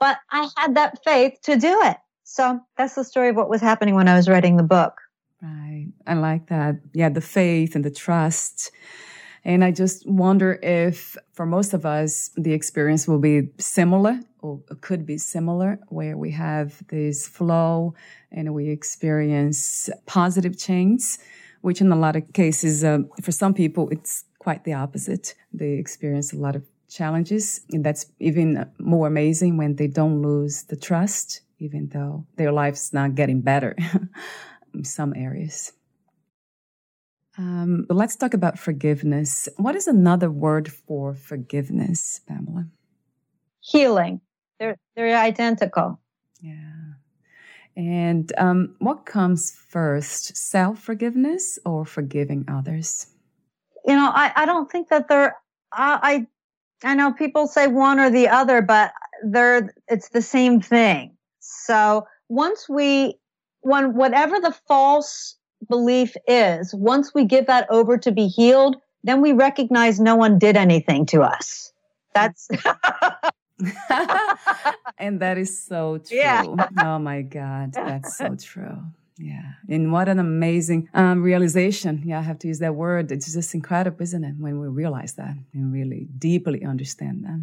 But 0.00 0.18
I 0.30 0.48
had 0.56 0.76
that 0.76 1.02
faith 1.04 1.34
to 1.44 1.56
do 1.56 1.80
it. 1.82 1.96
So 2.24 2.60
that's 2.76 2.94
the 2.94 3.04
story 3.04 3.30
of 3.30 3.36
what 3.36 3.50
was 3.50 3.60
happening 3.60 3.94
when 3.94 4.08
I 4.08 4.14
was 4.14 4.28
writing 4.28 4.56
the 4.56 4.62
book. 4.62 4.94
Right. 5.42 5.88
I 6.06 6.14
like 6.14 6.48
that. 6.48 6.76
Yeah, 6.92 7.10
the 7.10 7.20
faith 7.20 7.76
and 7.76 7.84
the 7.84 7.90
trust. 7.90 8.72
And 9.44 9.64
I 9.64 9.70
just 9.70 10.06
wonder 10.08 10.58
if 10.62 11.16
for 11.32 11.46
most 11.46 11.74
of 11.74 11.86
us, 11.86 12.30
the 12.36 12.52
experience 12.52 13.06
will 13.06 13.20
be 13.20 13.48
similar 13.58 14.20
or 14.40 14.60
could 14.80 15.06
be 15.06 15.16
similar, 15.18 15.78
where 15.88 16.16
we 16.16 16.30
have 16.32 16.82
this 16.88 17.26
flow 17.26 17.94
and 18.32 18.52
we 18.52 18.68
experience 18.68 19.88
positive 20.06 20.58
change, 20.58 21.02
which 21.60 21.80
in 21.80 21.90
a 21.92 21.96
lot 21.96 22.16
of 22.16 22.32
cases, 22.32 22.84
uh, 22.84 22.98
for 23.22 23.32
some 23.32 23.54
people, 23.54 23.88
it's 23.90 24.24
quite 24.38 24.64
the 24.64 24.72
opposite. 24.72 25.34
They 25.52 25.72
experience 25.72 26.32
a 26.32 26.36
lot 26.36 26.56
of 26.56 26.64
challenges. 26.88 27.60
And 27.70 27.84
that's 27.84 28.06
even 28.18 28.68
more 28.78 29.06
amazing 29.06 29.56
when 29.56 29.76
they 29.76 29.86
don't 29.86 30.20
lose 30.22 30.64
the 30.64 30.76
trust, 30.76 31.42
even 31.58 31.88
though 31.88 32.26
their 32.36 32.52
life's 32.52 32.92
not 32.92 33.14
getting 33.14 33.40
better 33.40 33.76
in 34.78 34.84
some 34.84 35.12
areas. 35.14 35.72
Um, 37.36 37.86
let's 37.88 38.16
talk 38.16 38.34
about 38.34 38.58
forgiveness. 38.58 39.48
What 39.56 39.76
is 39.76 39.86
another 39.86 40.30
word 40.30 40.72
for 40.72 41.14
forgiveness, 41.14 42.20
Pamela? 42.26 42.66
Healing. 43.60 44.20
They're 44.58 44.76
they're 44.96 45.16
identical. 45.16 46.00
Yeah. 46.40 46.94
And 47.76 48.32
um, 48.38 48.74
what 48.80 49.06
comes 49.06 49.52
first, 49.68 50.36
self 50.36 50.80
forgiveness 50.80 51.60
or 51.64 51.84
forgiving 51.84 52.44
others? 52.48 53.06
You 53.84 53.94
know, 53.94 54.10
I, 54.12 54.32
I 54.34 54.46
don't 54.46 54.70
think 54.70 54.88
that 54.88 55.08
they're. 55.08 55.36
I, 55.72 56.26
I 56.82 56.90
I 56.90 56.94
know 56.94 57.12
people 57.12 57.46
say 57.46 57.68
one 57.68 58.00
or 58.00 58.10
the 58.10 58.28
other, 58.28 58.62
but 58.62 58.92
they're 59.24 59.72
it's 59.86 60.08
the 60.08 60.22
same 60.22 60.60
thing. 60.60 61.16
So 61.38 62.06
once 62.28 62.68
we, 62.68 63.18
when 63.68 63.94
whatever 63.94 64.40
the 64.40 64.54
false 64.66 65.36
belief 65.68 66.16
is, 66.26 66.74
once 66.74 67.12
we 67.14 67.24
give 67.24 67.46
that 67.46 67.66
over 67.70 67.98
to 67.98 68.10
be 68.10 68.26
healed, 68.26 68.76
then 69.04 69.20
we 69.20 69.32
recognize 69.32 70.00
no 70.00 70.16
one 70.16 70.38
did 70.38 70.56
anything 70.56 71.06
to 71.06 71.22
us. 71.22 71.72
That's. 72.14 72.48
and 74.98 75.20
that 75.20 75.36
is 75.36 75.64
so 75.64 75.98
true. 75.98 76.16
Yeah. 76.16 76.44
oh 76.82 76.98
my 76.98 77.22
God, 77.22 77.72
that's 77.72 78.16
so 78.16 78.36
true. 78.36 78.82
Yeah. 79.18 79.52
And 79.68 79.92
what 79.92 80.08
an 80.08 80.20
amazing 80.20 80.88
um, 80.94 81.22
realization. 81.22 82.02
Yeah, 82.06 82.20
I 82.20 82.22
have 82.22 82.38
to 82.40 82.48
use 82.48 82.60
that 82.60 82.76
word. 82.76 83.10
It's 83.10 83.32
just 83.32 83.52
incredible, 83.52 84.00
isn't 84.02 84.24
it, 84.24 84.34
when 84.38 84.60
we 84.60 84.68
realize 84.68 85.14
that 85.14 85.34
and 85.52 85.72
really 85.72 86.06
deeply 86.18 86.64
understand 86.64 87.24
that. 87.24 87.40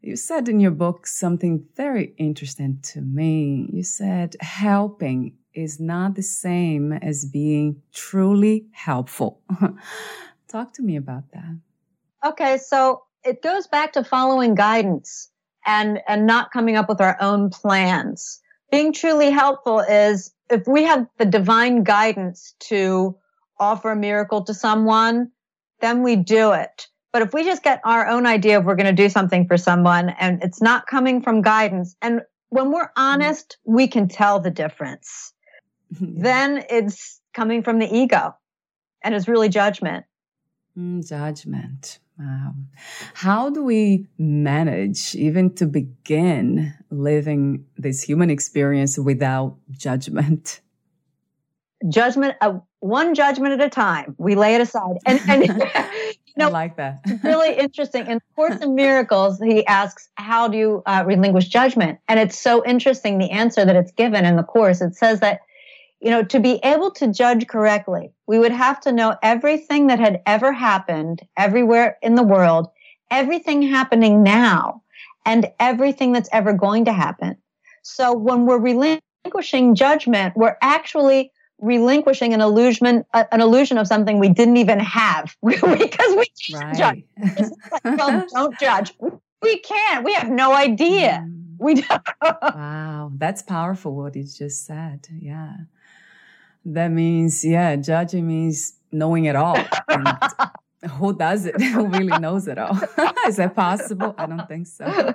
You 0.00 0.16
said 0.16 0.48
in 0.48 0.60
your 0.60 0.70
book 0.70 1.06
something 1.06 1.64
very 1.76 2.14
interesting 2.18 2.78
to 2.92 3.00
me. 3.00 3.68
You 3.72 3.82
said 3.82 4.36
helping 4.40 5.34
is 5.54 5.80
not 5.80 6.14
the 6.14 6.22
same 6.22 6.92
as 6.92 7.24
being 7.24 7.82
truly 7.92 8.66
helpful. 8.72 9.40
Talk 10.48 10.72
to 10.74 10.82
me 10.82 10.96
about 10.96 11.24
that. 11.32 11.58
Okay, 12.24 12.58
so 12.58 13.02
it 13.24 13.42
goes 13.42 13.66
back 13.66 13.92
to 13.94 14.04
following 14.04 14.54
guidance 14.54 15.30
and 15.66 16.00
and 16.06 16.26
not 16.26 16.52
coming 16.52 16.76
up 16.76 16.88
with 16.88 17.00
our 17.00 17.16
own 17.20 17.50
plans. 17.50 18.40
Being 18.70 18.92
truly 18.92 19.30
helpful 19.30 19.80
is 19.80 20.32
if 20.50 20.66
we 20.66 20.84
have 20.84 21.06
the 21.18 21.24
divine 21.24 21.84
guidance 21.84 22.54
to 22.60 23.16
offer 23.58 23.92
a 23.92 23.96
miracle 23.96 24.42
to 24.44 24.54
someone, 24.54 25.30
then 25.80 26.02
we 26.02 26.16
do 26.16 26.52
it. 26.52 26.88
But 27.12 27.22
if 27.22 27.32
we 27.32 27.44
just 27.44 27.62
get 27.62 27.80
our 27.84 28.08
own 28.08 28.26
idea 28.26 28.58
of 28.58 28.64
we're 28.64 28.74
going 28.74 28.94
to 28.94 29.02
do 29.02 29.08
something 29.08 29.46
for 29.46 29.56
someone 29.56 30.10
and 30.18 30.42
it's 30.42 30.60
not 30.60 30.86
coming 30.86 31.22
from 31.22 31.42
guidance, 31.42 31.94
and 32.02 32.22
when 32.48 32.72
we're 32.72 32.86
mm-hmm. 32.86 33.00
honest, 33.02 33.58
we 33.64 33.86
can 33.86 34.08
tell 34.08 34.40
the 34.40 34.50
difference. 34.50 35.33
then 36.00 36.64
it's 36.70 37.20
coming 37.32 37.62
from 37.62 37.78
the 37.78 37.92
ego 37.94 38.34
and 39.02 39.14
it's 39.14 39.28
really 39.28 39.48
judgment. 39.48 40.04
Mm, 40.76 41.06
judgment. 41.06 42.00
Wow. 42.18 42.54
How 43.14 43.50
do 43.50 43.64
we 43.64 44.06
manage 44.18 45.16
even 45.16 45.54
to 45.54 45.66
begin 45.66 46.72
living 46.90 47.66
this 47.76 48.02
human 48.02 48.30
experience 48.30 48.98
without 48.98 49.56
judgment? 49.72 50.60
Judgment, 51.88 52.36
uh, 52.40 52.58
one 52.80 53.14
judgment 53.14 53.60
at 53.60 53.66
a 53.66 53.68
time. 53.68 54.14
We 54.16 54.36
lay 54.36 54.54
it 54.54 54.60
aside. 54.60 54.96
And, 55.06 55.20
and 55.28 55.42
you 56.26 56.34
know, 56.36 56.46
I 56.46 56.50
like 56.50 56.76
that. 56.76 57.00
really 57.24 57.56
interesting. 57.58 58.06
In 58.06 58.20
Course 58.36 58.60
in 58.62 58.74
Miracles, 58.76 59.40
he 59.40 59.66
asks, 59.66 60.08
how 60.14 60.46
do 60.48 60.56
you 60.56 60.82
uh, 60.86 61.02
relinquish 61.04 61.48
judgment? 61.48 61.98
And 62.08 62.20
it's 62.20 62.38
so 62.38 62.64
interesting, 62.64 63.18
the 63.18 63.30
answer 63.30 63.64
that 63.64 63.74
it's 63.74 63.92
given 63.92 64.24
in 64.24 64.36
the 64.36 64.44
Course. 64.44 64.80
It 64.80 64.94
says 64.94 65.20
that 65.20 65.40
you 66.04 66.10
know, 66.10 66.22
to 66.22 66.38
be 66.38 66.60
able 66.62 66.90
to 66.90 67.08
judge 67.08 67.46
correctly, 67.46 68.12
we 68.26 68.38
would 68.38 68.52
have 68.52 68.78
to 68.82 68.92
know 68.92 69.16
everything 69.22 69.86
that 69.86 69.98
had 69.98 70.20
ever 70.26 70.52
happened 70.52 71.26
everywhere 71.38 71.96
in 72.02 72.14
the 72.14 72.22
world, 72.22 72.68
everything 73.10 73.62
happening 73.62 74.22
now, 74.22 74.82
and 75.24 75.50
everything 75.58 76.12
that's 76.12 76.28
ever 76.30 76.52
going 76.52 76.84
to 76.84 76.92
happen. 76.92 77.38
So 77.82 78.14
when 78.14 78.44
we're 78.44 78.58
relinquishing 78.58 79.74
judgment, 79.74 80.36
we're 80.36 80.58
actually 80.60 81.32
relinquishing 81.58 82.34
an 82.34 82.42
illusion, 82.42 83.02
uh, 83.14 83.24
an 83.32 83.40
illusion 83.40 83.78
of 83.78 83.86
something 83.86 84.18
we 84.18 84.28
didn't 84.28 84.58
even 84.58 84.80
have 84.80 85.34
because 85.46 85.70
we 85.70 86.26
can't 86.26 86.52
right. 86.52 86.76
judge. 86.76 87.04
Like, 87.72 87.96
well, 87.96 88.26
don't 88.34 88.60
judge. 88.60 88.92
We 89.40 89.58
can't. 89.60 90.04
We 90.04 90.12
have 90.12 90.28
no 90.28 90.52
idea. 90.52 91.24
Mm. 91.26 91.56
We 91.58 91.74
don't. 91.76 92.02
wow, 92.42 93.10
that's 93.16 93.40
powerful. 93.40 93.94
What 93.94 94.14
you 94.14 94.24
just 94.24 94.66
said. 94.66 95.08
Yeah. 95.18 95.54
That 96.64 96.88
means, 96.88 97.44
yeah, 97.44 97.76
judging 97.76 98.26
means 98.26 98.74
knowing 98.90 99.26
it 99.26 99.36
all. 99.36 99.58
who 100.90 101.16
does 101.16 101.46
it? 101.46 101.60
who 101.72 101.86
really 101.86 102.18
knows 102.18 102.48
it 102.48 102.58
all? 102.58 102.78
Is 103.26 103.36
that 103.36 103.54
possible? 103.54 104.14
I 104.18 104.26
don't 104.26 104.46
think 104.48 104.66
so. 104.66 105.14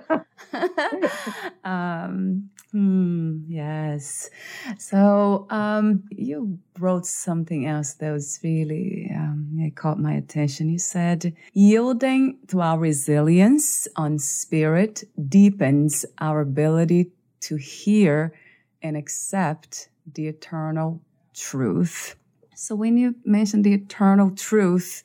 um, 1.64 2.50
hmm, 2.72 3.40
yes. 3.48 4.30
So 4.78 5.48
um, 5.50 6.04
you 6.12 6.60
wrote 6.78 7.06
something 7.06 7.66
else 7.66 7.94
that 7.96 8.12
was 8.12 8.40
really 8.44 9.12
um, 9.14 9.50
it 9.60 9.76
caught 9.76 10.00
my 10.00 10.14
attention. 10.14 10.70
You 10.70 10.80
said 10.80 11.34
yielding 11.54 12.40
to 12.48 12.62
our 12.62 12.80
resilience 12.80 13.88
on 13.96 14.20
spirit 14.20 15.04
deepens 15.28 16.06
our 16.20 16.42
ability 16.42 17.12
to 17.42 17.56
hear 17.56 18.34
and 18.82 18.96
accept 18.98 19.90
the 20.14 20.28
eternal 20.28 21.02
truth. 21.40 22.16
So 22.56 22.76
when 22.76 22.98
you 22.98 23.16
mention 23.24 23.62
the 23.62 23.74
eternal 23.74 24.32
truth, 24.32 25.02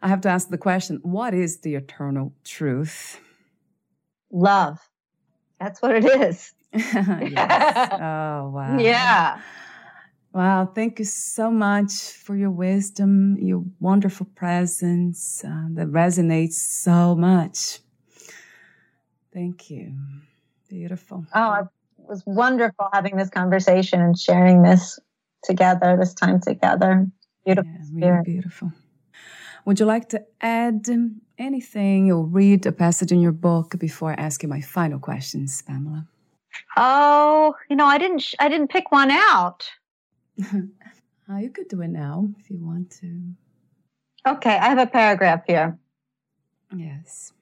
I 0.00 0.08
have 0.08 0.20
to 0.22 0.28
ask 0.28 0.48
the 0.48 0.58
question, 0.58 1.00
what 1.02 1.34
is 1.34 1.60
the 1.60 1.74
eternal 1.74 2.32
truth? 2.44 3.20
Love. 4.30 4.78
That's 5.58 5.82
what 5.82 5.96
it 5.96 6.04
is. 6.04 6.54
oh, 6.74 8.50
wow. 8.50 8.78
Yeah. 8.78 9.40
Wow. 10.32 10.72
Thank 10.74 10.98
you 10.98 11.04
so 11.04 11.50
much 11.50 11.92
for 11.92 12.34
your 12.34 12.50
wisdom, 12.50 13.36
your 13.38 13.64
wonderful 13.80 14.26
presence 14.34 15.44
uh, 15.44 15.66
that 15.72 15.88
resonates 15.88 16.54
so 16.54 17.14
much. 17.14 17.80
Thank 19.32 19.70
you. 19.70 19.94
Beautiful. 20.68 21.26
Oh, 21.34 21.54
it 21.54 21.66
was 21.98 22.22
wonderful 22.26 22.88
having 22.92 23.16
this 23.16 23.30
conversation 23.30 24.00
and 24.00 24.18
sharing 24.18 24.62
this 24.62 24.98
together, 25.42 25.96
this 25.98 26.14
time 26.14 26.40
together. 26.40 27.06
Beautiful. 27.44 27.72
Yeah, 27.94 28.08
really 28.08 28.22
beautiful. 28.24 28.72
Would 29.64 29.78
you 29.78 29.86
like 29.86 30.08
to 30.10 30.24
add 30.40 30.88
anything 31.38 32.10
or 32.10 32.24
read 32.24 32.66
a 32.66 32.72
passage 32.72 33.12
in 33.12 33.20
your 33.20 33.32
book 33.32 33.78
before 33.78 34.10
I 34.10 34.14
ask 34.14 34.42
you 34.42 34.48
my 34.48 34.60
final 34.60 34.98
questions, 34.98 35.62
Pamela? 35.62 36.06
Oh, 36.76 37.54
you 37.70 37.76
know, 37.76 37.86
I 37.86 37.98
didn't. 37.98 38.34
I 38.38 38.48
didn't 38.48 38.68
pick 38.68 38.90
one 38.90 39.10
out. 39.10 39.68
uh, 40.42 41.36
you 41.36 41.50
could 41.50 41.68
do 41.68 41.80
it 41.82 41.88
now 41.88 42.28
if 42.38 42.50
you 42.50 42.58
want 42.58 42.90
to. 43.00 43.22
Okay, 44.26 44.56
I 44.56 44.68
have 44.68 44.78
a 44.78 44.86
paragraph 44.86 45.42
here. 45.46 45.78
Yes. 46.74 47.32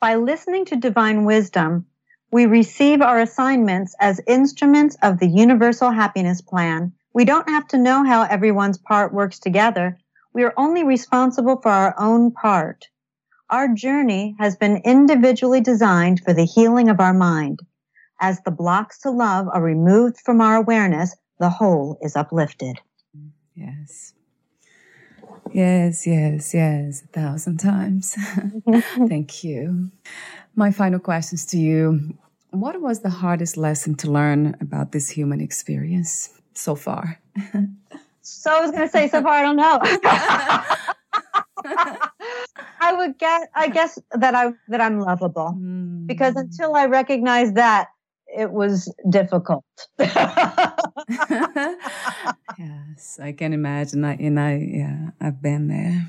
By 0.00 0.16
listening 0.16 0.64
to 0.66 0.76
divine 0.76 1.24
wisdom, 1.24 1.86
we 2.30 2.46
receive 2.46 3.02
our 3.02 3.20
assignments 3.20 3.94
as 4.00 4.20
instruments 4.26 4.96
of 5.02 5.18
the 5.18 5.28
universal 5.28 5.90
happiness 5.90 6.40
plan 6.40 6.92
we 7.14 7.24
don't 7.24 7.48
have 7.48 7.66
to 7.68 7.78
know 7.78 8.04
how 8.04 8.22
everyone's 8.22 8.78
part 8.78 9.12
works 9.12 9.38
together. 9.38 9.98
We 10.32 10.44
are 10.44 10.54
only 10.56 10.84
responsible 10.84 11.60
for 11.60 11.70
our 11.70 11.94
own 11.98 12.30
part. 12.30 12.88
Our 13.50 13.68
journey 13.68 14.34
has 14.38 14.56
been 14.56 14.78
individually 14.78 15.60
designed 15.60 16.20
for 16.24 16.32
the 16.32 16.46
healing 16.46 16.88
of 16.88 17.00
our 17.00 17.12
mind. 17.12 17.60
As 18.20 18.40
the 18.42 18.50
blocks 18.50 19.00
to 19.00 19.10
love 19.10 19.48
are 19.52 19.62
removed 19.62 20.18
from 20.24 20.40
our 20.40 20.56
awareness, 20.56 21.14
the 21.38 21.50
whole 21.50 21.98
is 22.00 22.16
uplifted. 22.16 22.80
Yes. 23.54 24.14
Yes, 25.52 26.06
yes, 26.06 26.54
yes, 26.54 27.02
a 27.02 27.06
thousand 27.08 27.58
times. 27.58 28.16
Thank 29.08 29.44
you. 29.44 29.90
My 30.54 30.70
final 30.70 30.98
questions 30.98 31.44
to 31.46 31.58
you. 31.58 32.16
What 32.50 32.80
was 32.80 33.00
the 33.00 33.10
hardest 33.10 33.56
lesson 33.56 33.96
to 33.96 34.10
learn 34.10 34.56
about 34.60 34.92
this 34.92 35.10
human 35.10 35.40
experience? 35.40 36.30
So 36.54 36.74
far? 36.74 37.18
so 38.22 38.50
I 38.50 38.60
was 38.60 38.70
going 38.70 38.82
to 38.82 38.88
say, 38.88 39.08
so 39.08 39.22
far, 39.22 39.32
I 39.32 39.42
don't 39.42 39.56
know. 39.56 39.80
I 42.80 42.92
would 42.92 43.18
get. 43.18 43.48
I 43.54 43.68
guess 43.68 43.98
that 44.12 44.34
I 44.34 44.52
that 44.68 44.80
I'm 44.80 45.00
lovable 45.00 45.56
mm. 45.56 46.06
because 46.06 46.34
until 46.36 46.74
I 46.74 46.86
recognized 46.86 47.54
that, 47.54 47.88
it 48.26 48.50
was 48.50 48.92
difficult. 49.08 49.64
yes, 49.98 50.16
I 53.22 53.32
can 53.32 53.52
imagine. 53.52 54.04
I, 54.04 54.14
and 54.14 54.40
I, 54.40 54.56
yeah, 54.56 55.10
I've 55.20 55.42
been 55.42 55.68
there. 55.68 56.08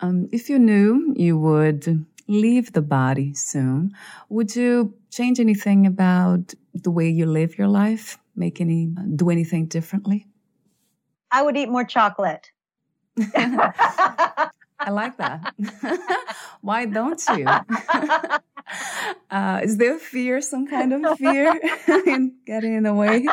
Um, 0.00 0.28
if 0.32 0.48
you 0.48 0.58
knew 0.58 1.14
you 1.16 1.38
would 1.38 2.04
leave 2.26 2.72
the 2.72 2.82
body 2.82 3.34
soon, 3.34 3.94
would 4.28 4.56
you 4.56 4.94
change 5.10 5.38
anything 5.38 5.86
about 5.86 6.54
the 6.74 6.90
way 6.90 7.08
you 7.08 7.26
live 7.26 7.58
your 7.58 7.68
life? 7.68 8.18
Make 8.34 8.60
any, 8.60 8.86
do 9.16 9.30
anything 9.30 9.66
differently? 9.66 10.26
I 11.30 11.42
would 11.42 11.56
eat 11.56 11.68
more 11.68 11.84
chocolate. 11.84 12.50
I 14.84 14.90
like 14.90 15.16
that. 15.18 15.54
Why 16.60 16.86
don't 16.86 17.22
you? 17.36 17.46
Uh, 19.30 19.60
is 19.62 19.76
there 19.76 19.98
fear, 19.98 20.40
some 20.40 20.66
kind 20.66 20.92
of 20.92 21.18
fear 21.18 21.58
in 22.06 22.34
getting 22.46 22.74
in 22.74 22.82
the 22.84 22.94
way? 22.94 23.26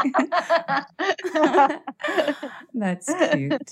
That's 2.74 3.14
cute. 3.32 3.70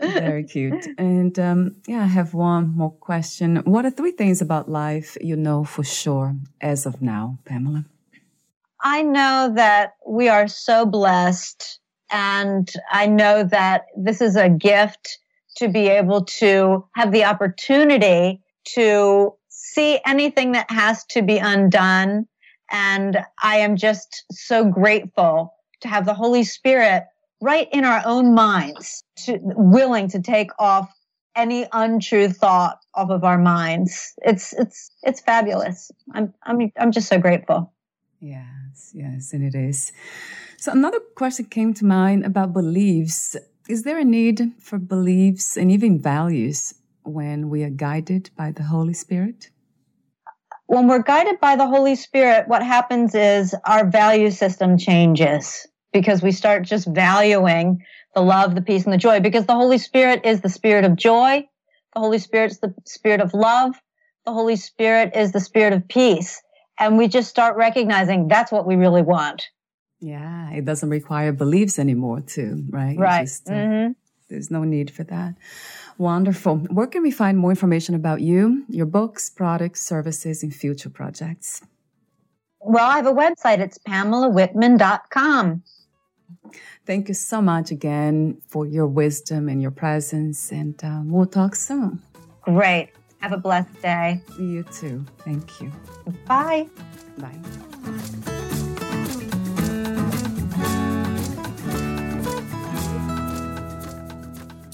Very 0.00 0.44
cute. 0.44 0.86
And 0.98 1.38
um, 1.38 1.76
yeah, 1.86 2.02
I 2.02 2.06
have 2.06 2.34
one 2.34 2.74
more 2.76 2.90
question. 2.92 3.56
What 3.64 3.84
are 3.84 3.90
three 3.90 4.12
things 4.12 4.40
about 4.40 4.70
life 4.70 5.16
you 5.20 5.36
know 5.36 5.64
for 5.64 5.84
sure 5.84 6.34
as 6.60 6.86
of 6.86 7.02
now, 7.02 7.38
Pamela? 7.44 7.84
I 8.82 9.02
know 9.02 9.52
that 9.54 9.94
we 10.06 10.28
are 10.28 10.48
so 10.48 10.86
blessed. 10.86 11.78
And 12.10 12.70
I 12.90 13.06
know 13.06 13.44
that 13.44 13.86
this 13.96 14.20
is 14.20 14.36
a 14.36 14.48
gift 14.48 15.18
to 15.56 15.68
be 15.68 15.88
able 15.88 16.24
to 16.24 16.86
have 16.94 17.12
the 17.12 17.24
opportunity 17.24 18.40
to 18.74 19.34
see 19.48 20.00
anything 20.06 20.52
that 20.52 20.70
has 20.70 21.04
to 21.06 21.22
be 21.22 21.38
undone. 21.38 22.26
And 22.70 23.18
I 23.42 23.58
am 23.58 23.76
just 23.76 24.24
so 24.32 24.64
grateful 24.64 25.54
to 25.80 25.88
have 25.88 26.06
the 26.06 26.14
Holy 26.14 26.44
Spirit 26.44 27.04
right 27.40 27.68
in 27.72 27.84
our 27.84 28.02
own 28.04 28.34
minds, 28.34 29.02
to, 29.24 29.38
willing 29.42 30.08
to 30.08 30.20
take 30.20 30.50
off 30.58 30.92
any 31.36 31.66
untrue 31.72 32.28
thought 32.28 32.78
off 32.94 33.10
of 33.10 33.24
our 33.24 33.38
minds. 33.38 34.14
It's 34.22 34.52
it's 34.52 34.90
it's 35.02 35.20
fabulous. 35.20 35.90
I'm 36.12 36.34
I'm 36.42 36.72
I'm 36.78 36.92
just 36.92 37.08
so 37.08 37.18
grateful. 37.18 37.72
Yes, 38.20 38.92
yes, 38.92 39.32
and 39.32 39.42
it 39.42 39.54
is. 39.54 39.92
So 40.58 40.72
another 40.72 41.00
question 41.16 41.46
came 41.46 41.72
to 41.74 41.86
mind 41.86 42.26
about 42.26 42.52
beliefs. 42.52 43.34
Is 43.66 43.82
there 43.84 43.98
a 43.98 44.04
need 44.04 44.52
for 44.60 44.78
beliefs 44.78 45.56
and 45.56 45.70
even 45.70 45.98
values 45.98 46.74
when 47.02 47.48
we 47.48 47.62
are 47.64 47.70
guided 47.70 48.28
by 48.36 48.52
the 48.52 48.64
Holy 48.64 48.92
Spirit? 48.92 49.48
When 50.66 50.86
we're 50.86 51.02
guided 51.02 51.40
by 51.40 51.56
the 51.56 51.66
Holy 51.66 51.96
Spirit, 51.96 52.46
what 52.46 52.62
happens 52.62 53.14
is 53.14 53.54
our 53.64 53.88
value 53.88 54.30
system 54.30 54.76
changes 54.76 55.66
because 55.92 56.22
we 56.22 56.30
start 56.30 56.64
just 56.64 56.86
valuing 56.86 57.82
the 58.14 58.20
love, 58.20 58.54
the 58.54 58.62
peace, 58.62 58.84
and 58.84 58.92
the 58.92 58.98
joy 58.98 59.20
because 59.20 59.46
the 59.46 59.54
Holy 59.54 59.78
Spirit 59.78 60.26
is 60.26 60.42
the 60.42 60.48
spirit 60.50 60.84
of 60.84 60.94
joy. 60.94 61.42
The 61.94 62.00
Holy 62.00 62.18
Spirit 62.18 62.52
is 62.52 62.60
the 62.60 62.74
spirit 62.84 63.20
of 63.20 63.32
love. 63.32 63.74
The 64.26 64.32
Holy 64.32 64.56
Spirit 64.56 65.16
is 65.16 65.32
the 65.32 65.40
spirit 65.40 65.72
of 65.72 65.88
peace. 65.88 66.40
And 66.80 66.98
we 66.98 67.06
just 67.06 67.28
start 67.28 67.56
recognizing 67.56 68.26
that's 68.26 68.50
what 68.50 68.66
we 68.66 68.74
really 68.74 69.02
want. 69.02 69.48
Yeah, 70.00 70.50
it 70.50 70.64
doesn't 70.64 70.88
require 70.88 71.30
beliefs 71.30 71.78
anymore, 71.78 72.22
too, 72.22 72.64
right? 72.70 72.98
Right. 72.98 73.20
Just, 73.20 73.48
uh, 73.48 73.52
mm-hmm. 73.52 73.92
There's 74.30 74.50
no 74.50 74.64
need 74.64 74.90
for 74.90 75.04
that. 75.04 75.34
Wonderful. 75.98 76.56
Where 76.70 76.86
can 76.86 77.02
we 77.02 77.10
find 77.10 77.36
more 77.36 77.50
information 77.50 77.94
about 77.94 78.22
you, 78.22 78.64
your 78.68 78.86
books, 78.86 79.28
products, 79.28 79.82
services, 79.82 80.42
and 80.42 80.54
future 80.54 80.88
projects? 80.88 81.60
Well, 82.60 82.88
I 82.88 82.96
have 82.96 83.06
a 83.06 83.12
website. 83.12 83.58
It's 83.58 83.78
pamelawhitman.com. 83.78 85.62
Thank 86.86 87.08
you 87.08 87.14
so 87.14 87.42
much 87.42 87.70
again 87.70 88.40
for 88.48 88.66
your 88.66 88.86
wisdom 88.86 89.48
and 89.48 89.60
your 89.60 89.70
presence, 89.70 90.50
and 90.52 90.82
um, 90.84 91.10
we'll 91.10 91.26
talk 91.26 91.54
soon. 91.54 92.00
Great. 92.42 92.90
Have 93.20 93.32
a 93.32 93.36
blessed 93.36 93.82
day. 93.82 94.22
You 94.38 94.62
too. 94.64 95.04
Thank 95.18 95.60
you. 95.60 95.70
Bye. 96.26 96.68
Bye. 97.18 97.38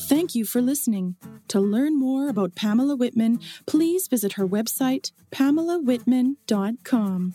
Thank 0.08 0.36
you 0.36 0.44
for 0.44 0.62
listening. 0.62 1.16
To 1.48 1.60
learn 1.60 1.98
more 1.98 2.28
about 2.28 2.54
Pamela 2.54 2.94
Whitman, 2.96 3.40
please 3.66 4.08
visit 4.08 4.34
her 4.34 4.46
website, 4.46 5.12
pamelawhitman.com. 5.30 7.34